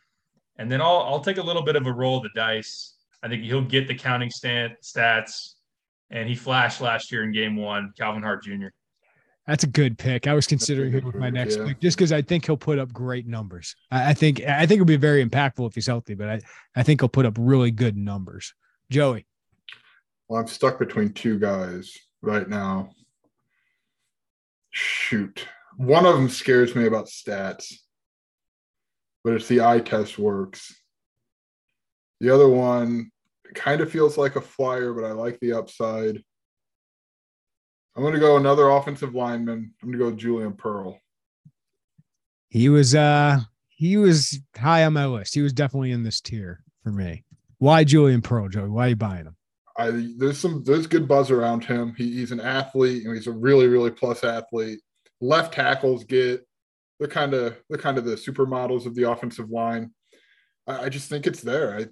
And 0.58 0.72
then 0.72 0.82
I'll 0.82 1.02
I'll 1.02 1.22
take 1.22 1.38
a 1.38 1.44
little 1.44 1.64
bit 1.64 1.76
of 1.76 1.86
a 1.86 1.94
roll 1.94 2.18
of 2.18 2.24
the 2.24 2.30
dice. 2.36 2.96
I 3.22 3.28
think 3.28 3.44
he'll 3.44 3.62
get 3.62 3.88
the 3.88 3.96
counting 3.96 4.30
stand, 4.30 4.74
stats, 4.82 5.54
and 6.10 6.28
he 6.28 6.36
flashed 6.36 6.82
last 6.82 7.12
year 7.12 7.24
in 7.24 7.32
Game 7.32 7.56
One. 7.56 7.94
Calvin 7.98 8.24
Hart 8.24 8.44
Jr. 8.44 8.68
That's 9.50 9.64
a 9.64 9.68
good 9.68 9.98
pick. 9.98 10.28
I 10.28 10.34
was 10.34 10.48
considering 10.48 10.92
him 10.92 11.06
with 11.06 11.16
my 11.16 11.30
next 11.30 11.58
yeah. 11.58 11.66
pick 11.68 11.80
just 11.82 11.98
because 11.98 12.12
I 12.12 12.22
think 12.22 12.46
he'll 12.46 12.58
put 12.58 12.80
up 12.80 12.94
great 12.94 13.28
numbers. 13.28 13.76
I, 13.92 14.12
I, 14.12 14.14
think 14.14 14.42
I 14.42 14.66
think 14.66 14.74
it'll 14.80 14.86
be 14.86 14.96
very 14.96 15.26
impactful 15.26 15.68
if 15.68 15.76
he's 15.76 15.88
healthy, 15.88 16.14
but 16.14 16.30
I, 16.30 16.42
I 16.76 16.84
think 16.84 17.02
he'll 17.02 17.10
put 17.10 17.26
up 17.26 17.36
really 17.40 17.72
good 17.72 17.98
numbers. 17.98 18.54
Joey. 18.92 19.26
Well, 20.28 20.40
I'm 20.40 20.48
stuck 20.48 20.80
between 20.80 21.14
two 21.14 21.40
guys 21.40 21.98
right 22.22 22.48
now. 22.48 22.92
Shoot. 24.72 25.48
One 25.78 26.06
of 26.06 26.16
them 26.16 26.30
scares 26.30 26.76
me 26.76 26.86
about 26.86 27.08
stats 27.08 27.74
but 29.24 29.34
it's 29.34 29.48
the 29.48 29.62
eye 29.62 29.80
test 29.80 30.18
works. 30.18 30.76
The 32.20 32.34
other 32.34 32.48
one 32.48 33.12
kind 33.54 33.82
of 33.82 33.92
feels 33.92 34.18
like 34.18 34.36
a 34.36 34.42
flyer, 34.42 34.94
but 34.94 35.06
I 35.06 35.12
like 35.12 35.40
the 35.40 35.54
upside. 35.54 36.24
I'm 37.96 38.04
going 38.04 38.14
to 38.14 38.20
go 38.20 38.38
another 38.38 38.70
offensive 38.70 39.16
lineman. 39.16 39.74
I'm 39.82 39.92
going 39.92 40.00
to 40.00 40.12
go 40.12 40.16
Julian 40.16 40.54
Pearl. 40.54 41.00
He 42.50 42.70
was 42.70 42.96
uh 42.96 43.42
he 43.68 43.98
was 43.98 44.40
high 44.58 44.84
on 44.86 44.94
my 44.94 45.06
list. 45.06 45.36
He 45.36 45.42
was 45.42 45.54
definitely 45.54 45.92
in 45.92 46.04
this 46.04 46.20
tier 46.20 46.64
for 46.84 46.92
me. 46.92 47.24
Why 47.60 47.84
Julian 47.84 48.22
Pearl, 48.22 48.50
Joey? 48.50 48.70
Why 48.70 48.86
are 48.86 48.90
you 48.90 48.96
buying 48.96 49.26
him? 49.26 49.36
I 49.78 49.92
there's 50.18 50.38
some 50.38 50.64
there's 50.64 50.88
good 50.88 51.08
buzz 51.08 51.32
around 51.32 51.64
him. 51.64 51.94
He, 51.96 52.12
he's 52.12 52.32
an 52.32 52.42
athlete 52.42 53.06
and 53.06 53.16
he's 53.16 53.28
a 53.28 53.32
really 53.32 53.68
really 53.68 53.92
plus 53.92 54.24
athlete. 54.24 54.80
Left 55.22 55.54
tackles 55.54 56.04
get 56.04 56.46
they're 57.00 57.08
kind 57.08 57.34
of 57.34 57.58
they're 57.70 57.80
kind 57.80 57.98
of 57.98 58.06
the 58.06 58.16
supermodels 58.16 58.86
of 58.86 58.96
the 58.96 59.10
offensive 59.10 59.50
line. 59.50 59.92
I, 60.68 60.86
I 60.86 60.90
just 60.90 61.10
think 61.10 61.28
it's 61.28 61.42
there. 61.42 61.78
I 61.78 61.86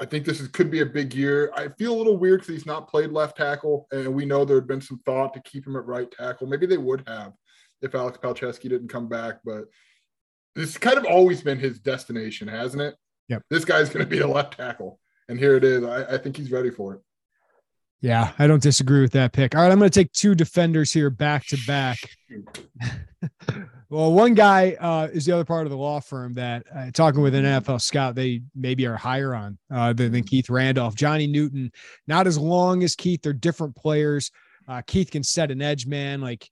I 0.00 0.06
think 0.06 0.24
this 0.24 0.40
is, 0.40 0.48
could 0.48 0.70
be 0.70 0.80
a 0.80 0.86
big 0.86 1.14
year. 1.14 1.52
I 1.54 1.68
feel 1.68 1.94
a 1.94 1.98
little 1.98 2.16
weird 2.16 2.40
because 2.40 2.54
he's 2.54 2.66
not 2.66 2.88
played 2.88 3.10
left 3.10 3.36
tackle, 3.36 3.86
and 3.92 4.14
we 4.14 4.24
know 4.24 4.44
there 4.44 4.56
had 4.56 4.66
been 4.66 4.80
some 4.80 5.00
thought 5.04 5.34
to 5.34 5.42
keep 5.42 5.66
him 5.66 5.76
at 5.76 5.84
right 5.84 6.10
tackle. 6.10 6.46
Maybe 6.46 6.66
they 6.66 6.78
would 6.78 7.04
have 7.06 7.34
if 7.82 7.94
Alex 7.94 8.18
Palczewski 8.18 8.68
didn't 8.68 8.88
come 8.88 9.08
back, 9.08 9.40
but 9.44 9.64
this 10.54 10.78
kind 10.78 10.96
of 10.96 11.04
always 11.04 11.42
been 11.42 11.58
his 11.58 11.78
destination, 11.78 12.48
hasn't 12.48 12.82
it? 12.82 12.94
Yep. 13.28 13.42
This 13.50 13.64
guy's 13.64 13.90
going 13.90 14.04
to 14.04 14.10
be 14.10 14.20
a 14.20 14.26
left 14.26 14.56
tackle, 14.56 14.98
and 15.28 15.38
here 15.38 15.56
it 15.56 15.64
is. 15.64 15.84
I, 15.84 16.14
I 16.14 16.18
think 16.18 16.36
he's 16.36 16.50
ready 16.50 16.70
for 16.70 16.94
it. 16.94 17.00
Yeah, 18.00 18.32
I 18.38 18.46
don't 18.46 18.62
disagree 18.62 19.02
with 19.02 19.12
that 19.12 19.32
pick. 19.32 19.54
All 19.54 19.62
right, 19.62 19.70
I'm 19.70 19.78
going 19.78 19.90
to 19.90 20.00
take 20.00 20.12
two 20.12 20.34
defenders 20.34 20.92
here 20.92 21.10
back 21.10 21.46
to 21.46 21.58
back. 21.66 21.98
Well, 23.90 24.12
one 24.12 24.34
guy 24.34 24.76
uh, 24.80 25.08
is 25.12 25.26
the 25.26 25.32
other 25.32 25.44
part 25.44 25.66
of 25.66 25.70
the 25.70 25.76
law 25.76 25.98
firm 25.98 26.34
that 26.34 26.64
uh, 26.72 26.92
talking 26.92 27.22
with 27.22 27.34
an 27.34 27.44
NFL 27.44 27.80
scout, 27.80 28.14
they 28.14 28.42
maybe 28.54 28.86
are 28.86 28.96
higher 28.96 29.34
on 29.34 29.58
uh, 29.68 29.92
than, 29.92 30.22
Keith 30.22 30.48
Randolph. 30.48 30.94
Johnny 30.94 31.26
Newton, 31.26 31.72
not 32.06 32.28
as 32.28 32.38
long 32.38 32.84
as 32.84 32.94
Keith. 32.94 33.20
They're 33.20 33.32
different 33.32 33.74
players. 33.74 34.30
Uh, 34.68 34.80
Keith 34.86 35.10
can 35.10 35.24
set 35.24 35.50
an 35.50 35.60
edge 35.60 35.88
man. 35.88 36.20
Like, 36.20 36.48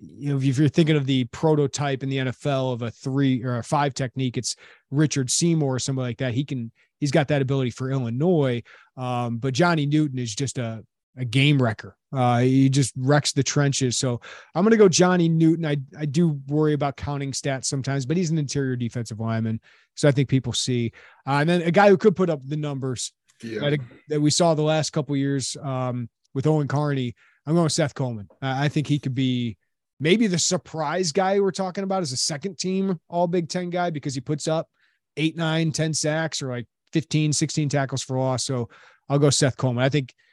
you 0.00 0.30
know, 0.30 0.38
if 0.38 0.58
you're 0.58 0.68
thinking 0.68 0.96
of 0.96 1.06
the 1.06 1.22
prototype 1.26 2.02
in 2.02 2.08
the 2.08 2.16
NFL 2.16 2.72
of 2.72 2.82
a 2.82 2.90
three 2.90 3.44
or 3.44 3.58
a 3.58 3.62
five 3.62 3.94
technique, 3.94 4.36
it's 4.36 4.56
Richard 4.90 5.30
Seymour 5.30 5.76
or 5.76 5.78
somebody 5.78 6.08
like 6.08 6.18
that. 6.18 6.34
He 6.34 6.44
can, 6.44 6.72
he's 7.02 7.10
got 7.10 7.26
that 7.26 7.42
ability 7.42 7.70
for 7.70 7.90
Illinois. 7.90 8.62
Um, 8.96 9.38
but 9.38 9.54
Johnny 9.54 9.86
Newton 9.86 10.20
is 10.20 10.36
just 10.36 10.56
a, 10.56 10.84
a 11.16 11.24
game 11.24 11.60
wrecker. 11.60 11.96
Uh, 12.12 12.38
he 12.38 12.68
just 12.68 12.94
wrecks 12.96 13.32
the 13.32 13.42
trenches. 13.42 13.98
So 13.98 14.20
I'm 14.54 14.62
going 14.62 14.70
to 14.70 14.76
go 14.76 14.88
Johnny 14.88 15.28
Newton. 15.28 15.66
I, 15.66 15.78
I 15.98 16.06
do 16.06 16.40
worry 16.46 16.74
about 16.74 16.96
counting 16.96 17.32
stats 17.32 17.64
sometimes, 17.64 18.06
but 18.06 18.16
he's 18.16 18.30
an 18.30 18.38
interior 18.38 18.76
defensive 18.76 19.18
lineman. 19.18 19.60
So 19.96 20.06
I 20.06 20.12
think 20.12 20.28
people 20.28 20.52
see. 20.52 20.92
Uh, 21.26 21.38
and 21.40 21.48
then 21.48 21.62
a 21.62 21.72
guy 21.72 21.88
who 21.88 21.96
could 21.96 22.14
put 22.14 22.30
up 22.30 22.38
the 22.46 22.56
numbers 22.56 23.12
yeah. 23.42 23.70
that, 23.70 23.80
that, 24.08 24.20
we 24.20 24.30
saw 24.30 24.54
the 24.54 24.62
last 24.62 24.90
couple 24.90 25.16
years 25.16 25.56
um, 25.60 26.08
with 26.34 26.46
Owen 26.46 26.68
Carney. 26.68 27.16
I'm 27.46 27.54
going 27.54 27.64
with 27.64 27.72
Seth 27.72 27.94
Coleman. 27.94 28.28
Uh, 28.40 28.54
I 28.58 28.68
think 28.68 28.86
he 28.86 29.00
could 29.00 29.16
be 29.16 29.56
maybe 29.98 30.28
the 30.28 30.38
surprise 30.38 31.10
guy 31.10 31.40
we're 31.40 31.50
talking 31.50 31.82
about 31.82 32.02
as 32.02 32.12
a 32.12 32.16
second 32.16 32.58
team 32.60 33.00
all 33.08 33.26
Big 33.26 33.48
Ten 33.48 33.70
guy 33.70 33.90
because 33.90 34.14
he 34.14 34.20
puts 34.20 34.46
up 34.46 34.68
eight, 35.16 35.36
nine, 35.36 35.72
10 35.72 35.94
sacks 35.94 36.42
or 36.42 36.48
like 36.48 36.66
15, 36.92 37.32
16 37.32 37.68
tackles 37.68 38.02
for 38.02 38.18
loss. 38.18 38.44
So 38.44 38.68
I'll 39.08 39.18
go 39.18 39.30
Seth 39.30 39.56
Coleman. 39.56 39.84
I 39.84 39.88
think– 39.88 40.14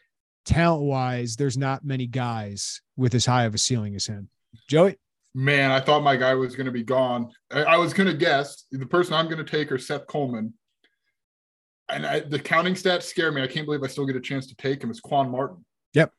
talent 0.50 0.84
wise, 0.84 1.36
there's 1.36 1.58
not 1.58 1.86
many 1.86 2.08
guys 2.08 2.82
with 2.98 3.14
as 3.14 3.26
high 3.26 3.46
of 3.46 3.54
a 3.54 3.58
ceiling 3.58 3.96
as 3.96 4.08
him. 4.08 4.30
Joey? 4.68 4.98
Man, 5.36 5.72
I 5.72 5.80
thought 5.80 6.02
my 6.02 6.16
guy 6.16 6.34
was 6.34 6.56
going 6.56 6.66
to 6.66 6.72
be 6.72 6.84
gone. 6.84 7.32
I, 7.52 7.64
I 7.64 7.78
was 7.78 7.94
going 7.94 8.08
to 8.08 8.16
guess 8.16 8.66
the 8.72 8.86
person 8.86 9.14
I'm 9.14 9.26
going 9.26 9.44
to 9.44 9.44
take 9.44 9.72
are 9.72 9.78
Seth 9.78 10.08
Coleman. 10.08 10.54
And 11.88 12.06
I, 12.06 12.20
the 12.22 12.40
counting 12.40 12.74
stats 12.74 13.04
scare 13.04 13.32
me. 13.32 13.44
I 13.44 13.48
can't 13.48 13.66
believe 13.66 13.84
I 13.84 13.88
still 13.88 14.06
get 14.06 14.16
a 14.16 14.22
chance 14.22 14.48
to 14.48 14.56
take 14.56 14.84
him. 14.84 14.90
It's 14.90 15.00
Quan 15.00 15.30
Martin. 15.30 15.64
Yep. 15.94 16.12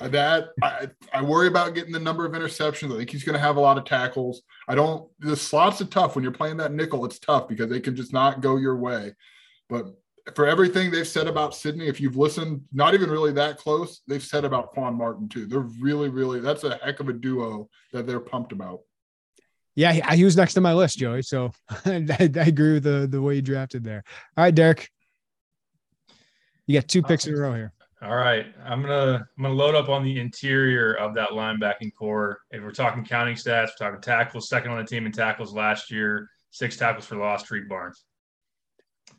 Uh, 0.00 0.08
that 0.08 0.50
I, 0.62 0.88
I 1.12 1.22
worry 1.22 1.48
about 1.48 1.74
getting 1.74 1.92
the 1.92 1.98
number 1.98 2.24
of 2.24 2.32
interceptions. 2.32 2.92
I 2.94 2.98
think 2.98 3.10
he's 3.10 3.24
going 3.24 3.34
to 3.34 3.40
have 3.40 3.56
a 3.56 3.60
lot 3.60 3.78
of 3.78 3.84
tackles. 3.84 4.42
I 4.68 4.76
don't. 4.76 5.08
The 5.18 5.36
slots 5.36 5.80
are 5.80 5.86
tough 5.86 6.14
when 6.14 6.22
you're 6.22 6.32
playing 6.32 6.56
that 6.58 6.72
nickel. 6.72 7.04
It's 7.04 7.18
tough 7.18 7.48
because 7.48 7.68
they 7.68 7.80
can 7.80 7.96
just 7.96 8.12
not 8.12 8.40
go 8.40 8.56
your 8.56 8.76
way. 8.76 9.14
But 9.68 9.94
for 10.34 10.46
everything 10.46 10.90
they've 10.90 11.06
said 11.06 11.26
about 11.26 11.54
Sydney, 11.54 11.86
if 11.86 12.00
you've 12.00 12.16
listened, 12.16 12.62
not 12.72 12.94
even 12.94 13.10
really 13.10 13.32
that 13.32 13.58
close, 13.58 14.02
they've 14.06 14.22
said 14.22 14.44
about 14.44 14.72
Quan 14.72 14.94
Martin 14.94 15.28
too. 15.28 15.46
They're 15.46 15.60
really, 15.60 16.08
really 16.08 16.40
that's 16.40 16.64
a 16.64 16.78
heck 16.82 17.00
of 17.00 17.08
a 17.08 17.12
duo 17.12 17.68
that 17.92 18.06
they're 18.06 18.20
pumped 18.20 18.52
about. 18.52 18.80
Yeah, 19.74 19.92
he, 19.92 20.16
he 20.16 20.24
was 20.24 20.36
next 20.36 20.54
to 20.54 20.60
my 20.60 20.74
list, 20.74 20.98
Joey. 20.98 21.22
So 21.22 21.52
I, 21.84 22.06
I, 22.20 22.44
agree 22.44 22.74
with 22.74 22.82
the 22.82 23.06
the 23.08 23.22
way 23.22 23.36
you 23.36 23.42
drafted 23.42 23.84
there. 23.84 24.02
All 24.36 24.44
right, 24.44 24.54
Derek, 24.54 24.90
you 26.66 26.74
got 26.78 26.88
two 26.88 27.02
picks 27.02 27.26
in 27.26 27.34
a 27.34 27.38
row 27.38 27.54
here. 27.54 27.72
All 28.02 28.16
right, 28.16 28.46
I'm 28.64 28.82
gonna 28.82 29.26
I'm 29.36 29.42
gonna 29.42 29.54
load 29.54 29.74
up 29.74 29.88
on 29.88 30.04
the 30.04 30.20
interior 30.20 30.94
of 30.94 31.14
that 31.14 31.30
linebacking 31.30 31.92
core. 31.98 32.40
If 32.50 32.62
we're 32.62 32.70
talking 32.70 33.04
counting 33.04 33.34
stats, 33.34 33.70
we're 33.78 33.86
talking 33.86 34.00
tackles, 34.00 34.48
second 34.48 34.72
on 34.72 34.78
the 34.78 34.84
team 34.84 35.06
in 35.06 35.12
tackles 35.12 35.52
last 35.52 35.90
year, 35.90 36.28
six 36.50 36.76
tackles 36.76 37.06
for 37.06 37.16
loss. 37.16 37.44
Tarique 37.44 37.68
Barnes. 37.68 38.04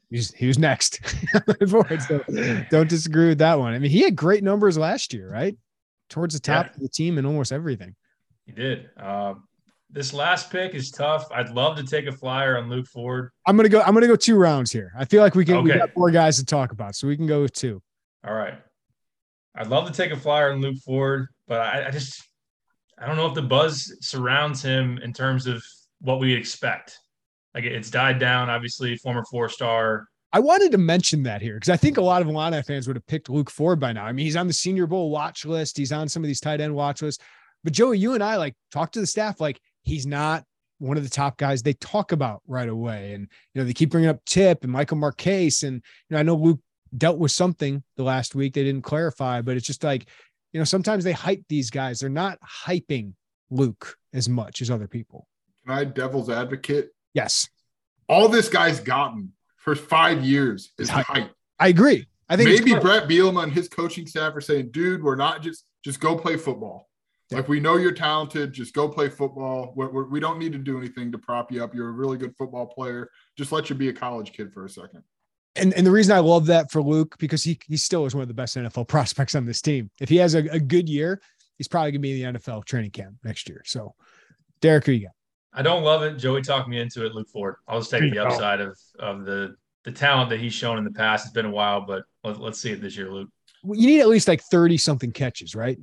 He's, 0.09 0.33
he 0.33 0.47
was 0.47 0.57
next. 0.57 0.99
so 1.67 2.23
don't 2.71 2.89
disagree 2.89 3.27
with 3.27 3.37
that 3.39 3.59
one. 3.59 3.73
I 3.73 3.79
mean, 3.79 3.91
he 3.91 4.01
had 4.01 4.15
great 4.15 4.43
numbers 4.43 4.77
last 4.77 5.13
year, 5.13 5.29
right? 5.29 5.55
Towards 6.09 6.33
the 6.33 6.39
top 6.39 6.65
yeah. 6.65 6.71
of 6.73 6.79
the 6.81 6.89
team 6.89 7.17
and 7.17 7.27
almost 7.27 7.51
everything. 7.51 7.95
He 8.45 8.51
did. 8.51 8.89
Uh, 8.97 9.35
this 9.91 10.13
last 10.13 10.51
pick 10.51 10.73
is 10.73 10.91
tough. 10.91 11.27
I'd 11.31 11.51
love 11.51 11.77
to 11.77 11.83
take 11.83 12.07
a 12.07 12.11
flyer 12.11 12.57
on 12.57 12.69
Luke 12.69 12.87
Ford. 12.87 13.31
I'm 13.45 13.55
gonna 13.55 13.69
go. 13.69 13.81
I'm 13.81 13.93
gonna 13.93 14.07
go 14.07 14.15
two 14.15 14.35
rounds 14.35 14.71
here. 14.71 14.91
I 14.97 15.05
feel 15.05 15.21
like 15.21 15.35
we 15.35 15.45
can. 15.45 15.57
Okay. 15.57 15.73
We 15.73 15.79
got 15.79 15.93
four 15.93 16.11
guys 16.11 16.37
to 16.37 16.45
talk 16.45 16.71
about, 16.71 16.95
so 16.95 17.07
we 17.07 17.17
can 17.17 17.27
go 17.27 17.41
with 17.41 17.53
two. 17.53 17.81
All 18.25 18.33
right. 18.33 18.55
I'd 19.55 19.67
love 19.67 19.87
to 19.87 19.93
take 19.93 20.11
a 20.11 20.17
flyer 20.17 20.51
on 20.51 20.61
Luke 20.61 20.77
Ford, 20.85 21.27
but 21.47 21.61
I, 21.61 21.87
I 21.87 21.91
just 21.91 22.23
I 22.97 23.07
don't 23.07 23.15
know 23.15 23.27
if 23.27 23.33
the 23.33 23.41
buzz 23.41 23.95
surrounds 24.01 24.61
him 24.61 24.99
in 24.99 25.13
terms 25.13 25.47
of 25.47 25.63
what 26.01 26.19
we 26.19 26.33
expect. 26.33 26.97
Like 27.53 27.63
it's 27.63 27.89
died 27.89 28.19
down. 28.19 28.49
Obviously, 28.49 28.95
former 28.97 29.23
four 29.29 29.49
star. 29.49 30.07
I 30.31 30.39
wanted 30.39 30.71
to 30.73 30.77
mention 30.77 31.23
that 31.23 31.41
here 31.41 31.55
because 31.55 31.69
I 31.69 31.77
think 31.77 31.97
a 31.97 32.01
lot 32.01 32.21
of 32.21 32.27
Illini 32.27 32.61
fans 32.61 32.87
would 32.87 32.95
have 32.95 33.07
picked 33.07 33.29
Luke 33.29 33.49
Ford 33.49 33.79
by 33.79 33.91
now. 33.93 34.05
I 34.05 34.11
mean, 34.11 34.25
he's 34.25 34.35
on 34.35 34.45
the 34.45 34.53
Senior 34.53 34.85
Bowl 34.85 35.09
watch 35.09 35.43
list. 35.43 35.75
He's 35.77 35.91
on 35.91 36.07
some 36.07 36.23
of 36.23 36.27
these 36.27 36.39
tight 36.39 36.61
end 36.61 36.75
watch 36.75 37.01
lists. 37.01 37.23
But 37.63 37.73
Joey, 37.73 37.97
you 37.97 38.13
and 38.13 38.23
I 38.23 38.35
like 38.37 38.55
talk 38.71 38.91
to 38.91 38.99
the 38.99 39.07
staff 39.07 39.41
like 39.41 39.59
he's 39.83 40.05
not 40.05 40.43
one 40.77 40.97
of 40.97 41.03
the 41.03 41.09
top 41.09 41.37
guys 41.37 41.61
they 41.61 41.73
talk 41.73 42.11
about 42.11 42.41
right 42.47 42.69
away. 42.69 43.13
And 43.13 43.27
you 43.53 43.61
know 43.61 43.65
they 43.65 43.73
keep 43.73 43.89
bringing 43.89 44.09
up 44.09 44.23
Tip 44.25 44.63
and 44.63 44.71
Michael 44.71 44.97
Marchese, 44.97 45.65
and 45.65 45.75
you 45.75 46.13
know 46.13 46.19
I 46.19 46.23
know 46.23 46.35
Luke 46.35 46.61
dealt 46.95 47.17
with 47.17 47.31
something 47.31 47.83
the 47.97 48.03
last 48.03 48.35
week. 48.35 48.53
They 48.53 48.63
didn't 48.63 48.83
clarify, 48.83 49.41
but 49.41 49.57
it's 49.57 49.67
just 49.67 49.83
like 49.83 50.07
you 50.53 50.59
know 50.59 50.65
sometimes 50.65 51.03
they 51.03 51.11
hype 51.11 51.43
these 51.49 51.69
guys. 51.71 51.99
They're 51.99 52.09
not 52.09 52.39
hyping 52.41 53.13
Luke 53.49 53.97
as 54.13 54.29
much 54.29 54.61
as 54.61 54.69
other 54.69 54.87
people. 54.87 55.27
Can 55.65 55.75
I 55.75 55.83
devil's 55.85 56.29
advocate 56.29 56.89
Yes. 57.13 57.49
All 58.07 58.27
this 58.27 58.49
guy's 58.49 58.79
gotten 58.79 59.33
for 59.57 59.75
five 59.75 60.23
years 60.23 60.71
is 60.77 60.89
height. 60.89 61.29
I 61.59 61.67
agree. 61.67 62.07
I 62.29 62.37
think 62.37 62.49
maybe 62.49 62.79
Bret 62.79 63.07
Bielema 63.07 63.43
and 63.43 63.51
his 63.51 63.67
coaching 63.67 64.05
staff 64.05 64.35
are 64.35 64.41
saying, 64.41 64.69
dude, 64.71 65.03
we're 65.03 65.15
not 65.15 65.41
just 65.41 65.65
just 65.83 65.99
go 65.99 66.15
play 66.15 66.37
football. 66.37 66.89
Like 67.31 67.47
we 67.47 67.59
know 67.59 67.77
you're 67.77 67.91
talented, 67.91 68.53
just 68.53 68.73
go 68.73 68.87
play 68.87 69.07
football. 69.07 69.73
We're, 69.75 69.89
we're, 69.89 70.05
we 70.05 70.19
do 70.19 70.27
not 70.27 70.39
need 70.39 70.51
to 70.53 70.57
do 70.57 70.79
anything 70.79 71.11
to 71.11 71.17
prop 71.19 71.51
you 71.51 71.63
up. 71.63 71.75
You're 71.75 71.89
a 71.89 71.91
really 71.91 72.17
good 72.17 72.35
football 72.35 72.65
player. 72.65 73.09
Just 73.37 73.51
let 73.51 73.69
you 73.69 73.75
be 73.75 73.89
a 73.89 73.93
college 73.93 74.33
kid 74.33 74.51
for 74.51 74.65
a 74.65 74.69
second. 74.69 75.03
And, 75.55 75.73
and 75.73 75.85
the 75.85 75.91
reason 75.91 76.15
I 76.15 76.19
love 76.19 76.47
that 76.47 76.71
for 76.71 76.81
Luke 76.81 77.15
because 77.19 77.43
he 77.43 77.59
he 77.67 77.77
still 77.77 78.05
is 78.05 78.15
one 78.15 78.21
of 78.21 78.27
the 78.27 78.33
best 78.33 78.55
NFL 78.55 78.87
prospects 78.87 79.35
on 79.35 79.45
this 79.45 79.61
team. 79.61 79.91
If 79.99 80.09
he 80.09 80.17
has 80.17 80.33
a, 80.33 80.39
a 80.47 80.59
good 80.59 80.89
year, 80.89 81.21
he's 81.57 81.67
probably 81.67 81.91
gonna 81.91 81.99
be 81.99 82.21
in 82.21 82.33
the 82.33 82.39
NFL 82.39 82.65
training 82.65 82.91
camp 82.91 83.15
next 83.23 83.49
year. 83.49 83.61
So, 83.65 83.95
Derek, 84.61 84.85
who 84.85 84.93
you 84.93 85.07
got? 85.07 85.13
I 85.53 85.61
don't 85.61 85.83
love 85.83 86.03
it. 86.03 86.17
Joey 86.17 86.41
talked 86.41 86.67
me 86.67 86.79
into 86.79 87.05
it. 87.05 87.13
Luke 87.13 87.29
Ford. 87.29 87.55
I'll 87.67 87.79
just 87.79 87.91
take 87.91 88.11
the 88.11 88.19
upside 88.19 88.61
of 88.61 88.77
of 88.99 89.25
the 89.25 89.55
the 89.83 89.91
talent 89.91 90.29
that 90.29 90.39
he's 90.39 90.53
shown 90.53 90.77
in 90.77 90.83
the 90.83 90.91
past. 90.91 91.25
It's 91.25 91.33
been 91.33 91.45
a 91.45 91.51
while, 91.51 91.81
but 91.81 92.03
let, 92.23 92.39
us 92.39 92.59
see 92.59 92.71
it 92.71 92.81
this 92.81 92.95
year, 92.95 93.11
Luke. 93.11 93.29
You 93.63 93.87
need 93.87 94.01
at 94.01 94.07
least 94.07 94.27
like 94.27 94.41
thirty 94.43 94.77
something 94.77 95.11
catches, 95.11 95.55
right? 95.55 95.79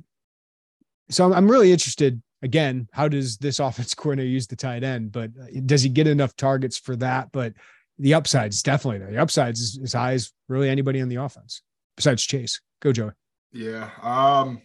So 1.09 1.25
I'm, 1.25 1.33
I'm 1.33 1.51
really 1.51 1.71
interested. 1.71 2.21
Again, 2.43 2.87
how 2.93 3.07
does 3.07 3.37
this 3.37 3.59
offense 3.59 3.93
coordinator 3.93 4.29
use 4.29 4.47
the 4.47 4.55
tight 4.55 4.83
end? 4.83 5.11
But 5.11 5.31
uh, 5.41 5.59
does 5.65 5.83
he 5.83 5.89
get 5.89 6.07
enough 6.07 6.35
targets 6.35 6.77
for 6.77 6.95
that? 6.97 7.31
But 7.31 7.53
the 7.99 8.13
upside 8.13 8.51
is 8.51 8.61
definitely 8.61 8.99
there. 8.99 9.11
The 9.11 9.21
upside 9.21 9.55
is 9.55 9.79
as 9.83 9.93
high 9.93 10.13
as 10.13 10.31
really 10.47 10.69
anybody 10.69 11.01
on 11.01 11.09
the 11.09 11.15
offense 11.15 11.61
besides 11.95 12.23
Chase. 12.23 12.61
Go, 12.79 12.93
Joey. 12.93 13.11
Yeah. 13.51 13.89
Um, 14.01 14.61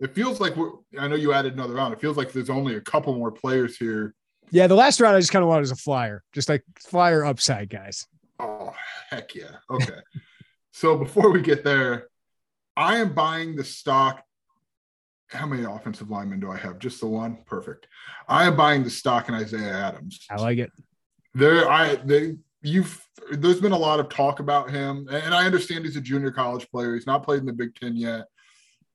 it 0.00 0.14
feels 0.14 0.40
like 0.40 0.56
we're, 0.56 0.70
I 0.98 1.08
know 1.08 1.16
you 1.16 1.32
added 1.32 1.54
another 1.54 1.74
round. 1.74 1.92
It 1.92 2.00
feels 2.00 2.16
like 2.16 2.32
there's 2.32 2.50
only 2.50 2.76
a 2.76 2.80
couple 2.80 3.14
more 3.14 3.32
players 3.32 3.76
here. 3.76 4.14
Yeah, 4.50 4.66
the 4.66 4.74
last 4.74 5.00
round 5.00 5.16
I 5.16 5.20
just 5.20 5.32
kind 5.32 5.42
of 5.42 5.48
wanted 5.48 5.62
as 5.62 5.72
a 5.72 5.76
flyer, 5.76 6.22
just 6.32 6.48
like 6.48 6.64
flyer 6.78 7.24
upside 7.24 7.68
guys. 7.68 8.06
Oh 8.38 8.72
heck 9.10 9.34
yeah! 9.34 9.56
Okay, 9.68 9.98
so 10.72 10.96
before 10.96 11.30
we 11.30 11.42
get 11.42 11.64
there, 11.64 12.08
I 12.76 12.96
am 12.96 13.12
buying 13.12 13.56
the 13.56 13.64
stock. 13.64 14.22
How 15.26 15.44
many 15.44 15.64
offensive 15.64 16.08
linemen 16.08 16.40
do 16.40 16.50
I 16.50 16.56
have? 16.56 16.78
Just 16.78 17.00
the 17.00 17.08
one. 17.08 17.38
Perfect. 17.44 17.88
I 18.26 18.44
am 18.44 18.56
buying 18.56 18.84
the 18.84 18.90
stock 18.90 19.28
in 19.28 19.34
Isaiah 19.34 19.74
Adams. 19.74 20.24
I 20.30 20.36
like 20.36 20.58
it. 20.58 20.70
There, 21.34 21.68
I 21.68 21.96
they 21.96 22.36
you've 22.62 23.04
there's 23.30 23.60
been 23.60 23.72
a 23.72 23.78
lot 23.78 24.00
of 24.00 24.08
talk 24.08 24.40
about 24.40 24.70
him, 24.70 25.08
and 25.10 25.34
I 25.34 25.44
understand 25.44 25.84
he's 25.84 25.96
a 25.96 26.00
junior 26.00 26.30
college 26.30 26.70
player. 26.70 26.94
He's 26.94 27.06
not 27.06 27.22
played 27.22 27.40
in 27.40 27.46
the 27.46 27.52
Big 27.52 27.74
Ten 27.74 27.96
yet 27.96 28.24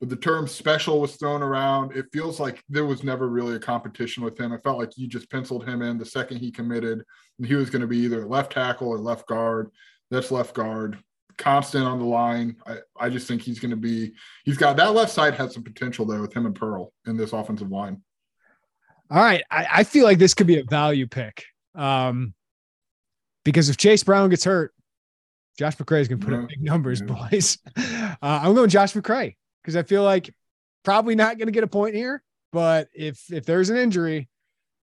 but 0.03 0.09
the 0.09 0.17
term 0.17 0.49
special 0.49 0.99
was 0.99 1.15
thrown 1.15 1.41
around. 1.41 1.95
It 1.95 2.07
feels 2.11 2.37
like 2.37 2.61
there 2.67 2.83
was 2.83 3.05
never 3.05 3.29
really 3.29 3.55
a 3.55 3.59
competition 3.59 4.21
with 4.21 4.37
him. 4.37 4.51
I 4.51 4.57
felt 4.57 4.77
like 4.77 4.97
you 4.97 5.07
just 5.07 5.31
penciled 5.31 5.65
him 5.65 5.81
in 5.81 5.97
the 5.97 6.05
second 6.05 6.39
he 6.39 6.51
committed, 6.51 7.05
and 7.37 7.47
he 7.47 7.55
was 7.55 7.69
going 7.69 7.83
to 7.83 7.87
be 7.87 7.99
either 7.99 8.25
left 8.25 8.51
tackle 8.51 8.89
or 8.89 8.97
left 8.97 9.25
guard. 9.29 9.71
That's 10.11 10.29
left 10.29 10.55
guard, 10.55 11.01
constant 11.37 11.85
on 11.85 11.99
the 11.99 12.05
line. 12.05 12.57
I, 12.67 12.79
I 12.99 13.09
just 13.09 13.29
think 13.29 13.43
he's 13.43 13.61
going 13.61 13.71
to 13.71 13.77
be, 13.77 14.11
he's 14.43 14.57
got 14.57 14.75
that 14.75 14.93
left 14.93 15.13
side 15.13 15.35
has 15.35 15.53
some 15.53 15.63
potential 15.63 16.05
there 16.05 16.19
with 16.19 16.33
him 16.33 16.47
and 16.47 16.53
Pearl 16.53 16.91
in 17.07 17.15
this 17.15 17.31
offensive 17.31 17.71
line. 17.71 18.01
All 19.09 19.23
right. 19.23 19.45
I, 19.49 19.67
I 19.71 19.83
feel 19.85 20.03
like 20.03 20.17
this 20.17 20.33
could 20.33 20.47
be 20.47 20.59
a 20.59 20.65
value 20.65 21.07
pick. 21.07 21.45
Um, 21.75 22.33
because 23.45 23.69
if 23.69 23.77
Chase 23.77 24.03
Brown 24.03 24.29
gets 24.31 24.43
hurt, 24.43 24.73
Josh 25.57 25.77
McCray 25.77 26.01
is 26.01 26.09
going 26.09 26.19
to 26.19 26.25
put 26.25 26.33
yeah. 26.33 26.41
up 26.41 26.49
big 26.49 26.61
numbers, 26.61 26.99
yeah. 26.99 27.27
boys. 27.29 27.57
Uh, 28.21 28.41
I'm 28.43 28.53
going 28.53 28.69
Josh 28.69 28.93
McCray 28.93 29.35
because 29.63 29.75
I 29.75 29.83
feel 29.83 30.03
like 30.03 30.33
probably 30.83 31.15
not 31.15 31.37
going 31.37 31.47
to 31.47 31.51
get 31.51 31.63
a 31.63 31.67
point 31.67 31.95
here. 31.95 32.21
But 32.51 32.89
if 32.93 33.31
if 33.31 33.45
there's 33.45 33.69
an 33.69 33.77
injury, 33.77 34.29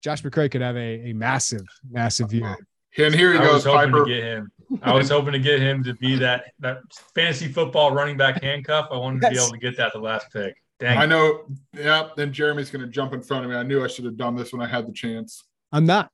Josh 0.02 0.22
McCray 0.22 0.50
could 0.50 0.60
have 0.60 0.76
a, 0.76 1.10
a 1.10 1.12
massive, 1.12 1.66
massive 1.90 2.32
year. 2.32 2.56
And 2.98 3.14
here 3.14 3.32
he 3.32 3.38
I 3.38 3.44
goes. 3.44 3.54
Was 3.54 3.64
hoping 3.64 3.92
Piper. 3.92 4.04
to 4.04 4.10
get 4.10 4.22
him. 4.22 4.52
I 4.82 4.94
was 4.94 5.10
hoping 5.10 5.32
to 5.32 5.38
get 5.38 5.60
him 5.60 5.82
to 5.84 5.94
be 5.94 6.16
that 6.16 6.52
that 6.60 6.78
fantasy 7.14 7.48
football 7.48 7.92
running 7.92 8.16
back 8.16 8.42
handcuff. 8.42 8.88
I 8.90 8.96
wanted 8.96 9.22
yes. 9.22 9.30
to 9.30 9.34
be 9.34 9.42
able 9.42 9.52
to 9.52 9.58
get 9.58 9.76
that 9.76 9.92
the 9.92 9.98
last 9.98 10.26
pick. 10.32 10.54
Dang. 10.78 10.98
I 10.98 11.06
know. 11.06 11.46
Yeah. 11.72 12.08
Then 12.16 12.32
Jeremy's 12.32 12.70
going 12.70 12.84
to 12.84 12.90
jump 12.90 13.12
in 13.12 13.22
front 13.22 13.44
of 13.44 13.50
me. 13.50 13.56
I 13.56 13.62
knew 13.62 13.82
I 13.82 13.88
should 13.88 14.04
have 14.04 14.16
done 14.16 14.36
this 14.36 14.52
when 14.52 14.60
I 14.62 14.66
had 14.66 14.86
the 14.86 14.92
chance. 14.92 15.44
I'm 15.72 15.86
not. 15.86 16.10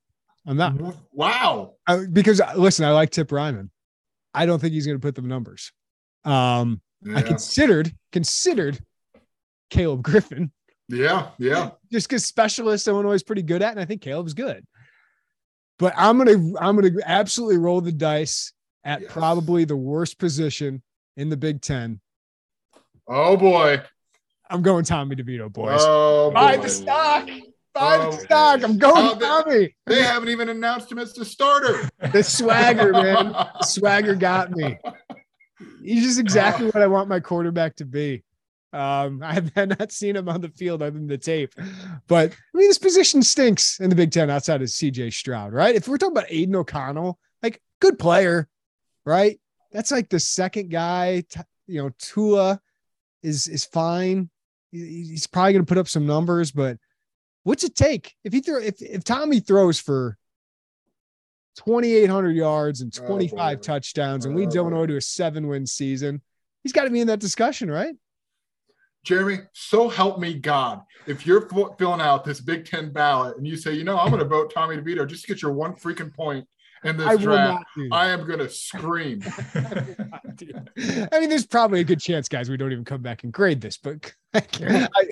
I'm 0.47 0.57
not. 0.57 0.75
Wow. 1.13 1.75
I, 1.87 2.07
because 2.11 2.41
listen, 2.57 2.85
I 2.85 2.91
like 2.91 3.11
Tip 3.11 3.29
Reiman. 3.29 3.71
I 4.35 4.47
don't 4.47 4.59
think 4.59 4.73
he's 4.73 4.87
going 4.87 4.99
to 4.99 5.03
put 5.03 5.15
the 5.15 5.23
numbers. 5.23 5.73
Um, 6.25 6.81
yeah. 7.05 7.17
I 7.17 7.23
considered 7.23 7.93
considered 8.13 8.79
Caleb 9.71 10.03
Griffin. 10.03 10.53
Yeah, 10.89 11.31
yeah. 11.39 11.71
Just 11.91 12.09
because 12.09 12.27
specialist 12.27 12.87
Illinois 12.87 13.15
is 13.15 13.23
pretty 13.23 13.43
good 13.43 13.63
at, 13.63 13.71
and 13.71 13.81
I 13.81 13.85
think 13.85 14.03
Caleb's 14.03 14.35
good. 14.35 14.65
But 15.79 15.95
I'm 15.97 16.19
gonna 16.19 16.59
I'm 16.61 16.77
gonna 16.77 16.91
absolutely 17.05 17.59
roll 17.59 17.81
the 17.81 17.93
dice 17.93 18.53
at 18.85 19.03
yes. 19.03 19.13
probably 19.13 19.65
the 19.65 19.77
worst 19.77 20.19
position 20.19 20.83
in 21.17 21.29
the 21.29 21.37
Big 21.37 21.61
Ten. 21.61 22.01
Oh 23.09 23.37
boy. 23.37 23.81
I'm 24.51 24.61
going 24.61 24.85
Tommy 24.85 25.17
DeVito, 25.17 25.51
boys. 25.51 25.81
Oh, 25.83 26.31
Buy 26.31 26.59
the 26.59 26.69
stock. 26.69 27.27
Buy 27.73 27.97
oh, 27.97 28.11
the 28.11 28.19
stock. 28.19 28.63
I'm 28.63 28.77
going 28.77 28.95
oh, 28.97 29.19
Tommy. 29.19 29.75
They, 29.87 29.95
they 29.95 30.03
haven't 30.03 30.29
even 30.29 30.51
announced 30.51 30.93
him 30.93 30.99
as 30.99 31.15
the 31.15 31.25
starter. 31.25 31.89
the 32.13 32.23
swagger, 32.23 32.93
man. 32.93 33.33
The 33.33 33.63
swagger 33.63 34.15
got 34.15 34.51
me. 34.51 34.79
He's 35.83 36.05
just 36.05 36.21
exactly 36.21 36.67
what 36.67 36.83
I 36.83 36.87
want 36.87 37.09
my 37.09 37.21
quarterback 37.21 37.77
to 37.77 37.85
be. 37.85 38.23
Um, 38.73 39.23
I 39.25 39.35
have 39.35 39.57
not 39.57 39.93
seen 39.93 40.17
him 40.17 40.29
on 40.29 40.41
the 40.41 40.49
field 40.49 40.83
other 40.83 40.93
than 40.93 41.07
the 41.07 41.19
tape, 41.19 41.55
but 42.07 42.33
I 42.33 42.59
mean, 42.59 42.69
this 42.69 42.79
position 42.79 43.23
stinks 43.23 43.81
in 43.81 43.91
the 43.91 43.97
Big 43.97 44.11
Ten 44.11 44.31
outside 44.31 44.63
of 44.63 44.69
CJ 44.69 45.13
Stroud, 45.13 45.53
right? 45.53 45.75
If 45.75 45.89
we're 45.89 45.99
talking 45.99 46.17
about 46.17 46.31
Aidan 46.31 46.57
O'Connell, 46.57 47.19
like 47.43 47.61
good 47.81 47.99
player, 47.99 48.49
right? 49.05 49.39
That's 49.73 49.91
like 49.91 50.09
the 50.09 50.21
second 50.21 50.71
guy. 50.71 51.25
You 51.67 51.83
know, 51.83 51.91
Tua 51.99 52.61
is 53.23 53.47
is 53.47 53.65
fine. 53.65 54.31
He's 54.71 55.27
probably 55.27 55.53
going 55.53 55.65
to 55.65 55.69
put 55.69 55.79
up 55.79 55.89
some 55.89 56.07
numbers, 56.07 56.51
but 56.51 56.79
what's 57.45 57.65
it 57.65 57.75
take 57.75 58.15
if 58.25 58.33
he 58.33 58.41
throw 58.41 58.59
if 58.59 58.81
if 58.81 59.05
Tommy 59.05 59.41
throws 59.41 59.79
for 59.79 60.17
2,800 61.57 62.37
yards 62.37 62.81
and 62.81 62.93
25 62.93 63.59
oh, 63.59 63.61
touchdowns, 63.61 64.25
and 64.25 64.37
leads 64.37 64.57
Illinois 64.57 64.87
to 64.87 64.97
a 64.97 65.01
seven 65.01 65.47
win 65.49 65.67
season. 65.67 66.21
He's 66.63 66.73
got 66.73 66.85
to 66.85 66.91
be 66.91 67.01
in 67.01 67.09
that 67.09 67.21
discussion, 67.21 67.71
right? 67.71 67.95
Jeremy, 69.05 69.41
so 69.53 69.89
help 69.89 70.21
me 70.21 70.35
God. 70.35 70.83
If 71.07 71.27
you're 71.27 71.49
filling 71.49 72.01
out 72.01 72.25
this 72.25 72.41
Big 72.41 72.65
Ten 72.65 72.93
ballot 72.93 73.37
and 73.37 73.47
you 73.47 73.57
say, 73.57 73.73
you 73.73 73.83
know, 73.83 73.99
I'm 73.99 74.11
going 74.11 74.23
to 74.23 74.29
vote 74.29 74.53
Tommy 74.55 74.77
DeVito 74.77 75.07
just 75.09 75.23
to 75.23 75.29
get 75.29 75.43
your 75.43 75.53
one 75.53 75.75
freaking 75.75 76.15
point 76.15 76.47
in 76.85 76.97
this 76.97 77.07
I 77.07 77.17
draft, 77.17 77.65
not. 77.77 77.97
I 77.97 78.09
am 78.11 78.27
gonna 78.27 78.49
scream. 78.49 79.23
I 79.55 81.19
mean, 81.21 81.29
there's 81.29 81.47
probably 81.47 81.81
a 81.81 81.85
good 81.85 82.01
chance, 82.01 82.29
guys, 82.29 82.51
we 82.51 82.57
don't 82.57 82.73
even 82.73 82.85
come 82.85 83.03
back 83.03 83.25
and 83.25 83.33
grade 83.33 83.61
this, 83.61 83.77
but 83.77 84.13
I, 84.35 84.43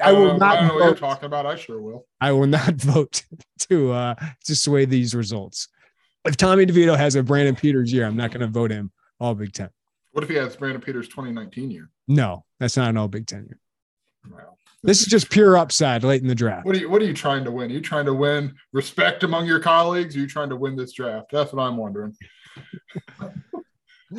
I, 0.03 0.12
will 0.12 0.28
don't 0.28 0.38
know- 0.38 0.47
I 0.47 0.66
know 0.66 0.74
what 0.74 0.78
you're 0.78 0.88
vote. 0.91 0.99
talking 0.99 1.26
about. 1.26 1.47
I 1.47 1.57
sure 1.57 1.80
will. 1.80 2.07
I 2.20 2.32
will 2.32 2.47
not 2.47 2.74
vote 2.74 3.24
to 3.68 3.93
uh 3.93 4.14
to 4.45 4.57
sway 4.57 4.84
these 4.84 5.14
results. 5.14 5.68
If 6.25 6.37
Tommy 6.37 6.66
DeVito 6.66 6.97
has 6.97 7.14
a 7.14 7.23
Brandon 7.23 7.57
Peters 7.57 7.93
year, 7.93 8.07
I'm 8.07 8.16
not 8.16 8.31
going 8.31 8.41
to 8.43 8.47
vote 8.47 8.71
him 8.71 8.91
all 9.18 9.35
Big 9.35 9.53
Ten. 9.53 9.71
What 10.12 10.23
if 10.25 10.31
he 10.31 10.37
has 10.37 10.57
Brandon 10.57 10.81
Peters 10.81 11.09
2019 11.09 11.71
year? 11.71 11.89
No, 12.09 12.45
that's 12.59 12.77
not 12.77 12.91
an 12.91 12.97
all 12.97 13.09
Big 13.09 13.27
Ten 13.27 13.47
year. 13.47 13.59
Well, 14.31 14.59
This 14.83 15.01
is 15.01 15.07
just 15.07 15.31
pure 15.31 15.57
upside 15.57 16.05
late 16.05 16.21
in 16.21 16.29
the 16.29 16.35
draft. 16.35 16.66
what 16.66 16.77
are 16.77 16.79
you 16.79 16.91
What 16.91 17.01
are 17.01 17.07
you 17.07 17.14
trying 17.14 17.45
to 17.45 17.51
win? 17.51 17.71
Are 17.71 17.75
you 17.75 17.81
trying 17.81 18.05
to 18.07 18.14
win 18.14 18.55
respect 18.73 19.23
among 19.23 19.47
your 19.47 19.61
colleagues? 19.61 20.14
Are 20.14 20.18
you 20.21 20.27
trying 20.27 20.51
to 20.51 20.57
win 20.57 20.77
this 20.77 20.93
draft? 20.93 21.29
That's 21.33 21.53
what 21.53 21.62
I'm 21.62 21.77
wondering. 21.77 22.14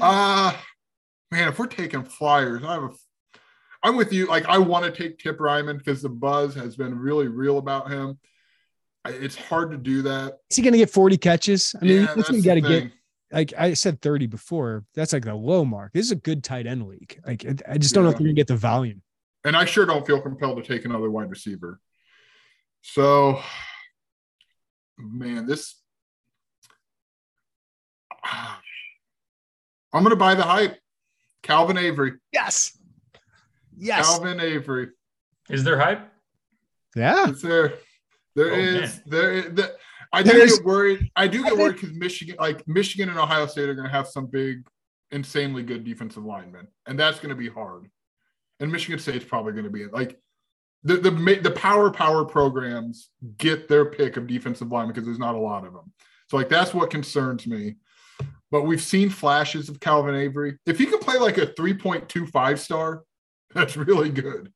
Uh 0.01 0.53
man, 1.31 1.49
if 1.49 1.59
we're 1.59 1.67
taking 1.67 2.03
flyers, 2.03 2.63
I 2.63 2.75
have 2.75 2.83
a. 2.83 2.89
I'm 3.83 3.97
with 3.97 4.13
you. 4.13 4.25
Like 4.27 4.45
I 4.45 4.57
want 4.57 4.85
to 4.85 4.91
take 4.91 5.17
Tip 5.19 5.37
Reiman 5.39 5.77
because 5.79 6.01
the 6.01 6.07
buzz 6.09 6.55
has 6.55 6.77
been 6.77 6.97
really 6.97 7.27
real 7.27 7.57
about 7.57 7.91
him. 7.91 8.17
I- 9.05 9.09
It's 9.11 9.35
hard 9.35 9.71
to 9.71 9.77
do 9.77 10.01
that. 10.03 10.37
Is 10.49 10.57
he 10.57 10.61
going 10.63 10.73
to 10.73 10.77
get 10.79 10.89
40 10.89 11.17
catches? 11.17 11.75
I 11.79 11.83
mean, 11.85 11.95
Yeah, 12.01 12.01
that's 12.05 12.15
that's 12.15 12.29
what 12.29 12.37
you 12.37 12.43
got 12.43 12.53
to 12.55 12.61
get. 12.61 12.91
Like 13.31 13.53
I 13.57 13.73
said, 13.73 14.01
30 14.01 14.27
before. 14.27 14.83
That's 14.93 15.13
like 15.13 15.23
the 15.23 15.33
low 15.33 15.63
mark. 15.63 15.93
This 15.93 16.05
is 16.05 16.11
a 16.11 16.15
good 16.17 16.43
tight 16.43 16.67
end 16.67 16.85
league. 16.87 17.19
Like 17.25 17.45
I- 17.45 17.73
I 17.73 17.77
just 17.77 17.93
don't 17.95 18.03
know 18.03 18.09
if 18.09 18.15
you're 18.19 18.25
going 18.27 18.35
to 18.35 18.39
get 18.39 18.47
the 18.47 18.55
volume. 18.57 19.01
and 19.45 19.55
I 19.55 19.65
sure 19.65 19.85
don't 19.85 20.05
feel 20.05 20.21
compelled 20.21 20.63
to 20.63 20.63
take 20.63 20.85
another 20.85 21.09
wide 21.09 21.29
receiver. 21.29 21.79
So, 22.81 23.41
man, 24.97 25.45
this 25.47 25.75
I'm 28.23 30.03
going 30.03 30.09
to 30.11 30.15
buy 30.15 30.35
the 30.35 30.43
hype. 30.43 30.77
Calvin 31.43 31.77
Avery. 31.77 32.13
Yes. 32.31 32.77
Yes. 33.77 34.05
Calvin 34.07 34.39
Avery. 34.39 34.89
Is 35.49 35.63
there 35.63 35.79
hype? 35.79 36.07
Yeah. 36.95 37.29
It's 37.29 37.41
there. 37.41 37.73
There 38.35 38.51
Oh, 38.53 38.57
is 38.57 38.95
man. 38.97 39.03
there. 39.07 39.41
The, 39.49 39.75
I 40.13 40.23
do 40.23 40.31
There's- 40.31 40.57
get 40.57 40.65
worried. 40.65 41.09
I 41.15 41.27
do 41.27 41.45
I 41.45 41.49
get 41.49 41.57
worried 41.57 41.73
because 41.75 41.91
Michigan, 41.93 42.35
like 42.39 42.67
Michigan 42.67 43.09
and 43.09 43.17
Ohio 43.17 43.45
State, 43.47 43.69
are 43.69 43.75
going 43.75 43.87
to 43.87 43.91
have 43.93 44.07
some 44.07 44.25
big, 44.27 44.65
insanely 45.11 45.63
good 45.63 45.83
defensive 45.83 46.23
linemen, 46.25 46.67
and 46.85 46.99
that's 46.99 47.17
going 47.19 47.29
to 47.29 47.35
be 47.35 47.49
hard. 47.49 47.89
And 48.59 48.71
Michigan 48.71 48.99
State's 48.99 49.25
probably 49.25 49.53
going 49.53 49.63
to 49.65 49.69
be 49.71 49.85
like 49.87 50.19
the 50.83 50.97
the 50.97 51.11
the 51.41 51.51
power 51.51 51.89
power 51.91 52.25
programs 52.25 53.09
get 53.37 53.67
their 53.67 53.85
pick 53.85 54.17
of 54.17 54.27
defensive 54.27 54.71
linemen 54.71 54.93
because 54.93 55.05
there's 55.05 55.19
not 55.19 55.35
a 55.35 55.39
lot 55.39 55.65
of 55.65 55.73
them. 55.73 55.91
So 56.29 56.37
like 56.37 56.49
that's 56.49 56.73
what 56.73 56.89
concerns 56.89 57.47
me. 57.47 57.75
But 58.51 58.63
we've 58.63 58.81
seen 58.81 59.09
flashes 59.09 59.69
of 59.69 59.79
Calvin 59.79 60.13
Avery. 60.15 60.57
If 60.65 60.77
he 60.77 60.85
can 60.85 60.99
play 60.99 61.17
like 61.17 61.37
a 61.37 61.47
3.25 61.47 62.59
star, 62.59 63.03
that's 63.53 63.77
really 63.77 64.09
good. 64.09 64.51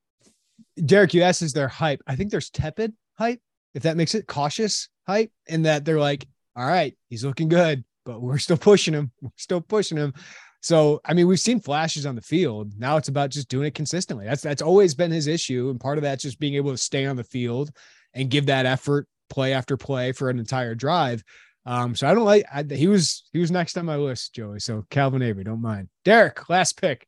Derek, 0.85 1.13
you 1.13 1.21
asked, 1.21 1.41
is 1.41 1.53
there 1.53 1.69
hype? 1.69 2.01
I 2.05 2.15
think 2.17 2.29
there's 2.29 2.49
tepid 2.49 2.93
hype, 3.17 3.39
if 3.75 3.83
that 3.83 3.97
makes 3.97 4.15
it 4.15 4.25
cautious 4.25 4.89
hype, 5.05 5.31
and 5.47 5.65
that 5.65 5.85
they're 5.85 5.99
like, 5.99 6.25
all 6.55 6.65
right, 6.65 6.97
he's 7.09 7.23
looking 7.23 7.49
good, 7.49 7.83
but 8.05 8.21
we're 8.21 8.39
still 8.39 8.57
pushing 8.57 8.93
him. 8.93 9.11
We're 9.21 9.29
still 9.35 9.61
pushing 9.61 9.97
him. 9.97 10.13
So, 10.61 10.99
I 11.05 11.13
mean, 11.13 11.27
we've 11.27 11.39
seen 11.39 11.59
flashes 11.59 12.07
on 12.07 12.15
the 12.15 12.21
field. 12.23 12.73
Now 12.79 12.97
it's 12.97 13.09
about 13.09 13.29
just 13.29 13.49
doing 13.49 13.67
it 13.67 13.75
consistently. 13.75 14.25
That's 14.25 14.41
that's 14.41 14.63
always 14.63 14.95
been 14.95 15.11
his 15.11 15.27
issue. 15.27 15.69
And 15.69 15.79
part 15.79 15.99
of 15.99 16.01
that's 16.01 16.23
just 16.23 16.39
being 16.39 16.55
able 16.55 16.71
to 16.71 16.77
stay 16.77 17.05
on 17.05 17.15
the 17.15 17.23
field 17.23 17.69
and 18.15 18.31
give 18.31 18.47
that 18.47 18.65
effort 18.65 19.07
play 19.29 19.53
after 19.53 19.77
play 19.77 20.11
for 20.11 20.31
an 20.31 20.39
entire 20.39 20.73
drive. 20.73 21.23
Um, 21.67 21.95
so 21.95 22.07
I 22.07 22.15
don't 22.15 22.25
like 22.25 22.45
I, 22.51 22.63
he 22.63 22.87
was 22.87 23.29
he 23.31 23.39
was 23.39 23.51
next 23.51 23.77
on 23.77 23.85
my 23.85 23.97
list, 23.97 24.33
Joey. 24.33 24.59
So 24.59 24.85
Calvin 24.89 25.21
Avery, 25.21 25.43
don't 25.43 25.61
mind. 25.61 25.89
Derek, 26.03 26.49
last 26.49 26.81
pick. 26.81 27.07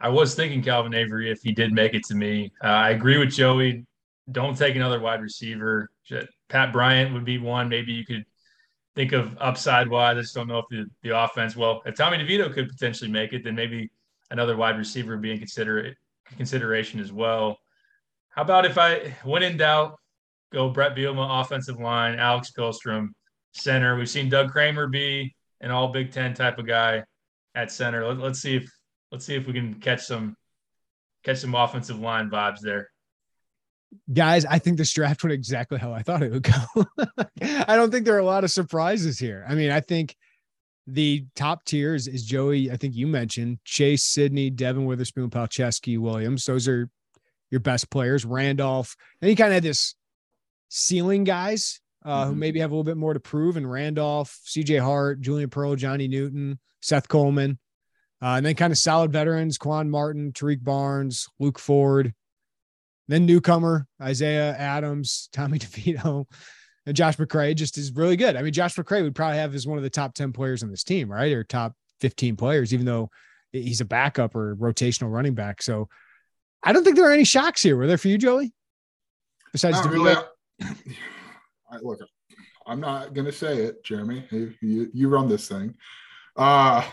I 0.00 0.08
was 0.08 0.34
thinking 0.34 0.62
Calvin 0.62 0.94
Avery 0.94 1.30
if 1.30 1.42
he 1.42 1.52
did 1.52 1.72
make 1.72 1.94
it 1.94 2.04
to 2.06 2.14
me. 2.14 2.52
Uh, 2.62 2.68
I 2.68 2.90
agree 2.90 3.18
with 3.18 3.30
Joey. 3.30 3.86
Don't 4.30 4.56
take 4.56 4.76
another 4.76 5.00
wide 5.00 5.20
receiver. 5.20 5.90
Pat 6.48 6.72
Bryant 6.72 7.12
would 7.12 7.24
be 7.24 7.38
one. 7.38 7.68
Maybe 7.68 7.92
you 7.92 8.04
could 8.04 8.24
think 8.94 9.12
of 9.12 9.36
upside 9.38 9.88
wise. 9.88 10.16
I 10.16 10.20
just 10.20 10.34
don't 10.34 10.48
know 10.48 10.58
if 10.58 10.66
the, 10.70 10.86
the 11.02 11.18
offense. 11.18 11.56
Well, 11.56 11.82
if 11.84 11.94
Tommy 11.94 12.18
DeVito 12.18 12.52
could 12.52 12.68
potentially 12.68 13.10
make 13.10 13.32
it, 13.32 13.44
then 13.44 13.54
maybe 13.54 13.90
another 14.30 14.56
wide 14.56 14.78
receiver 14.78 15.12
would 15.12 15.22
be 15.22 15.32
in 15.32 15.38
consider 15.38 15.94
consideration 16.36 17.00
as 17.00 17.12
well. 17.12 17.58
How 18.30 18.42
about 18.42 18.66
if 18.66 18.78
I, 18.78 19.14
when 19.24 19.42
in 19.42 19.56
doubt, 19.56 19.98
go 20.52 20.70
Bret 20.70 20.96
Bielema 20.96 21.42
offensive 21.42 21.78
line, 21.78 22.18
Alex 22.18 22.50
Pihlstrom 22.56 23.08
center. 23.52 23.96
We've 23.96 24.08
seen 24.08 24.28
Doug 24.28 24.50
Kramer 24.50 24.86
be 24.86 25.34
an 25.60 25.70
all 25.70 25.88
Big 25.88 26.12
Ten 26.12 26.34
type 26.34 26.58
of 26.58 26.66
guy 26.66 27.02
at 27.54 27.70
center. 27.70 28.06
Let, 28.06 28.18
let's 28.18 28.40
see 28.40 28.56
if 28.56 28.70
let's 29.12 29.24
see 29.24 29.34
if 29.34 29.46
we 29.46 29.52
can 29.52 29.74
catch 29.74 30.04
some 30.04 30.36
catch 31.24 31.38
some 31.38 31.54
offensive 31.54 31.98
line 31.98 32.30
vibes 32.30 32.60
there. 32.60 32.88
Guys, 34.12 34.44
I 34.44 34.58
think 34.58 34.76
this 34.78 34.92
draft 34.92 35.22
went 35.22 35.32
exactly 35.32 35.78
how 35.78 35.92
I 35.92 36.02
thought 36.02 36.22
it 36.22 36.32
would 36.32 36.42
go. 36.42 36.84
I 37.68 37.76
don't 37.76 37.90
think 37.90 38.04
there 38.04 38.14
are 38.16 38.20
a 38.20 38.24
lot 38.24 38.44
of 38.44 38.50
surprises 38.50 39.18
here. 39.18 39.44
I 39.48 39.54
mean, 39.54 39.70
I 39.70 39.80
think 39.80 40.16
the 40.86 41.24
top 41.34 41.64
tiers 41.64 42.06
is 42.06 42.24
Joey. 42.24 42.70
I 42.70 42.76
think 42.76 42.94
you 42.94 43.06
mentioned 43.06 43.58
Chase, 43.64 44.04
Sydney, 44.04 44.50
Devon 44.50 44.84
Witherspoon, 44.84 45.30
Palczewski, 45.30 45.98
Williams. 45.98 46.44
Those 46.44 46.68
are 46.68 46.88
your 47.50 47.60
best 47.60 47.90
players. 47.90 48.24
Randolph. 48.24 48.94
And 49.22 49.30
you 49.30 49.36
kind 49.36 49.48
of 49.48 49.54
had 49.54 49.62
this 49.62 49.94
ceiling 50.68 51.24
guys 51.24 51.80
uh, 52.04 52.26
who 52.26 52.34
Mhm. 52.34 52.36
maybe 52.38 52.60
have 52.60 52.70
a 52.70 52.74
little 52.74 52.84
bit 52.84 52.98
more 52.98 53.14
to 53.14 53.20
prove. 53.20 53.56
And 53.56 53.70
Randolph, 53.70 54.38
CJ 54.44 54.78
Hart, 54.78 55.20
Julian 55.22 55.48
Pearl, 55.48 55.74
Johnny 55.74 56.06
Newton, 56.06 56.58
Seth 56.82 57.08
Coleman. 57.08 57.58
Uh, 58.20 58.36
and 58.36 58.44
then 58.46 58.54
kind 58.54 58.72
of 58.72 58.78
solid 58.78 59.10
veterans, 59.10 59.56
Quan 59.56 59.88
Martin, 59.90 60.32
Tarique 60.32 60.62
Barnes, 60.64 61.28
Luke 61.38 61.58
Ford, 61.58 62.12
then 63.08 63.26
newcomer 63.26 63.86
Isaiah 64.00 64.54
Adams, 64.56 65.28
Tommy 65.32 65.58
DeVito, 65.60 66.26
and 66.86 66.96
Josh 66.96 67.16
McCray 67.16 67.54
just 67.54 67.78
is 67.78 67.92
really 67.92 68.16
good. 68.16 68.36
I 68.36 68.42
mean, 68.42 68.52
Josh 68.52 68.74
McCray 68.76 69.02
would 69.02 69.14
probably 69.14 69.38
have 69.38 69.54
as 69.54 69.66
one 69.66 69.78
of 69.78 69.84
the 69.84 69.90
top 69.90 70.14
10 70.14 70.32
players 70.32 70.62
on 70.62 70.70
this 70.70 70.84
team, 70.84 71.10
right? 71.10 71.32
Or 71.32 71.44
top 71.44 71.74
15 72.00 72.36
players, 72.36 72.74
even 72.74 72.86
though 72.86 73.10
he's 73.52 73.80
a 73.80 73.84
backup 73.84 74.34
or 74.34 74.56
rotational 74.56 75.10
running 75.10 75.34
back. 75.34 75.62
So 75.62 75.88
I 76.62 76.72
don't 76.72 76.84
think 76.84 76.96
there 76.96 77.08
are 77.08 77.12
any 77.12 77.24
shocks 77.24 77.62
here. 77.62 77.76
Were 77.76 77.86
there 77.86 77.98
for 77.98 78.08
you, 78.08 78.18
Joey? 78.18 78.52
Besides 79.52 79.76
Not 79.76 79.86
DeVito? 79.86 79.92
really. 79.92 80.16
I, 81.70 81.76
look, 81.80 82.00
I'm 82.66 82.80
not 82.80 83.14
gonna 83.14 83.32
say 83.32 83.58
it, 83.58 83.84
Jeremy. 83.84 84.26
You, 84.30 84.54
you, 84.60 84.90
you 84.92 85.08
run 85.08 85.28
this 85.28 85.48
thing. 85.48 85.74
Uh 86.36 86.84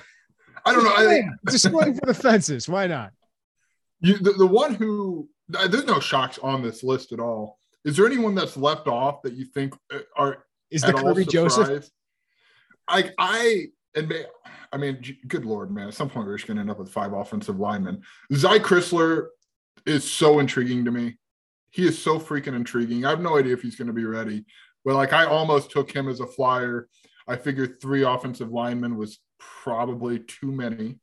I 0.63 0.73
don't 0.73 0.83
know. 0.83 0.93
I 0.95 1.05
think 1.05 1.25
just 1.49 1.67
swing 1.67 1.95
for 1.95 2.05
the 2.05 2.13
fences. 2.13 2.69
Why 2.69 2.87
not? 2.87 3.11
you, 4.01 4.17
the, 4.17 4.33
the 4.33 4.45
one 4.45 4.75
who 4.75 5.27
there's 5.51 5.85
no 5.85 5.99
shocks 5.99 6.39
on 6.39 6.61
this 6.61 6.83
list 6.83 7.11
at 7.11 7.19
all. 7.19 7.59
Is 7.83 7.97
there 7.97 8.05
anyone 8.05 8.35
that's 8.35 8.57
left 8.57 8.87
off 8.87 9.21
that 9.23 9.33
you 9.33 9.45
think 9.45 9.73
uh, 9.93 9.99
are 10.15 10.45
Is 10.69 10.81
the 10.81 10.93
Kirby 10.93 11.25
Joseph? 11.25 11.89
I 12.87 13.11
I 13.17 13.67
and 13.95 14.07
may, 14.07 14.25
I 14.71 14.77
mean, 14.77 15.01
good 15.27 15.45
lord, 15.45 15.71
man. 15.71 15.89
At 15.89 15.93
some 15.93 16.09
point, 16.09 16.27
we're 16.27 16.37
just 16.37 16.47
going 16.47 16.55
to 16.55 16.61
end 16.61 16.71
up 16.71 16.79
with 16.79 16.91
five 16.91 17.13
offensive 17.13 17.59
linemen. 17.59 18.01
Zy 18.33 18.59
Crisler 18.59 19.27
is 19.85 20.09
so 20.09 20.39
intriguing 20.39 20.85
to 20.85 20.91
me. 20.91 21.17
He 21.71 21.87
is 21.87 22.01
so 22.01 22.19
freaking 22.19 22.55
intriguing. 22.55 23.05
I 23.05 23.09
have 23.09 23.21
no 23.21 23.37
idea 23.37 23.53
if 23.53 23.61
he's 23.61 23.75
going 23.75 23.87
to 23.87 23.93
be 23.93 24.05
ready, 24.05 24.45
but 24.85 24.95
like 24.95 25.13
I 25.13 25.25
almost 25.25 25.71
took 25.71 25.91
him 25.91 26.07
as 26.07 26.19
a 26.19 26.27
flyer. 26.27 26.87
I 27.27 27.35
figured 27.35 27.81
three 27.81 28.03
offensive 28.03 28.51
linemen 28.51 28.97
was 28.97 29.19
probably 29.39 30.19
too 30.19 30.51
many. 30.51 30.99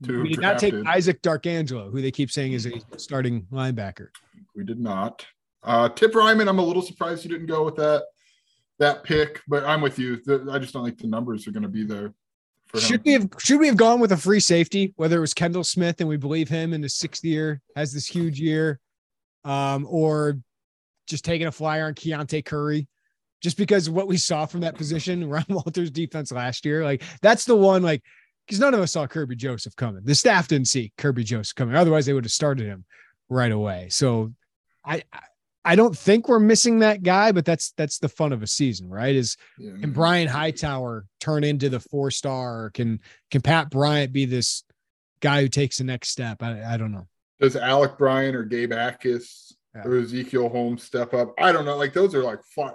We 0.00 0.30
did 0.30 0.40
not 0.40 0.58
take 0.58 0.72
drafted. 0.72 0.94
Isaac 0.94 1.22
Darkangelo, 1.22 1.90
who 1.90 2.00
they 2.00 2.10
keep 2.10 2.30
saying 2.30 2.52
is 2.52 2.66
a 2.66 2.72
starting 2.96 3.46
linebacker. 3.52 4.08
We 4.54 4.64
did 4.64 4.78
not. 4.78 5.26
Uh, 5.62 5.88
Tip 5.88 6.12
Reiman, 6.12 6.48
I'm 6.48 6.58
a 6.58 6.62
little 6.62 6.82
surprised 6.82 7.24
you 7.24 7.30
didn't 7.30 7.46
go 7.46 7.64
with 7.64 7.76
that 7.76 8.04
that 8.78 9.02
pick, 9.02 9.42
but 9.48 9.64
I'm 9.64 9.80
with 9.80 9.98
you. 9.98 10.22
The, 10.24 10.48
I 10.52 10.58
just 10.58 10.72
don't 10.72 10.84
think 10.84 10.98
the 10.98 11.08
numbers 11.08 11.48
are 11.48 11.50
going 11.50 11.64
to 11.64 11.68
be 11.68 11.84
there 11.84 12.14
for 12.66 12.78
him. 12.78 12.82
Should 12.82 13.04
we 13.04 13.12
have 13.12 13.28
should 13.38 13.60
we 13.60 13.66
have 13.66 13.76
gone 13.76 13.98
with 13.98 14.12
a 14.12 14.16
free 14.16 14.40
safety, 14.40 14.94
whether 14.96 15.18
it 15.18 15.20
was 15.20 15.34
Kendall 15.34 15.64
Smith 15.64 16.00
and 16.00 16.08
we 16.08 16.16
believe 16.16 16.48
him 16.48 16.72
in 16.72 16.82
his 16.82 16.94
sixth 16.94 17.24
year 17.24 17.60
has 17.74 17.92
this 17.92 18.06
huge 18.06 18.40
year, 18.40 18.78
um, 19.44 19.86
or 19.90 20.38
just 21.06 21.24
taking 21.24 21.48
a 21.48 21.52
flyer 21.52 21.86
on 21.86 21.94
Keontae 21.94 22.44
Curry, 22.44 22.86
just 23.40 23.56
because 23.56 23.90
what 23.90 24.06
we 24.06 24.16
saw 24.16 24.46
from 24.46 24.60
that 24.60 24.76
position, 24.76 25.28
Ryan 25.28 25.46
Walters' 25.48 25.90
defense 25.90 26.30
last 26.30 26.64
year. 26.64 26.84
Like 26.84 27.02
that's 27.20 27.44
the 27.44 27.56
one, 27.56 27.82
like 27.82 28.02
because 28.48 28.60
none 28.60 28.72
of 28.72 28.80
us 28.80 28.92
saw 28.92 29.06
Kirby 29.06 29.36
Joseph 29.36 29.76
coming. 29.76 30.02
The 30.04 30.14
staff 30.14 30.48
didn't 30.48 30.68
see 30.68 30.90
Kirby 30.96 31.22
Joseph 31.22 31.54
coming. 31.54 31.74
Otherwise, 31.76 32.06
they 32.06 32.14
would 32.14 32.24
have 32.24 32.32
started 32.32 32.66
him 32.66 32.86
right 33.28 33.52
away. 33.52 33.88
So 33.90 34.32
I 34.84 35.02
I- 35.64 35.76
don't 35.76 35.94
think 35.96 36.28
we're 36.28 36.40
missing 36.40 36.78
that 36.78 37.02
guy, 37.02 37.30
but 37.30 37.44
that's 37.44 37.72
that's 37.76 37.98
the 37.98 38.08
fun 38.08 38.32
of 38.32 38.42
a 38.42 38.46
season, 38.46 38.88
right? 38.88 39.14
Is 39.14 39.36
Yeah. 39.58 39.72
can 39.80 39.92
Brian 39.92 40.26
Hightower 40.28 41.04
turn 41.20 41.44
into 41.44 41.68
the 41.68 41.80
four 41.80 42.10
star? 42.10 42.70
Can 42.70 43.00
can 43.30 43.42
Pat 43.42 43.68
Bryant 43.68 44.10
be 44.12 44.24
this 44.24 44.64
guy 45.20 45.42
who 45.42 45.48
takes 45.48 45.76
the 45.76 45.84
next 45.84 46.08
step? 46.08 46.42
I, 46.42 46.64
I 46.74 46.76
don't 46.78 46.92
know. 46.92 47.06
Does 47.38 47.54
Alec 47.54 47.98
Bryan 47.98 48.34
or 48.34 48.44
Gabe 48.44 48.72
Akis 48.72 49.52
Yeah. 49.74 49.82
or 49.84 49.98
Ezekiel 49.98 50.48
Holmes 50.48 50.82
step 50.84 51.12
up? 51.12 51.34
I 51.38 51.52
don't 51.52 51.66
know. 51.66 51.76
Like 51.76 51.92
those 51.92 52.14
are 52.14 52.22
like 52.22 52.42
fun. 52.54 52.72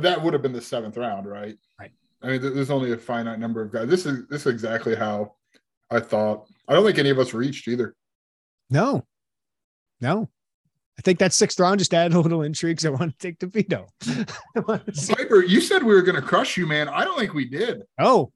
That 0.00 0.22
would 0.22 0.32
have 0.34 0.42
been 0.42 0.52
the 0.52 0.60
seventh 0.60 0.96
round, 0.98 1.26
right? 1.26 1.56
Right. 1.80 1.92
I 2.22 2.26
mean, 2.26 2.42
there's 2.42 2.70
only 2.70 2.92
a 2.92 2.98
finite 2.98 3.38
number 3.38 3.62
of 3.62 3.72
guys. 3.72 3.88
This 3.88 4.06
is 4.06 4.26
this 4.28 4.42
is 4.42 4.52
exactly 4.52 4.94
how 4.94 5.34
I 5.90 6.00
thought. 6.00 6.46
I 6.66 6.74
don't 6.74 6.84
think 6.84 6.98
any 6.98 7.10
of 7.10 7.18
us 7.18 7.32
reached 7.32 7.68
either. 7.68 7.94
No, 8.70 9.06
no. 10.00 10.28
I 10.98 11.02
think 11.02 11.20
that 11.20 11.32
sixth 11.32 11.60
round 11.60 11.78
just 11.78 11.94
added 11.94 12.16
a 12.16 12.20
little 12.20 12.42
intrigue 12.42 12.76
because 12.76 12.86
I 12.86 12.90
want 12.90 13.16
to 13.16 13.18
take 13.18 13.38
DeVito. 13.38 13.86
Piper, 15.16 15.44
you 15.44 15.60
said 15.60 15.84
we 15.84 15.94
were 15.94 16.02
going 16.02 16.20
to 16.20 16.26
crush 16.26 16.56
you, 16.56 16.66
man. 16.66 16.88
I 16.88 17.04
don't 17.04 17.16
think 17.16 17.34
we 17.34 17.44
did. 17.44 17.82
Oh, 18.00 18.32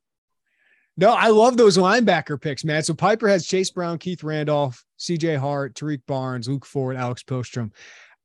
no, 0.96 1.10
I 1.10 1.28
love 1.28 1.56
those 1.56 1.76
linebacker 1.76 2.40
picks, 2.40 2.64
man. 2.64 2.82
So 2.82 2.94
Piper 2.94 3.26
has 3.26 3.46
Chase 3.46 3.70
Brown, 3.70 3.98
Keith 3.98 4.22
Randolph, 4.22 4.84
CJ 4.98 5.38
Hart, 5.38 5.74
Tarique 5.74 6.06
Barnes, 6.06 6.48
Luke 6.48 6.66
Ford, 6.66 6.96
Alex 6.96 7.22
Pihlstrom. 7.22 7.72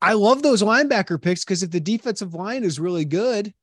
I 0.02 0.14
love 0.14 0.44
those 0.44 0.62
linebacker 0.62 1.20
picks 1.20 1.44
because 1.44 1.64
if 1.64 1.72
the 1.72 1.80
defensive 1.80 2.34
line 2.34 2.64
is 2.64 2.80
really 2.80 3.06
good, 3.06 3.54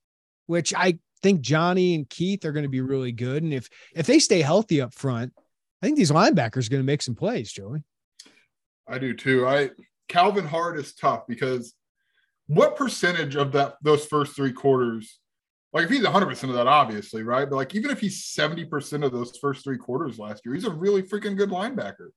which 0.46 0.74
I 0.74 0.98
think 1.24 1.40
Johnny 1.40 1.94
and 1.94 2.08
Keith 2.08 2.44
are 2.44 2.52
going 2.52 2.64
to 2.64 2.68
be 2.68 2.82
really 2.82 3.10
good, 3.10 3.42
and 3.42 3.52
if 3.52 3.68
if 3.96 4.06
they 4.06 4.18
stay 4.20 4.42
healthy 4.42 4.80
up 4.80 4.94
front, 4.94 5.32
I 5.82 5.86
think 5.86 5.96
these 5.96 6.12
linebackers 6.12 6.66
are 6.66 6.70
going 6.70 6.82
to 6.82 6.86
make 6.86 7.02
some 7.02 7.14
plays, 7.14 7.50
Joey. 7.50 7.82
I 8.86 8.98
do 8.98 9.14
too. 9.14 9.46
I 9.46 9.70
Calvin 10.08 10.46
Hart 10.46 10.78
is 10.78 10.94
tough 10.94 11.26
because 11.26 11.74
what 12.46 12.76
percentage 12.76 13.36
of 13.36 13.52
that 13.52 13.76
those 13.82 14.04
first 14.06 14.36
three 14.36 14.52
quarters 14.52 15.18
like 15.72 15.84
if 15.84 15.90
he's 15.90 16.04
100% 16.04 16.42
of 16.44 16.52
that 16.52 16.66
obviously 16.66 17.22
right 17.22 17.48
but 17.48 17.56
like 17.56 17.74
even 17.74 17.90
if 17.90 17.98
he's 17.98 18.22
70% 18.22 19.02
of 19.02 19.12
those 19.12 19.36
first 19.38 19.64
three 19.64 19.78
quarters 19.78 20.18
last 20.18 20.44
year 20.44 20.54
he's 20.54 20.66
a 20.66 20.70
really 20.70 21.02
freaking 21.02 21.38
good 21.38 21.48
linebacker 21.48 22.08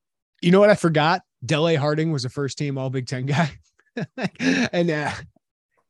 you 0.41 0.51
know 0.51 0.59
what 0.59 0.69
i 0.69 0.75
forgot 0.75 1.21
dele 1.45 1.75
harding 1.75 2.11
was 2.11 2.25
a 2.25 2.29
first 2.29 2.57
team 2.57 2.77
all 2.77 2.89
big 2.89 3.07
ten 3.07 3.25
guy 3.25 3.49
and 4.39 4.91
uh 4.91 5.11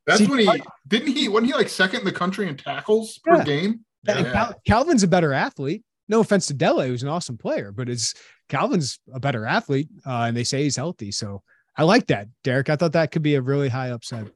that's 0.08 0.20
see, 0.20 0.28
when 0.28 0.40
he 0.40 0.64
didn't 0.88 1.16
he 1.16 1.28
wasn't 1.28 1.48
he 1.48 1.54
like 1.54 1.70
second 1.70 2.00
in 2.00 2.06
the 2.06 2.12
country 2.12 2.48
in 2.48 2.58
tackles 2.58 3.20
yeah. 3.28 3.36
per 3.36 3.44
game 3.44 3.86
yeah. 4.08 4.32
Cal- 4.32 4.56
calvin's 4.66 5.04
a 5.04 5.08
better 5.08 5.34
athlete 5.34 5.84
no 6.08 6.22
offense 6.22 6.48
to 6.48 6.54
dele 6.54 6.88
who's 6.88 7.04
an 7.04 7.10
awesome 7.10 7.38
player 7.38 7.72
but 7.72 7.90
it's 7.90 8.16
calvin's 8.50 9.00
a 9.14 9.20
better 9.20 9.46
athlete 9.46 9.90
uh, 10.06 10.24
and 10.24 10.36
they 10.36 10.44
say 10.44 10.64
he's 10.64 10.76
healthy 10.76 11.12
so 11.12 11.44
I 11.78 11.84
like 11.84 12.08
that, 12.08 12.28
Derek. 12.44 12.70
I 12.70 12.76
thought 12.76 12.94
that 12.94 13.12
could 13.12 13.22
be 13.22 13.36
a 13.36 13.42
really 13.42 13.70
high 13.70 13.92
upside. 13.92 14.32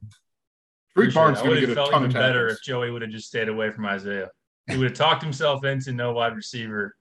Tarique 0.96 1.12
Barnes 1.12 1.42
would 1.42 1.60
have 1.60 1.74
felt 1.74 1.92
even 1.94 2.12
better 2.12 2.48
if 2.48 2.62
Joey 2.62 2.90
would 2.90 3.02
have 3.02 3.10
just 3.10 3.26
stayed 3.26 3.48
away 3.48 3.70
from 3.72 3.84
Isaiah. 3.86 4.28
He 4.70 4.76
would 4.76 4.90
have 4.90 4.96
talked 4.96 5.22
himself 5.22 5.64
into 5.64 5.92
no 5.92 6.12
wide 6.12 6.36
receiver. 6.36 6.94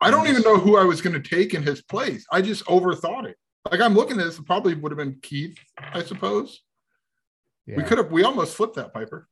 I 0.00 0.10
don't 0.10 0.28
even 0.28 0.42
know 0.42 0.58
who 0.58 0.76
I 0.76 0.84
was 0.84 1.00
going 1.00 1.20
to 1.20 1.28
take 1.28 1.54
in 1.54 1.62
his 1.62 1.82
place. 1.82 2.24
I 2.30 2.42
just 2.42 2.64
overthought 2.66 3.24
it. 3.24 3.36
Like 3.70 3.80
I'm 3.80 3.94
looking 3.94 4.20
at 4.20 4.24
this, 4.24 4.38
it 4.38 4.46
probably 4.46 4.74
would 4.74 4.92
have 4.92 4.98
been 4.98 5.18
Keith, 5.22 5.58
I 5.78 6.02
suppose. 6.02 6.60
Yeah. 7.66 7.76
We 7.76 7.82
could 7.82 7.98
have. 7.98 8.12
We 8.12 8.24
almost 8.24 8.56
flipped 8.56 8.76
that 8.76 8.92
Piper. 8.92 9.28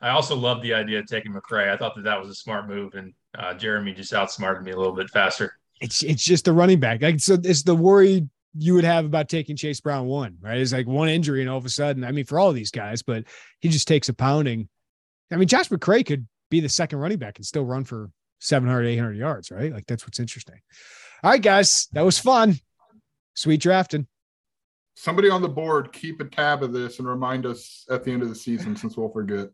I 0.00 0.10
also 0.10 0.36
love 0.36 0.62
the 0.62 0.74
idea 0.74 0.98
of 0.98 1.06
taking 1.06 1.32
McCray. 1.32 1.70
I 1.70 1.76
thought 1.76 1.94
that 1.96 2.04
that 2.04 2.20
was 2.20 2.28
a 2.28 2.34
smart 2.34 2.68
move, 2.68 2.94
and 2.94 3.12
uh, 3.38 3.54
Jeremy 3.54 3.92
just 3.92 4.12
outsmarted 4.12 4.62
me 4.62 4.72
a 4.72 4.76
little 4.76 4.94
bit 4.94 5.10
faster. 5.10 5.58
It's 5.80 6.02
it's 6.02 6.24
just 6.24 6.44
the 6.44 6.52
running 6.52 6.80
back. 6.80 7.02
Like 7.02 7.20
so, 7.20 7.38
it's 7.42 7.62
the 7.62 7.74
worry 7.74 8.28
you 8.56 8.74
would 8.74 8.84
have 8.84 9.04
about 9.04 9.28
taking 9.28 9.56
Chase 9.56 9.80
Brown 9.80 10.06
one, 10.06 10.36
right? 10.40 10.58
It's 10.58 10.72
like 10.72 10.86
one 10.86 11.08
injury, 11.08 11.40
and 11.40 11.50
all 11.50 11.58
of 11.58 11.64
a 11.64 11.70
sudden, 11.70 12.04
I 12.04 12.12
mean, 12.12 12.24
for 12.24 12.38
all 12.38 12.48
of 12.48 12.54
these 12.54 12.70
guys, 12.70 13.02
but 13.02 13.24
he 13.60 13.68
just 13.68 13.88
takes 13.88 14.08
a 14.08 14.14
pounding. 14.14 14.68
I 15.30 15.36
mean, 15.36 15.48
Josh 15.48 15.68
McCray 15.68 16.04
could 16.04 16.26
be 16.50 16.60
the 16.60 16.68
second 16.68 16.98
running 16.98 17.18
back 17.18 17.38
and 17.38 17.46
still 17.46 17.64
run 17.64 17.84
for 17.84 18.10
700, 18.40 18.86
800 18.86 19.16
yards, 19.16 19.50
right? 19.50 19.72
Like 19.72 19.86
that's 19.86 20.04
what's 20.04 20.18
interesting. 20.18 20.60
All 21.22 21.30
right, 21.30 21.42
guys, 21.42 21.88
that 21.92 22.02
was 22.02 22.18
fun. 22.18 22.56
Sweet 23.34 23.60
drafting. 23.60 24.06
Somebody 25.00 25.30
on 25.30 25.40
the 25.40 25.48
board, 25.48 25.94
keep 25.94 26.20
a 26.20 26.26
tab 26.26 26.62
of 26.62 26.74
this 26.74 26.98
and 26.98 27.08
remind 27.08 27.46
us 27.46 27.86
at 27.88 28.04
the 28.04 28.12
end 28.12 28.22
of 28.22 28.28
the 28.28 28.34
season 28.34 28.76
since 28.76 28.98
we'll 28.98 29.08
forget. 29.08 29.48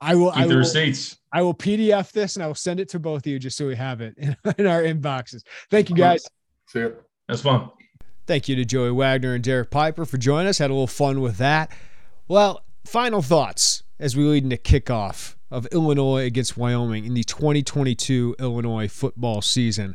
I 0.00 0.14
will. 0.14 0.30
Keep 0.32 0.40
I 0.40 0.46
will, 0.46 0.56
receipts. 0.56 1.18
I 1.30 1.42
will 1.42 1.52
PDF 1.52 2.12
this 2.12 2.34
and 2.34 2.42
I 2.42 2.46
will 2.46 2.54
send 2.54 2.80
it 2.80 2.88
to 2.90 2.98
both 2.98 3.26
of 3.26 3.26
you 3.26 3.38
just 3.38 3.58
so 3.58 3.66
we 3.66 3.76
have 3.76 4.00
it 4.00 4.14
in, 4.16 4.34
in 4.56 4.66
our 4.66 4.80
inboxes. 4.80 5.42
Thank 5.70 5.90
you, 5.90 5.96
guys. 5.96 6.26
See 6.68 6.78
you. 6.78 6.96
That's 7.28 7.42
fun. 7.42 7.68
Thank 8.26 8.48
you 8.48 8.56
to 8.56 8.64
Joey 8.64 8.90
Wagner 8.90 9.34
and 9.34 9.44
Derek 9.44 9.70
Piper 9.70 10.06
for 10.06 10.16
joining 10.16 10.48
us. 10.48 10.56
Had 10.56 10.70
a 10.70 10.72
little 10.72 10.86
fun 10.86 11.20
with 11.20 11.36
that. 11.36 11.70
Well, 12.26 12.64
final 12.86 13.20
thoughts 13.20 13.82
as 14.00 14.16
we 14.16 14.24
lead 14.24 14.44
into 14.44 14.56
kickoff 14.56 15.34
of 15.50 15.66
Illinois 15.72 16.24
against 16.24 16.56
Wyoming 16.56 17.04
in 17.04 17.12
the 17.12 17.24
2022 17.24 18.36
Illinois 18.38 18.88
football 18.88 19.42
season. 19.42 19.94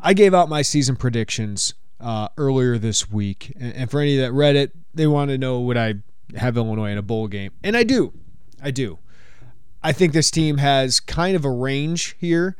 I 0.00 0.14
gave 0.14 0.34
out 0.34 0.48
my 0.48 0.62
season 0.62 0.94
predictions 0.94 1.74
uh, 2.00 2.28
earlier 2.36 2.78
this 2.78 3.10
week, 3.10 3.52
and, 3.58 3.74
and 3.74 3.90
for 3.90 4.00
any 4.00 4.16
that 4.18 4.32
read 4.32 4.56
it, 4.56 4.72
they 4.94 5.06
want 5.06 5.30
to 5.30 5.38
know 5.38 5.60
would 5.60 5.76
I 5.76 5.94
have 6.36 6.56
Illinois 6.56 6.90
in 6.92 6.98
a 6.98 7.02
bowl 7.02 7.28
game, 7.28 7.52
and 7.62 7.76
I 7.76 7.82
do. 7.82 8.12
I 8.62 8.70
do. 8.70 8.98
I 9.82 9.92
think 9.92 10.12
this 10.12 10.30
team 10.30 10.58
has 10.58 11.00
kind 11.00 11.36
of 11.36 11.44
a 11.44 11.50
range 11.50 12.16
here. 12.18 12.56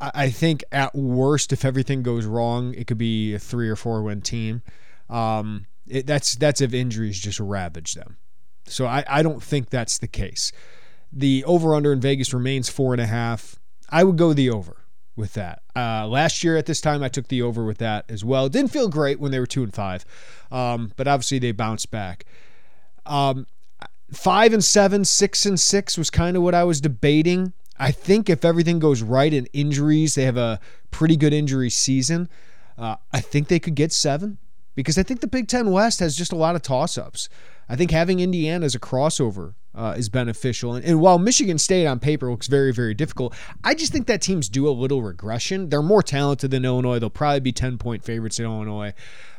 I 0.00 0.30
think 0.30 0.64
at 0.72 0.94
worst, 0.94 1.52
if 1.52 1.64
everything 1.64 2.02
goes 2.02 2.26
wrong, 2.26 2.74
it 2.74 2.86
could 2.86 2.98
be 2.98 3.34
a 3.34 3.38
three 3.38 3.70
or 3.70 3.76
four 3.76 4.02
win 4.02 4.20
team. 4.20 4.62
Um, 5.08 5.66
it, 5.86 6.06
that's 6.06 6.34
that's 6.34 6.60
if 6.60 6.74
injuries 6.74 7.18
just 7.20 7.40
ravage 7.40 7.94
them. 7.94 8.16
So 8.66 8.86
I, 8.86 9.04
I 9.06 9.22
don't 9.22 9.42
think 9.42 9.70
that's 9.70 9.98
the 9.98 10.08
case. 10.08 10.52
The 11.12 11.44
over 11.44 11.74
under 11.74 11.92
in 11.92 12.00
Vegas 12.00 12.34
remains 12.34 12.68
four 12.68 12.92
and 12.92 13.00
a 13.00 13.06
half. 13.06 13.60
I 13.88 14.04
would 14.04 14.16
go 14.16 14.32
the 14.32 14.50
over 14.50 14.83
with 15.16 15.34
that. 15.34 15.62
Uh, 15.76 16.06
last 16.06 16.42
year 16.42 16.56
at 16.56 16.66
this 16.66 16.80
time, 16.80 17.02
I 17.02 17.08
took 17.08 17.28
the 17.28 17.42
over 17.42 17.64
with 17.64 17.78
that 17.78 18.04
as 18.08 18.24
well. 18.24 18.48
Didn't 18.48 18.72
feel 18.72 18.88
great 18.88 19.20
when 19.20 19.30
they 19.30 19.38
were 19.38 19.46
two 19.46 19.62
and 19.62 19.72
five, 19.72 20.04
um, 20.50 20.92
but 20.96 21.06
obviously 21.06 21.38
they 21.38 21.52
bounced 21.52 21.90
back. 21.90 22.24
Um, 23.06 23.46
five 24.12 24.52
and 24.52 24.64
seven, 24.64 25.04
six 25.04 25.46
and 25.46 25.58
six 25.58 25.96
was 25.98 26.10
kind 26.10 26.36
of 26.36 26.42
what 26.42 26.54
I 26.54 26.64
was 26.64 26.80
debating. 26.80 27.52
I 27.78 27.90
think 27.90 28.30
if 28.30 28.44
everything 28.44 28.78
goes 28.78 29.02
right 29.02 29.32
in 29.32 29.46
injuries, 29.52 30.14
they 30.14 30.24
have 30.24 30.36
a 30.36 30.60
pretty 30.90 31.16
good 31.16 31.32
injury 31.32 31.70
season. 31.70 32.28
Uh, 32.78 32.96
I 33.12 33.20
think 33.20 33.48
they 33.48 33.58
could 33.58 33.74
get 33.74 33.92
seven 33.92 34.38
because 34.74 34.98
I 34.98 35.02
think 35.02 35.20
the 35.20 35.26
Big 35.26 35.48
Ten 35.48 35.70
West 35.70 36.00
has 36.00 36.16
just 36.16 36.32
a 36.32 36.36
lot 36.36 36.56
of 36.56 36.62
toss 36.62 36.98
ups. 36.98 37.28
I 37.68 37.76
think 37.76 37.90
having 37.90 38.20
Indiana 38.20 38.64
as 38.66 38.74
a 38.74 38.80
crossover 38.80 39.54
uh, 39.74 39.94
is 39.96 40.08
beneficial. 40.08 40.74
And, 40.74 40.84
and, 40.84 41.00
while 41.00 41.18
Michigan 41.18 41.58
State 41.58 41.86
on 41.86 41.98
paper 41.98 42.30
looks 42.30 42.46
very, 42.46 42.72
very 42.72 42.94
difficult, 42.94 43.34
I 43.64 43.74
just 43.74 43.92
think 43.92 44.06
that 44.06 44.22
teams 44.22 44.48
do 44.48 44.68
a 44.68 44.70
little 44.70 45.02
regression. 45.02 45.68
They're 45.68 45.82
more 45.82 46.02
talented 46.02 46.50
than 46.50 46.64
Illinois. 46.64 46.98
They'll 46.98 47.10
probably 47.10 47.40
be 47.40 47.52
10 47.52 47.78
point 47.78 48.04
favorites 48.04 48.38
in 48.38 48.44
Illinois. 48.44 48.94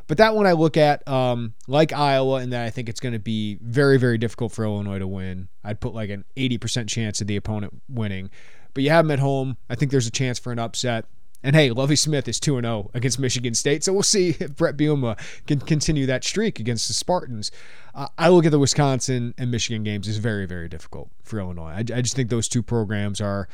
But 0.08 0.18
that 0.18 0.36
one 0.36 0.46
I 0.46 0.52
look 0.52 0.78
at 0.78 1.08
um, 1.08 1.54
like 1.68 1.92
Iowa, 1.92 2.36
and 2.36 2.54
that 2.54 2.66
I 2.66 2.70
think 2.70 2.90
it's 2.90 3.00
going 3.00 3.14
to 3.14 3.20
be 3.20 3.58
very, 3.62 3.98
very 3.98 4.18
difficult 4.18 4.52
for 4.52 4.64
Illinois 4.64 5.00
to 5.00 5.08
win. 5.08 5.48
I'd 5.64 5.80
put 5.80 5.96
like 5.96 6.10
an 6.10 6.26
80% 6.38 6.88
chance 6.88 7.22
of 7.22 7.28
the 7.28 7.38
opponent 7.38 7.82
winning. 7.90 8.30
But 8.74 8.84
you 8.84 8.90
have 8.92 9.06
them 9.06 9.12
at 9.12 9.20
home. 9.20 9.58
I 9.70 9.76
think 9.76 9.92
there's 9.92 10.06
a 10.06 10.12
chance 10.12 10.38
for 10.38 10.52
an 10.52 10.60
upset. 10.60 11.06
And 11.42 11.56
hey, 11.56 11.70
Lovie 11.70 11.96
Smith 11.96 12.28
is 12.28 12.40
2 12.40 12.60
0 12.60 12.92
against 12.94 13.20
Michigan 13.20 13.54
State. 13.54 13.84
So 13.84 13.94
we'll 13.94 14.04
see 14.04 14.36
if 14.40 14.56
Bret 14.56 14.78
Bielema 14.78 15.18
can 15.48 15.60
continue 15.60 16.06
that 16.08 16.24
streak 16.24 16.60
against 16.60 16.88
the 16.88 16.94
Spartans. 16.94 17.52
Uh, 17.96 18.08
I 18.18 18.30
look 18.30 18.46
at 18.46 18.52
the 18.52 18.60
Wisconsin 18.60 19.34
and 19.38 19.50
Michigan 19.50 19.84
games 19.84 20.08
as 20.08 20.18
very, 20.18 20.46
very 20.46 20.68
difficult 20.68 21.10
for 21.24 21.40
Illinois. 21.40 21.72
I, 21.72 21.80
I 21.80 22.02
just 22.02 22.16
think 22.16 22.30
those 22.30 22.48
two 22.48 22.62
programs 22.62 23.22
are, 23.22 23.48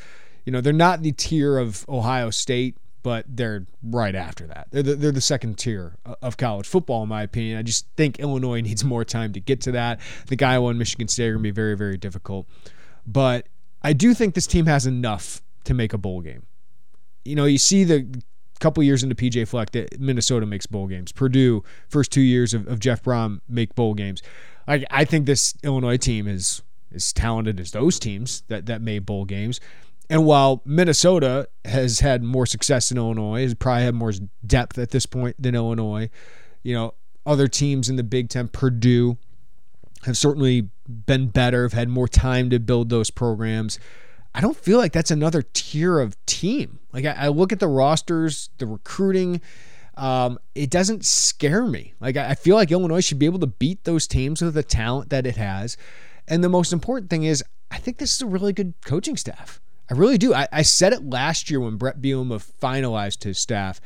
you 0.45 0.51
know, 0.51 0.61
they're 0.61 0.73
not 0.73 1.03
the 1.03 1.11
tier 1.11 1.57
of 1.57 1.85
Ohio 1.87 2.31
State 2.31 2.75
but 3.03 3.25
they're 3.27 3.65
right 3.83 4.15
after 4.15 4.47
that. 4.47 4.67
They're 4.71 4.83
the, 4.83 4.95
they're 4.95 5.11
the 5.11 5.21
second 5.21 5.57
tier 5.57 5.95
of 6.21 6.37
college 6.37 6.67
football, 6.67 7.03
in 7.03 7.09
my 7.09 7.23
opinion. 7.23 7.57
I 7.57 7.63
just 7.63 7.87
think 7.97 8.19
Illinois 8.19 8.61
needs 8.61 8.83
more 8.83 9.03
time 9.03 9.33
to 9.33 9.39
get 9.39 9.61
to 9.61 9.71
that. 9.71 9.99
The 10.27 10.43
Iowa 10.43 10.69
and 10.69 10.79
Michigan 10.79 11.07
State 11.07 11.29
are 11.29 11.33
going 11.33 11.43
to 11.43 11.47
be 11.47 11.51
very, 11.51 11.75
very 11.75 11.97
difficult. 11.97 12.47
But 13.05 13.47
I 13.81 13.93
do 13.93 14.13
think 14.13 14.35
this 14.35 14.47
team 14.47 14.67
has 14.67 14.85
enough 14.85 15.41
to 15.63 15.73
make 15.73 15.93
a 15.93 15.97
bowl 15.97 16.21
game. 16.21 16.43
You 17.25 17.35
know, 17.35 17.45
you 17.45 17.57
see 17.57 17.83
the 17.83 18.07
couple 18.61 18.83
years 18.83 19.03
into 19.03 19.15
PJ 19.15 19.47
Fleck 19.47 19.71
that 19.71 19.99
Minnesota 19.99 20.45
makes 20.45 20.65
bowl 20.65 20.87
games. 20.87 21.11
Purdue, 21.11 21.63
first 21.89 22.11
two 22.11 22.21
years 22.21 22.53
of, 22.53 22.67
of 22.67 22.79
Jeff 22.79 23.03
Brohm, 23.03 23.41
make 23.49 23.75
bowl 23.75 23.93
games. 23.93 24.21
I, 24.67 24.85
I 24.91 25.03
think 25.03 25.25
this 25.25 25.55
Illinois 25.63 25.97
team 25.97 26.27
is 26.27 26.61
as 26.93 27.11
talented 27.11 27.59
as 27.59 27.71
those 27.71 27.99
teams 27.99 28.43
that, 28.47 28.67
that 28.67 28.81
made 28.81 29.05
bowl 29.05 29.25
games. 29.25 29.59
And 30.09 30.25
while 30.25 30.61
Minnesota 30.65 31.47
has 31.65 32.01
had 32.01 32.21
more 32.21 32.45
success 32.45 32.91
in 32.91 32.97
Illinois, 32.97 33.43
has 33.43 33.53
probably 33.55 33.83
had 33.83 33.95
more 33.95 34.11
depth 34.45 34.77
at 34.77 34.91
this 34.91 35.05
point 35.05 35.35
than 35.41 35.55
Illinois, 35.55 36.09
you 36.63 36.75
know, 36.75 36.93
other 37.25 37.47
teams 37.47 37.89
in 37.89 37.95
the 37.95 38.03
Big 38.03 38.29
Ten, 38.29 38.47
Purdue, 38.47 39.17
have 40.03 40.17
certainly 40.17 40.69
been 40.87 41.27
better, 41.27 41.63
have 41.63 41.73
had 41.73 41.87
more 41.87 42.07
time 42.07 42.49
to 42.49 42.59
build 42.59 42.89
those 42.89 43.09
programs. 43.09 43.79
I 44.33 44.41
don't 44.41 44.57
feel 44.57 44.77
like 44.77 44.93
that's 44.93 45.11
another 45.11 45.41
tier 45.53 45.99
of 45.99 46.23
team. 46.25 46.79
Like 46.93 47.05
I, 47.05 47.11
I 47.11 47.27
look 47.27 47.51
at 47.51 47.59
the 47.59 47.67
rosters, 47.67 48.49
the 48.57 48.67
recruiting, 48.67 49.41
um, 49.97 50.39
it 50.55 50.69
doesn't 50.69 51.05
scare 51.05 51.65
me. 51.65 51.93
Like 51.99 52.17
I, 52.17 52.29
I 52.29 52.35
feel 52.35 52.55
like 52.55 52.71
Illinois 52.71 53.01
should 53.01 53.19
be 53.19 53.25
able 53.25 53.39
to 53.39 53.47
beat 53.47 53.83
those 53.83 54.07
teams 54.07 54.41
with 54.41 54.53
the 54.53 54.63
talent 54.63 55.09
that 55.09 55.27
it 55.27 55.35
has. 55.35 55.77
And 56.27 56.43
the 56.43 56.49
most 56.49 56.71
important 56.71 57.09
thing 57.09 57.23
is, 57.23 57.43
I 57.69 57.77
think 57.77 57.97
this 57.97 58.15
is 58.15 58.21
a 58.21 58.27
really 58.27 58.53
good 58.53 58.73
coaching 58.85 59.17
staff. 59.17 59.61
I 59.89 59.93
really 59.93 60.17
do. 60.17 60.33
I, 60.33 60.47
I 60.51 60.61
said 60.61 60.93
it 60.93 61.09
last 61.09 61.49
year 61.49 61.59
when 61.59 61.75
Bret 61.75 62.01
Bielema 62.01 62.41
finalized 62.61 63.23
his 63.23 63.37
staff, 63.37 63.81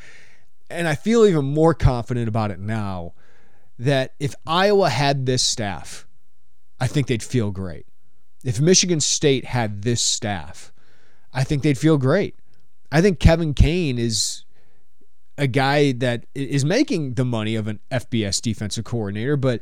and 0.70 0.88
I 0.88 0.94
feel 0.94 1.26
even 1.26 1.46
more 1.46 1.74
confident 1.74 2.28
about 2.28 2.52
it 2.52 2.60
now 2.60 3.14
that 3.80 4.14
if 4.20 4.36
Iowa 4.46 4.90
had 4.90 5.26
this 5.26 5.44
staff, 5.44 6.06
I 6.80 6.88
think 6.88 7.08
they'd 7.08 7.24
feel 7.24 7.52
great. 7.52 7.88
If 8.46 8.62
Michigan 8.62 9.00
State 9.00 9.46
had 9.46 9.82
this 9.82 10.04
staff, 10.04 10.72
I 11.34 11.44
think 11.44 11.64
they'd 11.64 11.78
feel 11.78 11.98
great. 11.98 12.36
I 12.92 13.02
think 13.02 13.20
Kevin 13.20 13.56
Kane 13.56 13.98
is 13.98 14.46
a 15.36 15.48
guy 15.48 15.92
that 15.94 16.28
is 16.36 16.64
making 16.64 17.16
the 17.16 17.26
money 17.26 17.56
of 17.56 17.68
an 17.68 17.80
FBS 17.92 18.40
defensive 18.40 18.86
coordinator, 18.86 19.36
but 19.36 19.62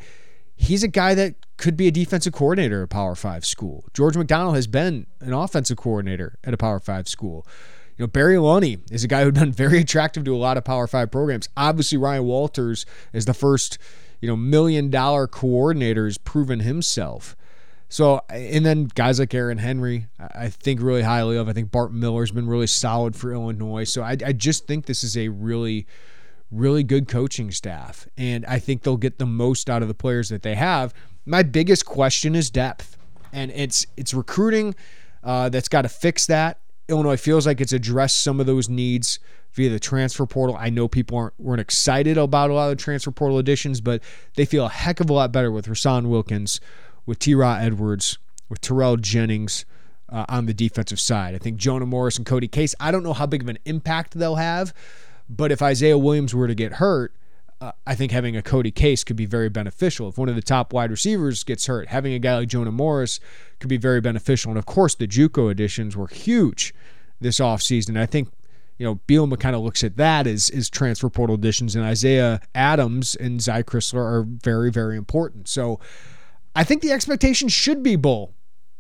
he's 0.56 0.84
a 0.84 0.90
guy 0.90 1.16
that 1.16 1.36
could 1.56 1.78
be 1.78 1.88
a 1.88 1.92
defensive 1.92 2.34
coordinator 2.34 2.82
at 2.82 2.86
a 2.86 2.88
Power 2.88 3.16
Five 3.16 3.46
school. 3.46 3.86
George 3.94 4.18
McDonald 4.18 4.56
has 4.56 4.68
been 4.68 5.08
an 5.22 5.32
offensive 5.32 5.78
coordinator 5.78 6.38
at 6.44 6.54
a 6.54 6.58
Power 6.58 6.82
Five 6.82 7.08
school. 7.08 7.48
You 7.98 8.04
know, 8.04 8.08
Barry 8.08 8.36
Lunney 8.36 8.80
is 8.92 9.06
a 9.06 9.08
guy 9.08 9.24
who's 9.24 9.32
been 9.32 9.52
very 9.54 9.80
attractive 9.80 10.26
to 10.26 10.36
a 10.36 10.38
lot 10.38 10.58
of 10.58 10.66
Power 10.66 10.88
Five 10.88 11.10
programs. 11.10 11.48
Obviously, 11.56 11.98
Ryan 11.98 12.26
Walters 12.26 12.86
is 13.14 13.24
the 13.24 13.34
first, 13.34 13.78
you 14.20 14.28
know, 14.28 14.36
million 14.36 14.90
dollar 14.90 15.26
coordinator 15.26 16.04
has 16.04 16.18
proven 16.18 16.60
himself. 16.60 17.38
So, 17.94 18.22
and 18.28 18.66
then 18.66 18.86
guys 18.86 19.20
like 19.20 19.36
Aaron 19.36 19.60
Henry, 19.60 20.08
I 20.18 20.50
think 20.50 20.82
really 20.82 21.04
highly 21.04 21.38
of. 21.38 21.48
I 21.48 21.54
think 21.54 21.70
Bart 21.70 21.94
Miller's 21.94 22.32
been 22.32 22.48
really 22.48 22.66
solid 22.66 23.16
for 23.16 23.32
Illinois. 23.32 23.84
So 23.84 24.02
I, 24.02 24.18
I 24.26 24.34
just 24.34 24.66
think 24.66 24.88
this 24.88 25.04
is 25.04 25.16
a 25.16 25.28
really, 25.28 25.86
really 26.50 26.82
good 26.82 27.08
coaching 27.08 27.52
staff. 27.52 28.08
And 28.18 28.48
I 28.48 28.58
think 28.58 28.82
they'll 28.82 28.98
get 28.98 29.20
the 29.20 29.28
most 29.28 29.70
out 29.70 29.84
of 29.84 29.90
the 29.90 29.94
players 29.94 30.30
that 30.30 30.42
they 30.42 30.56
have. 30.56 30.92
My 31.28 31.44
biggest 31.44 31.86
question 31.86 32.34
is 32.34 32.50
depth. 32.50 32.98
And 33.32 33.52
it's 33.52 33.86
it's 33.96 34.16
recruiting 34.16 34.74
uh, 35.24 35.50
that's 35.50 35.68
got 35.68 35.84
to 35.84 35.90
fix 35.90 36.26
that. 36.26 36.62
Illinois 36.90 37.18
feels 37.18 37.46
like 37.46 37.62
it's 37.62 37.74
addressed 37.74 38.24
some 38.24 38.40
of 38.40 38.48
those 38.48 38.70
needs 38.70 39.20
via 39.52 39.70
the 39.70 39.80
transfer 39.80 40.26
portal. 40.26 40.58
I 40.60 40.72
know 40.72 40.88
people 40.88 41.20
aren't 41.20 41.40
weren't 41.40 41.62
excited 41.62 42.18
about 42.18 42.50
a 42.50 42.56
lot 42.56 42.72
of 42.72 42.76
the 42.76 42.84
transfer 42.84 43.12
portal 43.12 43.38
additions, 43.38 43.82
but 43.82 44.02
they 44.36 44.46
feel 44.46 44.66
a 44.66 44.70
heck 44.70 45.00
of 45.00 45.12
a 45.12 45.14
lot 45.14 45.32
better 45.32 45.52
with 45.52 45.68
Rasan 45.68 46.08
Wilkins, 46.08 46.60
with 47.06 47.20
T. 47.20 47.36
Raw 47.36 47.56
Edwards, 47.56 48.18
with 48.50 48.62
Terrell 48.62 48.98
Jennings 48.98 49.66
uh, 50.10 50.26
on 50.30 50.46
the 50.46 50.54
defensive 50.54 51.00
side. 51.00 51.36
I 51.36 51.38
think 51.38 51.58
Jonah 51.58 51.86
Morris 51.86 52.18
and 52.18 52.26
Cody 52.26 52.48
Case, 52.48 52.76
I 52.80 52.92
don't 52.92 53.04
know 53.04 53.14
how 53.14 53.26
big 53.26 53.42
of 53.42 53.50
an 53.50 53.58
impact 53.66 54.18
they'll 54.18 54.36
have, 54.36 54.74
but 55.30 55.52
if 55.52 55.62
Isaiah 55.62 55.98
Williams 55.98 56.34
were 56.36 56.48
to 56.48 56.56
get 56.56 56.74
hurt, 56.74 57.14
uh, 57.62 57.72
I 57.88 57.96
think 57.96 58.12
having 58.12 58.36
a 58.36 58.42
Cody 58.42 58.72
Case 58.72 59.04
could 59.04 59.16
be 59.16 59.26
very 59.26 59.50
beneficial. 59.50 60.10
If 60.10 60.18
one 60.18 60.30
of 60.30 60.36
the 60.36 60.42
top 60.42 60.74
wide 60.74 60.92
receivers 60.92 61.44
gets 61.44 61.66
hurt, 61.68 61.88
having 61.88 62.14
a 62.14 62.20
guy 62.20 62.38
like 62.38 62.50
Jonah 62.50 62.72
Morris 62.72 63.20
could 63.60 63.70
be 63.70 63.78
very 63.78 64.02
beneficial. 64.02 64.52
And 64.52 64.58
of 64.58 64.66
course, 64.66 64.96
the 64.96 65.08
JUCO 65.08 65.50
additions 65.50 65.96
were 65.96 66.08
huge 66.08 66.74
this 67.22 67.40
offseason. 67.40 67.98
I 67.98 68.06
think 68.06 68.30
you 68.78 68.86
know, 68.86 69.00
Bielema 69.08 69.40
kind 69.40 69.56
of 69.56 69.62
looks 69.62 69.84
at 69.84 69.98
that 69.98 70.28
as, 70.28 70.50
as 70.50 70.70
transfer 70.70 71.10
portal 71.10 71.36
additions, 71.36 71.76
and 71.76 71.86
Isaiah 71.86 72.42
Adams 72.56 73.16
and 73.16 73.42
Zy 73.42 73.64
Crisler 73.64 74.02
are 74.02 74.24
very, 74.24 74.72
very 74.72 74.98
important. 74.98 75.48
So 75.48 75.80
I 76.56 76.64
think 76.64 76.82
the 76.82 76.92
expectation 76.92 77.50
should 77.50 77.82
be 77.84 77.96
bowl. 77.96 78.34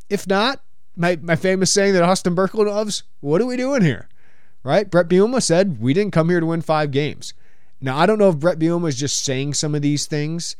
If 0.09 0.27
not, 0.27 0.63
my, 0.95 1.17
my 1.21 1.35
famous 1.35 1.71
saying 1.71 1.93
that 1.93 2.03
Austin 2.03 2.35
Berkle 2.35 2.67
loves, 2.67 3.03
what 3.19 3.41
are 3.41 3.45
we 3.45 3.57
doing 3.57 3.81
here? 3.81 4.09
Right? 4.63 4.89
Bret 4.89 5.09
Bielema 5.09 5.41
said, 5.41 5.81
we 5.81 5.93
didn't 5.93 6.13
come 6.13 6.29
here 6.29 6.39
to 6.39 6.45
win 6.45 6.61
five 6.61 6.91
games. 6.91 7.33
Now, 7.81 7.97
I 7.97 8.05
don't 8.05 8.19
know 8.19 8.29
if 8.29 8.39
Bret 8.39 8.59
Bielema 8.59 8.87
is 8.87 8.97
just 8.97 9.25
saying 9.25 9.55
some 9.55 9.75
of 9.75 9.81
these 9.81 10.05
things 10.05 10.55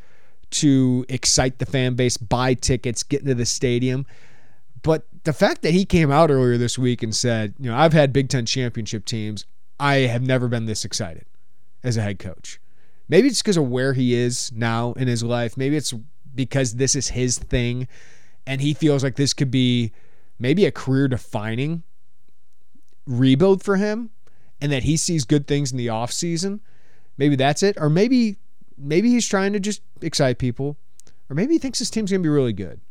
to 0.51 1.05
excite 1.07 1.59
the 1.59 1.65
fan 1.65 1.95
base, 1.95 2.17
buy 2.17 2.53
tickets, 2.53 3.03
get 3.03 3.21
into 3.21 3.35
the 3.35 3.45
stadium. 3.45 4.05
But 4.81 5.05
the 5.23 5.33
fact 5.33 5.61
that 5.61 5.71
he 5.71 5.85
came 5.85 6.11
out 6.11 6.29
earlier 6.29 6.57
this 6.57 6.77
week 6.77 7.01
and 7.01 7.15
said, 7.15 7.53
you 7.59 7.69
know, 7.69 7.77
I've 7.77 7.93
had 7.93 8.11
Big 8.11 8.27
Ten 8.27 8.45
championship 8.45 9.05
teams. 9.05 9.45
I 9.79 9.95
have 9.95 10.21
never 10.21 10.47
been 10.47 10.65
this 10.65 10.83
excited 10.83 11.25
as 11.83 11.95
a 11.95 12.01
head 12.01 12.19
coach. 12.19 12.59
Maybe 13.07 13.27
it's 13.27 13.41
because 13.41 13.57
of 13.57 13.69
where 13.69 13.93
he 13.93 14.13
is 14.13 14.51
now 14.53 14.93
in 14.93 15.07
his 15.07 15.23
life. 15.23 15.55
Maybe 15.57 15.77
it's 15.77 15.93
because 16.33 16.75
this 16.75 16.95
is 16.95 17.09
his 17.09 17.37
thing 17.37 17.87
and 18.45 18.61
he 18.61 18.73
feels 18.73 19.03
like 19.03 19.15
this 19.15 19.33
could 19.33 19.51
be 19.51 19.91
maybe 20.39 20.65
a 20.65 20.71
career 20.71 21.07
defining 21.07 21.83
rebuild 23.05 23.63
for 23.63 23.77
him 23.77 24.09
and 24.61 24.71
that 24.71 24.83
he 24.83 24.97
sees 24.97 25.23
good 25.23 25.47
things 25.47 25.71
in 25.71 25.77
the 25.77 25.87
offseason. 25.87 26.59
Maybe 27.17 27.35
that's 27.35 27.63
it. 27.63 27.77
Or 27.79 27.89
maybe 27.89 28.37
maybe 28.77 29.09
he's 29.09 29.27
trying 29.27 29.53
to 29.53 29.59
just 29.59 29.81
excite 30.01 30.37
people. 30.37 30.77
Or 31.29 31.35
maybe 31.35 31.53
he 31.53 31.59
thinks 31.59 31.79
his 31.79 31.89
team's 31.89 32.11
gonna 32.11 32.23
be 32.23 32.29
really 32.29 32.53
good. 32.53 32.81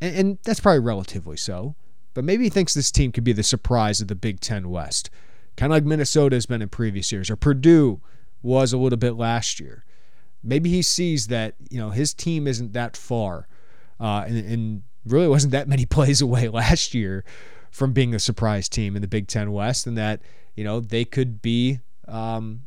And, 0.00 0.16
and 0.16 0.38
that's 0.44 0.60
probably 0.60 0.80
relatively 0.80 1.36
so. 1.36 1.74
But 2.14 2.24
maybe 2.24 2.44
he 2.44 2.50
thinks 2.50 2.74
this 2.74 2.90
team 2.90 3.12
could 3.12 3.24
be 3.24 3.32
the 3.32 3.42
surprise 3.42 4.00
of 4.00 4.08
the 4.08 4.14
Big 4.14 4.40
Ten 4.40 4.70
West. 4.70 5.10
Kind 5.56 5.72
of 5.72 5.76
like 5.76 5.84
Minnesota 5.84 6.36
has 6.36 6.46
been 6.46 6.62
in 6.62 6.68
previous 6.68 7.12
years, 7.12 7.30
or 7.30 7.36
Purdue 7.36 8.00
was 8.42 8.72
a 8.72 8.78
little 8.78 8.96
bit 8.96 9.16
last 9.16 9.60
year 9.60 9.84
maybe 10.42 10.70
he 10.70 10.82
sees 10.82 11.28
that 11.28 11.54
you 11.70 11.78
know 11.78 11.90
his 11.90 12.14
team 12.14 12.46
isn't 12.46 12.72
that 12.72 12.96
far, 12.96 13.48
uh, 14.00 14.24
and, 14.26 14.38
and 14.38 14.82
really 15.06 15.28
wasn't 15.28 15.52
that 15.52 15.68
many 15.68 15.86
plays 15.96 16.20
away 16.20 16.48
last 16.48 16.94
year 16.94 17.24
from 17.70 17.92
being 17.92 18.14
a 18.14 18.18
surprise 18.18 18.68
team 18.68 18.96
in 18.96 19.02
the 19.02 19.08
Big 19.08 19.28
Ten 19.28 19.52
West, 19.52 19.86
and 19.86 19.96
that 19.98 20.20
you 20.54 20.64
know 20.64 20.80
they 20.80 21.04
could 21.04 21.42
be 21.42 21.80
um, 22.06 22.62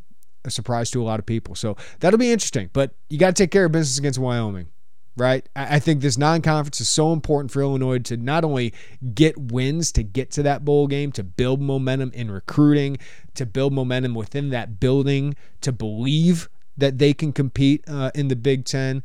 a 0.45 0.51
surprise 0.51 0.91
to 0.91 1.01
a 1.01 1.05
lot 1.05 1.19
of 1.19 1.25
people. 1.25 1.55
So 1.55 1.75
that'll 1.99 2.19
be 2.19 2.31
interesting. 2.31 2.69
But 2.73 2.93
you 3.09 3.17
got 3.17 3.35
to 3.35 3.43
take 3.43 3.51
care 3.51 3.65
of 3.65 3.71
business 3.71 3.97
against 3.97 4.19
Wyoming, 4.19 4.67
right? 5.17 5.47
I 5.55 5.79
think 5.79 6.01
this 6.01 6.17
non-conference 6.17 6.81
is 6.81 6.89
so 6.89 7.13
important 7.13 7.51
for 7.51 7.61
Illinois 7.61 7.99
to 7.99 8.17
not 8.17 8.43
only 8.43 8.73
get 9.13 9.37
wins 9.37 9.91
to 9.93 10.03
get 10.03 10.31
to 10.31 10.43
that 10.43 10.65
bowl 10.65 10.87
game, 10.87 11.11
to 11.13 11.23
build 11.23 11.61
momentum 11.61 12.11
in 12.13 12.31
recruiting, 12.31 12.97
to 13.35 13.45
build 13.45 13.73
momentum 13.73 14.15
within 14.15 14.49
that 14.49 14.79
building, 14.79 15.35
to 15.61 15.71
believe 15.71 16.49
that 16.81 16.97
they 16.97 17.13
can 17.13 17.31
compete 17.31 17.83
uh, 17.87 18.11
in 18.13 18.27
the 18.27 18.35
Big 18.35 18.65
Ten. 18.65 19.03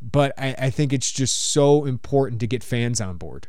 But 0.00 0.32
I, 0.38 0.54
I 0.58 0.70
think 0.70 0.92
it's 0.92 1.10
just 1.12 1.52
so 1.52 1.84
important 1.84 2.40
to 2.40 2.46
get 2.46 2.62
fans 2.62 3.00
on 3.00 3.16
board. 3.16 3.48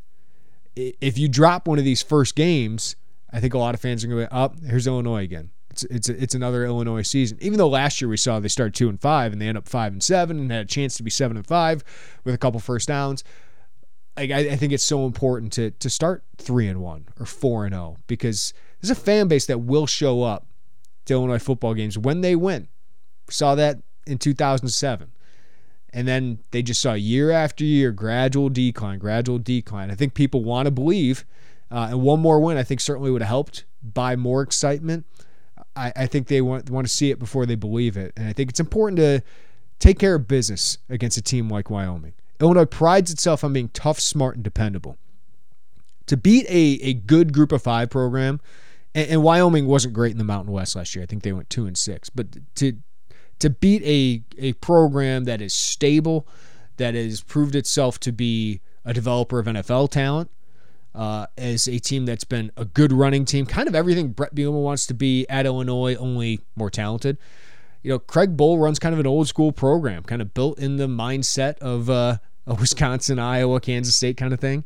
If 0.76 1.18
you 1.18 1.30
drop 1.30 1.68
one 1.68 1.80
of 1.80 1.86
these 1.86 2.02
first 2.02 2.36
games, 2.36 2.96
I 3.32 3.40
think 3.40 3.54
a 3.54 3.58
lot 3.58 3.76
of 3.76 3.82
fans 3.82 4.04
are 4.04 4.08
going 4.08 4.26
to 4.26 4.30
be 4.30 4.36
up. 4.36 4.56
Oh, 4.58 4.68
here's 4.68 4.88
Illinois 4.88 5.24
again. 5.24 5.52
It's 5.70 5.84
it's 5.84 6.10
it's 6.10 6.36
another 6.36 6.66
Illinois 6.66 7.02
season. 7.02 7.38
Even 7.42 7.58
though 7.58 7.68
last 7.68 8.02
year 8.02 8.08
we 8.08 8.18
saw 8.18 8.40
they 8.40 8.48
start 8.48 8.74
two 8.74 8.88
and 8.88 9.00
five 9.00 9.34
and 9.34 9.42
they 9.42 9.48
end 9.48 9.58
up 9.58 9.68
five 9.68 9.92
and 9.92 10.02
seven 10.02 10.40
and 10.40 10.52
had 10.52 10.66
a 10.66 10.68
chance 10.68 10.96
to 10.98 11.04
be 11.04 11.10
seven 11.10 11.36
and 11.36 11.46
five 11.46 11.84
with 12.24 12.34
a 12.34 12.38
couple 12.38 12.60
first 12.62 12.88
downs. 12.88 13.24
I, 14.18 14.24
I 14.24 14.56
think 14.56 14.72
it's 14.72 14.86
so 14.86 15.06
important 15.06 15.52
to 15.54 15.72
to 15.72 15.90
start 15.90 16.24
three 16.38 16.70
and 16.70 16.82
one 16.82 17.08
or 17.20 17.26
four 17.26 17.66
and 17.66 17.74
zero 17.74 17.98
oh 17.98 18.02
because 18.08 18.54
there's 18.80 18.90
a 18.90 18.96
fan 18.96 19.28
base 19.28 19.46
that 19.48 19.60
will 19.60 19.86
show 19.86 20.24
up 20.24 20.48
to 21.06 21.14
Illinois 21.14 21.40
football 21.40 21.74
games 21.74 21.98
when 21.98 22.22
they 22.22 22.36
win. 22.36 22.70
Saw 23.30 23.56
that 23.56 23.80
in 24.06 24.18
2007. 24.18 25.12
And 25.94 26.08
then 26.08 26.40
they 26.52 26.62
just 26.62 26.82
saw 26.82 26.94
year 26.94 27.32
after 27.32 27.64
year 27.64 27.92
gradual 27.92 28.50
decline, 28.50 29.00
gradual 29.00 29.40
decline. 29.40 29.90
I 29.90 29.96
think 29.96 30.14
people 30.14 30.44
want 30.44 30.66
to 30.66 30.72
believe, 30.72 31.26
uh, 31.72 31.88
and 31.92 32.02
one 32.02 32.20
more 32.20 32.40
win 32.40 32.58
I 32.58 32.64
think 32.64 32.82
certainly 32.82 33.12
would 33.12 33.22
have 33.22 33.30
helped 33.30 33.64
buy 33.82 34.16
more 34.16 34.42
excitement. 34.42 35.06
I, 35.76 35.94
I 35.96 36.06
think 36.06 36.28
they 36.28 36.42
want 36.42 36.70
want 36.70 36.86
to 36.86 36.94
see 36.94 37.12
it 37.12 37.20
before 37.20 37.46
they 37.46 37.56
believe 37.56 37.96
it, 37.96 38.14
and 38.18 38.28
I 38.28 38.34
think 38.34 38.50
it's 38.50 38.60
important 38.60 38.98
to 38.98 39.22
take 39.80 40.00
care 40.00 40.16
of 40.16 40.28
business 40.28 40.78
against 40.90 41.18
a 41.18 41.22
team 41.22 41.50
like 41.50 41.70
Wyoming. 41.70 42.14
Illinois 42.40 42.66
prides 42.66 43.12
itself 43.12 43.44
on 43.44 43.54
being 43.54 43.70
tough, 43.70 44.00
smart, 44.00 44.36
and 44.36 44.44
dependable. 44.44 44.98
To 46.08 46.18
beat 46.18 46.46
a, 46.50 46.80
a 46.84 46.94
good 46.94 47.34
group 47.34 47.52
of 47.52 47.62
five 47.62 47.90
program, 47.90 48.42
and, 48.94 49.10
and 49.10 49.24
Wyoming 49.24 49.66
wasn't 49.66 49.94
great 49.94 50.12
in 50.12 50.18
the 50.18 50.24
Mountain 50.24 50.52
West 50.52 50.76
last 50.76 50.96
year. 50.96 51.04
I 51.04 51.06
think 51.06 51.24
they 51.24 51.34
went 51.34 51.50
two 51.50 51.66
and 51.66 51.78
six. 51.78 52.10
But 52.10 52.28
to 52.56 52.74
to 53.40 53.50
beat 53.50 53.84
a, 53.84 54.24
a 54.38 54.54
program 54.54 55.26
that 55.26 55.42
is 55.42 55.54
stable, 55.54 56.28
that 56.78 56.94
has 56.96 57.22
proved 57.22 57.56
itself 57.56 58.00
to 58.02 58.12
be 58.12 58.62
a 58.84 58.94
developer 58.94 59.40
of 59.40 59.46
NFL 59.46 59.90
talent, 59.92 60.30
uh, 60.94 61.28
as 61.38 61.68
a 61.68 61.78
team 61.80 62.06
that's 62.06 62.24
been 62.24 62.52
a 62.56 62.66
good 62.66 62.94
running 62.94 63.26
team, 63.26 63.46
kind 63.46 63.68
of 63.68 63.76
everything 63.76 64.10
Bret 64.10 64.34
Bielema 64.34 64.62
wants 64.62 64.86
to 64.88 64.94
be 64.94 65.28
at 65.28 65.46
Illinois, 65.46 65.96
only 65.96 66.40
more 66.56 66.70
talented. 66.70 67.18
You 67.84 67.92
know, 67.92 68.00
Craig 68.00 68.38
Bohl 68.38 68.60
runs 68.60 68.80
kind 68.80 68.94
of 68.94 69.00
an 69.00 69.08
old 69.08 69.28
school 69.28 69.52
program, 69.52 70.04
kind 70.04 70.22
of 70.22 70.34
built 70.34 70.58
in 70.58 70.78
the 70.78 70.88
mindset 70.88 71.60
of 71.60 71.90
uh, 71.90 72.18
a 72.48 72.54
Wisconsin, 72.60 73.20
Iowa, 73.20 73.60
Kansas 73.60 73.96
State 73.96 74.18
kind 74.18 74.34
of 74.34 74.40
thing. 74.40 74.64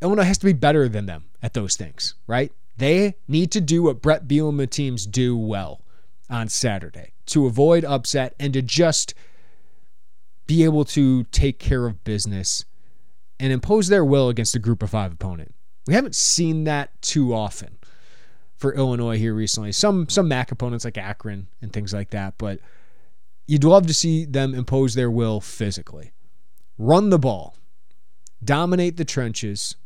Illinois 0.00 0.22
has 0.22 0.38
to 0.38 0.46
be 0.46 0.52
better 0.52 0.88
than 0.88 1.06
them 1.06 1.24
at 1.42 1.54
those 1.54 1.74
things, 1.74 2.14
right? 2.28 2.52
They 2.76 3.16
need 3.26 3.50
to 3.52 3.60
do 3.60 3.82
what 3.82 4.00
Bret 4.00 4.28
Bielema 4.28 4.70
teams 4.70 5.04
do 5.04 5.36
well 5.36 5.80
on 6.30 6.48
Saturday 6.48 7.12
to 7.28 7.46
avoid 7.46 7.84
upset 7.84 8.34
and 8.38 8.52
to 8.52 8.62
just 8.62 9.14
be 10.46 10.64
able 10.64 10.84
to 10.84 11.24
take 11.24 11.58
care 11.58 11.86
of 11.86 12.02
business 12.04 12.64
and 13.38 13.52
impose 13.52 13.88
their 13.88 14.04
will 14.04 14.28
against 14.28 14.56
a 14.56 14.58
group 14.58 14.82
of 14.82 14.90
five 14.90 15.12
opponent. 15.12 15.54
We 15.86 15.94
haven't 15.94 16.16
seen 16.16 16.64
that 16.64 17.00
too 17.00 17.34
often 17.34 17.78
for 18.56 18.74
Illinois 18.74 19.18
here 19.18 19.34
recently. 19.34 19.72
Some 19.72 20.08
some 20.08 20.28
MAC 20.28 20.50
opponents 20.50 20.84
like 20.84 20.98
Akron 20.98 21.48
and 21.62 21.72
things 21.72 21.94
like 21.94 22.10
that, 22.10 22.34
but 22.38 22.60
you'd 23.46 23.64
love 23.64 23.86
to 23.86 23.94
see 23.94 24.24
them 24.24 24.54
impose 24.54 24.94
their 24.94 25.10
will 25.10 25.40
physically. 25.40 26.12
Run 26.76 27.10
the 27.10 27.18
ball, 27.18 27.56
dominate 28.44 28.96
the 28.96 29.04
trenches, 29.04 29.76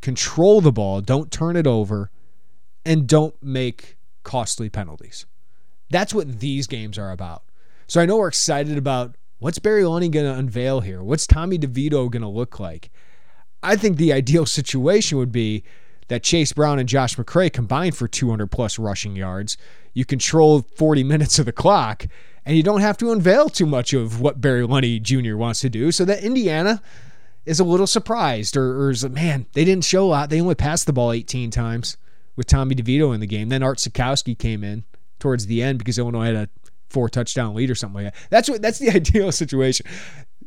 control 0.00 0.60
the 0.60 0.72
ball, 0.72 1.00
don't 1.00 1.30
turn 1.30 1.56
it 1.56 1.66
over, 1.66 2.10
and 2.84 3.06
don't 3.06 3.40
make 3.42 3.96
costly 4.22 4.68
penalties. 4.68 5.26
That's 5.90 6.14
what 6.14 6.40
these 6.40 6.66
games 6.66 6.98
are 6.98 7.12
about. 7.12 7.42
So 7.86 8.00
I 8.00 8.06
know 8.06 8.16
we're 8.16 8.28
excited 8.28 8.76
about 8.76 9.14
what's 9.38 9.58
Barry 9.58 9.82
Lunney 9.82 10.10
going 10.10 10.26
to 10.26 10.34
unveil 10.34 10.80
here? 10.80 11.02
What's 11.02 11.26
Tommy 11.26 11.58
DeVito 11.58 12.10
going 12.10 12.22
to 12.22 12.28
look 12.28 12.58
like? 12.58 12.90
I 13.62 13.76
think 13.76 13.96
the 13.96 14.12
ideal 14.12 14.46
situation 14.46 15.18
would 15.18 15.32
be 15.32 15.62
that 16.08 16.22
Chase 16.22 16.52
Brown 16.52 16.78
and 16.78 16.88
Josh 16.88 17.16
McCray 17.16 17.52
combine 17.52 17.92
for 17.92 18.06
200 18.06 18.48
plus 18.48 18.78
rushing 18.78 19.16
yards. 19.16 19.56
You 19.92 20.04
control 20.04 20.62
40 20.62 21.04
minutes 21.04 21.38
of 21.38 21.46
the 21.46 21.52
clock, 21.52 22.06
and 22.44 22.56
you 22.56 22.62
don't 22.62 22.80
have 22.80 22.96
to 22.98 23.10
unveil 23.10 23.48
too 23.48 23.66
much 23.66 23.92
of 23.92 24.20
what 24.20 24.40
Barry 24.40 24.66
Lunney 24.66 25.02
Jr. 25.02 25.36
wants 25.36 25.60
to 25.60 25.68
do. 25.68 25.90
So 25.90 26.04
that 26.04 26.22
Indiana 26.22 26.80
is 27.44 27.58
a 27.60 27.64
little 27.64 27.86
surprised, 27.86 28.56
or, 28.56 28.82
or 28.82 28.90
is 28.90 29.02
like, 29.02 29.12
man, 29.12 29.46
they 29.52 29.64
didn't 29.64 29.84
show 29.84 30.04
a 30.04 30.08
lot. 30.08 30.30
They 30.30 30.40
only 30.40 30.54
passed 30.54 30.86
the 30.86 30.92
ball 30.92 31.12
18 31.12 31.50
times 31.50 31.96
with 32.36 32.46
Tommy 32.46 32.74
DeVito 32.74 33.14
in 33.14 33.20
the 33.20 33.26
game. 33.26 33.48
Then 33.48 33.62
Art 33.62 33.78
Sitkowski 33.78 34.38
came 34.38 34.62
in 34.62 34.84
towards 35.18 35.46
the 35.46 35.62
end 35.62 35.78
because 35.78 35.98
Illinois 35.98 36.26
had 36.26 36.34
a 36.34 36.48
four 36.88 37.08
touchdown 37.08 37.54
lead 37.54 37.70
or 37.70 37.74
something 37.74 38.04
like 38.04 38.14
that. 38.14 38.30
That's 38.30 38.48
what 38.48 38.62
that's 38.62 38.78
the 38.78 38.90
ideal 38.94 39.32
situation. 39.32 39.86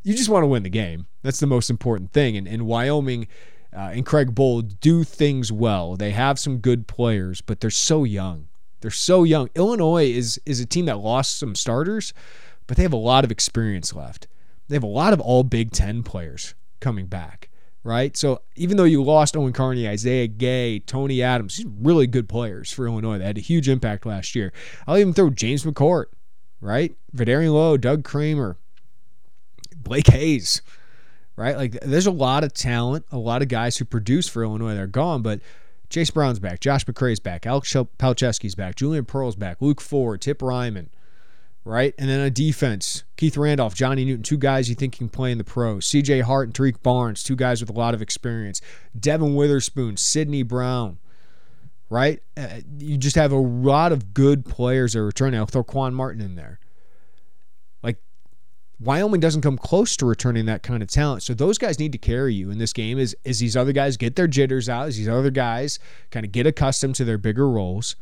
You 0.03 0.15
just 0.15 0.29
want 0.29 0.43
to 0.43 0.47
win 0.47 0.63
the 0.63 0.69
game. 0.69 1.07
That's 1.23 1.39
the 1.39 1.47
most 1.47 1.69
important 1.69 2.13
thing. 2.13 2.37
And, 2.37 2.47
and 2.47 2.65
Wyoming 2.65 3.27
uh, 3.75 3.91
and 3.93 4.05
Craig 4.05 4.33
Bohl 4.33 4.79
do 4.79 5.03
things 5.03 5.51
well. 5.51 5.95
They 5.95 6.11
have 6.11 6.39
some 6.39 6.57
good 6.57 6.87
players, 6.87 7.41
but 7.41 7.59
they're 7.59 7.69
so 7.69 8.03
young. 8.03 8.47
They're 8.81 8.91
so 8.91 9.23
young. 9.23 9.49
Illinois 9.55 10.09
is 10.09 10.39
is 10.45 10.59
a 10.59 10.65
team 10.65 10.85
that 10.85 10.99
lost 10.99 11.37
some 11.37 11.55
starters, 11.55 12.13
but 12.67 12.77
they 12.77 12.83
have 12.83 12.93
a 12.93 12.97
lot 12.97 13.23
of 13.23 13.31
experience 13.31 13.93
left. 13.93 14.27
They 14.67 14.75
have 14.75 14.83
a 14.83 14.87
lot 14.87 15.13
of 15.13 15.19
all 15.19 15.43
Big 15.43 15.71
Ten 15.71 16.03
players 16.03 16.55
coming 16.79 17.07
back, 17.07 17.48
right? 17.83 18.15
So 18.15 18.41
even 18.55 18.77
though 18.77 18.83
you 18.83 19.03
lost 19.03 19.35
Owen 19.37 19.53
Carney, 19.53 19.87
Isaiah 19.87 20.27
Gay, 20.27 20.79
Tony 20.79 21.21
Adams, 21.21 21.57
these 21.57 21.65
really 21.65 22.07
good 22.07 22.27
players 22.27 22.71
for 22.71 22.87
Illinois. 22.87 23.17
They 23.17 23.25
had 23.25 23.37
a 23.37 23.41
huge 23.41 23.69
impact 23.69 24.05
last 24.05 24.35
year. 24.35 24.51
I'll 24.87 24.97
even 24.97 25.13
throw 25.13 25.29
James 25.29 25.63
McCourt, 25.63 26.05
right? 26.61 26.95
Vederian 27.15 27.53
Lowe, 27.53 27.77
Doug 27.77 28.03
Kramer, 28.03 28.57
Blake 29.75 30.07
Hayes, 30.07 30.61
right? 31.35 31.55
Like 31.55 31.79
there's 31.81 32.07
a 32.07 32.11
lot 32.11 32.43
of 32.43 32.53
talent, 32.53 33.05
a 33.11 33.17
lot 33.17 33.41
of 33.41 33.47
guys 33.47 33.77
who 33.77 33.85
produce 33.85 34.27
for 34.27 34.43
Illinois. 34.43 34.75
They're 34.75 34.87
gone, 34.87 35.21
but 35.21 35.39
Chase 35.89 36.11
Brown's 36.11 36.39
back, 36.39 36.59
Josh 36.59 36.85
McCray's 36.85 37.19
back, 37.19 37.45
Alex 37.47 37.73
Palczewski's 37.73 38.55
back, 38.55 38.75
Julian 38.75 39.05
Pearl's 39.05 39.35
back, 39.35 39.57
Luke 39.59 39.81
Ford, 39.81 40.21
Tip 40.21 40.39
Reiman, 40.39 40.89
right? 41.69 41.93
And 41.99 42.09
then 42.09 42.19
a 42.19 42.31
defense, 42.31 43.03
Keith 43.15 43.37
Randolph, 43.37 43.75
Johnny 43.75 44.03
Newton, 44.03 44.23
two 44.23 44.37
guys 44.37 44.69
you 44.69 44.75
think 44.75 44.97
can 44.97 45.07
play 45.07 45.31
in 45.31 45.37
the 45.37 45.43
pros. 45.43 45.85
CJ 45.85 46.23
Hart 46.23 46.47
and 46.47 46.53
Tarique 46.53 46.81
Barnes, 46.81 47.21
two 47.21 47.35
guys 47.35 47.61
with 47.61 47.69
a 47.69 47.73
lot 47.73 47.93
of 47.93 48.01
experience. 48.01 48.59
Devon 48.99 49.35
Witherspoon, 49.35 49.95
Sydney 49.95 50.41
Brown, 50.41 50.97
right? 51.89 52.21
Uh, 52.35 52.61
you 52.79 52.97
just 52.97 53.15
have 53.15 53.31
a 53.31 53.37
lot 53.37 53.91
of 53.91 54.15
good 54.15 54.45
players 54.45 54.93
that 54.93 54.99
are 54.99 55.05
returning. 55.05 55.39
I'll 55.39 55.45
throw 55.45 55.63
Quan 55.63 55.93
Martin 55.93 56.21
in 56.21 56.35
there. 56.35 56.59
Like, 57.83 57.97
Wyoming 58.79 59.21
doesn't 59.21 59.41
come 59.41 59.57
close 59.57 59.95
to 59.97 60.07
returning 60.07 60.47
that 60.47 60.63
kind 60.63 60.81
of 60.81 60.89
talent. 60.89 61.21
So 61.21 61.35
those 61.35 61.59
guys 61.59 61.77
need 61.77 61.91
to 61.91 61.99
carry 61.99 62.33
you 62.33 62.49
in 62.49 62.57
this 62.57 62.73
game 62.73 62.97
as, 62.97 63.13
as 63.25 63.39
these 63.39 63.55
other 63.55 63.73
guys 63.73 63.95
get 63.95 64.15
their 64.15 64.27
jitters 64.27 64.69
out, 64.69 64.87
as 64.87 64.97
these 64.97 65.07
other 65.07 65.29
guys 65.29 65.77
kind 66.09 66.25
of 66.25 66.31
get 66.31 66.47
accustomed 66.47 66.95
to 66.95 67.05
their 67.05 67.19
bigger 67.19 67.47
roles. 67.47 67.95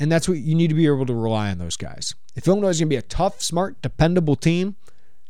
And 0.00 0.10
that's 0.10 0.26
what 0.26 0.38
you 0.38 0.54
need 0.54 0.68
to 0.68 0.74
be 0.74 0.86
able 0.86 1.04
to 1.04 1.14
rely 1.14 1.50
on 1.50 1.58
those 1.58 1.76
guys. 1.76 2.14
If 2.34 2.48
Illinois 2.48 2.70
is 2.70 2.80
going 2.80 2.88
to 2.88 2.94
be 2.94 2.96
a 2.96 3.02
tough, 3.02 3.42
smart, 3.42 3.82
dependable 3.82 4.34
team, 4.34 4.76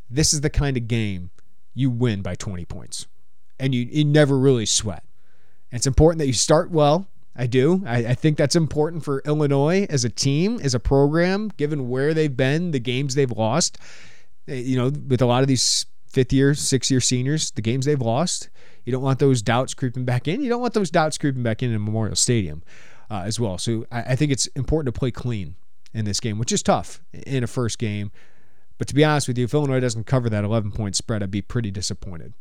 this 0.09 0.33
is 0.33 0.41
the 0.41 0.49
kind 0.49 0.77
of 0.77 0.87
game 0.87 1.29
you 1.73 1.89
win 1.89 2.21
by 2.21 2.35
20 2.35 2.63
points. 2.65 3.05
And 3.59 3.75
you, 3.75 3.81
you 3.91 4.05
never 4.05 4.37
really 4.37 4.65
sweat. 4.65 5.03
It's 5.71 5.87
important 5.87 6.19
that 6.19 6.27
you 6.27 6.33
start 6.33 6.71
well. 6.71 7.07
I 7.35 7.47
do. 7.47 7.83
I, 7.85 7.97
I 7.97 8.13
think 8.13 8.37
that's 8.37 8.55
important 8.55 9.03
for 9.03 9.21
Illinois 9.25 9.87
as 9.89 10.05
a 10.05 10.09
team, 10.09 10.59
as 10.63 10.73
a 10.73 10.79
program, 10.79 11.51
given 11.57 11.89
where 11.89 12.13
they've 12.13 12.35
been, 12.35 12.71
the 12.71 12.79
games 12.79 13.15
they've 13.15 13.31
lost. 13.31 13.77
Eh, 14.47 14.55
you 14.55 14.77
know, 14.77 14.85
with 14.85 15.21
a 15.21 15.25
lot 15.25 15.41
of 15.41 15.47
these 15.49 15.85
fifth 16.07 16.31
year, 16.31 16.53
six 16.53 16.89
year 16.89 17.01
seniors, 17.01 17.51
the 17.51 17.61
games 17.61 17.85
they've 17.85 18.01
lost, 18.01 18.49
you 18.85 18.91
don't 18.91 19.03
want 19.03 19.19
those 19.19 19.41
doubts 19.41 19.73
creeping 19.73 20.05
back 20.05 20.27
in. 20.27 20.41
You 20.41 20.49
don't 20.49 20.61
want 20.61 20.73
those 20.73 20.89
doubts 20.89 21.17
creeping 21.17 21.43
back 21.43 21.61
in 21.61 21.73
in 21.73 21.83
Memorial 21.83 22.15
Stadium 22.15 22.63
uh, 23.11 23.23
as 23.25 23.39
well. 23.39 23.57
So 23.57 23.85
I, 23.91 24.01
I 24.01 24.15
think 24.15 24.31
it's 24.31 24.47
important 24.47 24.93
to 24.93 24.97
play 24.97 25.11
clean 25.11 25.55
in 25.93 26.05
this 26.05 26.21
game, 26.21 26.39
which 26.39 26.53
is 26.53 26.63
tough 26.63 27.01
in 27.11 27.43
a 27.43 27.47
first 27.47 27.77
game. 27.77 28.11
But 28.77 28.87
to 28.87 28.95
be 28.95 29.03
honest 29.03 29.27
with 29.27 29.37
you, 29.37 29.43
if 29.43 29.53
Illinois 29.53 29.81
doesn't 29.81 30.05
cover 30.05 30.29
that 30.29 30.45
11 30.45 30.71
point 30.71 30.95
spread, 30.95 31.21
I'd 31.21 31.29
be 31.29 31.41
pretty 31.41 31.69
disappointed. 31.69 32.33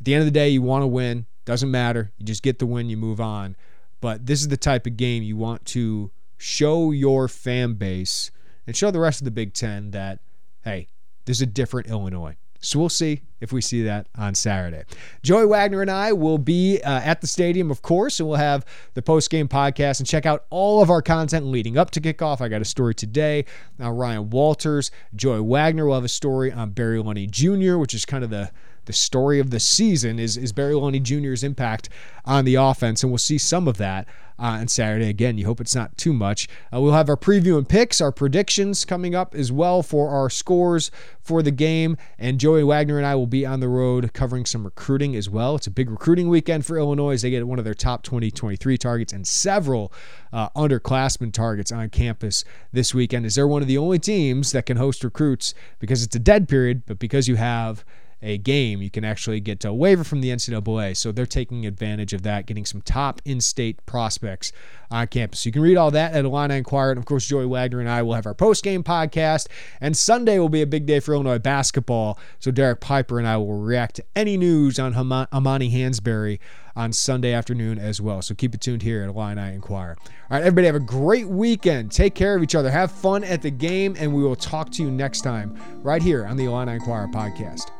At 0.00 0.04
the 0.04 0.14
end 0.14 0.22
of 0.22 0.26
the 0.26 0.32
day, 0.32 0.48
you 0.48 0.60
want 0.60 0.82
to 0.82 0.88
win. 0.88 1.26
Doesn't 1.44 1.70
matter. 1.70 2.12
You 2.18 2.26
just 2.26 2.42
get 2.42 2.58
the 2.58 2.66
win, 2.66 2.90
you 2.90 2.96
move 2.96 3.20
on. 3.20 3.56
But 4.00 4.26
this 4.26 4.40
is 4.40 4.48
the 4.48 4.56
type 4.56 4.86
of 4.86 4.96
game 4.96 5.22
you 5.22 5.36
want 5.36 5.64
to 5.66 6.10
show 6.36 6.90
your 6.90 7.28
fan 7.28 7.74
base 7.74 8.30
and 8.66 8.76
show 8.76 8.90
the 8.90 9.00
rest 9.00 9.20
of 9.20 9.24
the 9.24 9.30
Big 9.30 9.54
Ten 9.54 9.92
that 9.92 10.18
hey, 10.64 10.88
there's 11.24 11.40
a 11.40 11.46
different 11.46 11.88
Illinois. 11.88 12.36
So 12.60 12.78
we'll 12.78 12.88
see 12.88 13.22
if 13.40 13.52
we 13.52 13.60
see 13.60 13.82
that 13.84 14.06
on 14.16 14.34
Saturday. 14.34 14.84
Joey 15.22 15.46
Wagner 15.46 15.80
and 15.80 15.90
I 15.90 16.12
will 16.12 16.38
be 16.38 16.80
uh, 16.82 17.00
at 17.00 17.20
the 17.22 17.26
stadium, 17.26 17.70
of 17.70 17.80
course, 17.80 18.20
and 18.20 18.28
we'll 18.28 18.38
have 18.38 18.66
the 18.94 19.02
post 19.02 19.30
game 19.30 19.48
podcast 19.48 19.98
and 19.98 20.06
check 20.06 20.26
out 20.26 20.44
all 20.50 20.82
of 20.82 20.90
our 20.90 21.00
content 21.00 21.46
leading 21.46 21.78
up 21.78 21.90
to 21.92 22.00
kickoff. 22.00 22.40
I 22.40 22.48
got 22.48 22.60
a 22.60 22.66
story 22.66 22.94
today. 22.94 23.46
Now, 23.78 23.92
Ryan 23.92 24.30
Walters, 24.30 24.90
Joey 25.14 25.40
Wagner 25.40 25.86
will 25.86 25.94
have 25.94 26.04
a 26.04 26.08
story 26.08 26.52
on 26.52 26.70
Barry 26.70 27.02
Lunney 27.02 27.30
Jr., 27.30 27.78
which 27.78 27.94
is 27.94 28.04
kind 28.04 28.24
of 28.24 28.30
the 28.30 28.50
the 28.86 28.92
story 28.94 29.38
of 29.38 29.50
the 29.50 29.60
season 29.60 30.18
is, 30.18 30.36
is 30.36 30.52
Barry 30.52 30.72
Lunney 30.72 31.02
Jr.'s 31.02 31.44
impact 31.44 31.90
on 32.24 32.44
the 32.44 32.54
offense, 32.56 33.02
and 33.02 33.12
we'll 33.12 33.18
see 33.18 33.38
some 33.38 33.68
of 33.68 33.76
that 33.76 34.08
uh, 34.08 34.10
on 34.40 34.66
Saturday. 34.68 35.08
Again, 35.08 35.38
you 35.38 35.44
hope 35.44 35.60
it's 35.60 35.74
not 35.74 35.96
too 35.96 36.12
much. 36.12 36.48
Uh, 36.74 36.80
we'll 36.80 36.94
have 36.94 37.08
our 37.08 37.16
preview 37.16 37.58
and 37.58 37.68
picks, 37.68 38.00
our 38.00 38.10
predictions 38.10 38.84
coming 38.84 39.14
up 39.14 39.34
as 39.34 39.52
well 39.52 39.82
for 39.82 40.08
our 40.08 40.30
scores 40.30 40.90
for 41.20 41.42
the 41.42 41.50
game, 41.50 41.96
and 42.18 42.40
Joey 42.40 42.64
Wagner 42.64 42.96
and 42.96 43.06
I 43.06 43.14
will 43.14 43.26
be 43.26 43.44
on 43.44 43.60
the 43.60 43.68
road 43.68 44.12
covering 44.14 44.46
some 44.46 44.64
recruiting 44.64 45.14
as 45.14 45.28
well. 45.28 45.54
It's 45.56 45.66
a 45.66 45.70
big 45.70 45.90
recruiting 45.90 46.28
weekend 46.28 46.64
for 46.66 46.78
Illinois 46.78 47.12
as 47.12 47.22
they 47.22 47.30
get 47.30 47.46
one 47.46 47.58
of 47.58 47.64
their 47.64 47.74
top 47.74 48.02
2023 48.02 48.78
targets 48.78 49.12
and 49.12 49.26
several 49.26 49.92
uh, 50.32 50.48
underclassmen 50.50 51.32
targets 51.32 51.70
on 51.70 51.90
campus 51.90 52.44
this 52.72 52.94
weekend 52.94 53.26
Is 53.26 53.34
they're 53.34 53.46
one 53.46 53.62
of 53.62 53.68
the 53.68 53.78
only 53.78 53.98
teams 53.98 54.52
that 54.52 54.66
can 54.66 54.76
host 54.76 55.04
recruits 55.04 55.54
because 55.78 56.02
it's 56.02 56.16
a 56.16 56.20
dead 56.20 56.48
period, 56.48 56.82
but 56.86 56.98
because 56.98 57.28
you 57.28 57.36
have 57.36 57.84
a 58.22 58.38
game, 58.38 58.82
you 58.82 58.90
can 58.90 59.04
actually 59.04 59.40
get 59.40 59.64
a 59.64 59.72
waiver 59.72 60.04
from 60.04 60.20
the 60.20 60.28
NCAA. 60.28 60.96
So 60.96 61.12
they're 61.12 61.26
taking 61.26 61.66
advantage 61.66 62.12
of 62.12 62.22
that, 62.22 62.46
getting 62.46 62.64
some 62.64 62.82
top 62.82 63.22
in 63.24 63.40
state 63.40 63.84
prospects 63.86 64.52
on 64.90 65.06
campus. 65.06 65.46
You 65.46 65.52
can 65.52 65.62
read 65.62 65.76
all 65.76 65.90
that 65.92 66.12
at 66.12 66.24
Illini 66.24 66.56
Inquirer. 66.56 66.90
And 66.90 66.98
of 66.98 67.06
course, 67.06 67.26
Joey 67.26 67.46
Wagner 67.46 67.80
and 67.80 67.88
I 67.88 68.02
will 68.02 68.14
have 68.14 68.26
our 68.26 68.34
post 68.34 68.62
game 68.62 68.82
podcast. 68.82 69.46
And 69.80 69.96
Sunday 69.96 70.38
will 70.38 70.48
be 70.48 70.62
a 70.62 70.66
big 70.66 70.86
day 70.86 71.00
for 71.00 71.14
Illinois 71.14 71.38
basketball. 71.38 72.18
So 72.38 72.50
Derek 72.50 72.80
Piper 72.80 73.18
and 73.18 73.26
I 73.26 73.36
will 73.36 73.58
react 73.58 73.96
to 73.96 74.04
any 74.14 74.36
news 74.36 74.78
on 74.78 74.94
Amani 74.94 75.70
Hansberry 75.70 76.38
on 76.76 76.92
Sunday 76.92 77.32
afternoon 77.32 77.78
as 77.78 78.00
well. 78.00 78.22
So 78.22 78.34
keep 78.34 78.54
it 78.54 78.60
tuned 78.60 78.82
here 78.82 79.02
at 79.02 79.08
Illini 79.08 79.54
Inquirer. 79.54 79.96
All 80.00 80.06
right, 80.30 80.40
everybody, 80.40 80.66
have 80.66 80.76
a 80.76 80.80
great 80.80 81.28
weekend. 81.28 81.90
Take 81.90 82.14
care 82.14 82.36
of 82.36 82.42
each 82.42 82.54
other. 82.54 82.70
Have 82.70 82.92
fun 82.92 83.24
at 83.24 83.42
the 83.42 83.50
game, 83.50 83.96
and 83.98 84.14
we 84.14 84.22
will 84.22 84.36
talk 84.36 84.70
to 84.72 84.82
you 84.82 84.90
next 84.90 85.22
time 85.22 85.58
right 85.82 86.02
here 86.02 86.24
on 86.26 86.36
the 86.36 86.44
Illini 86.44 86.72
Inquirer 86.72 87.08
podcast. 87.08 87.70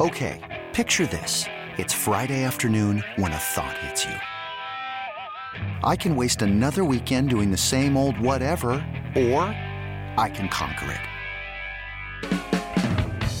Okay, 0.00 0.40
picture 0.72 1.06
this. 1.06 1.46
It's 1.78 1.94
Friday 1.94 2.42
afternoon 2.42 3.02
when 3.16 3.32
a 3.32 3.38
thought 3.38 3.78
hits 3.78 4.04
you. 4.04 4.14
I 5.82 5.96
can 5.96 6.14
waste 6.14 6.42
another 6.42 6.84
weekend 6.84 7.30
doing 7.30 7.50
the 7.50 7.56
same 7.56 7.96
old 7.96 8.18
whatever, 8.20 8.72
or 9.16 9.40
I 10.18 10.30
can 10.34 10.48
conquer 10.48 10.90
it. 10.90 12.53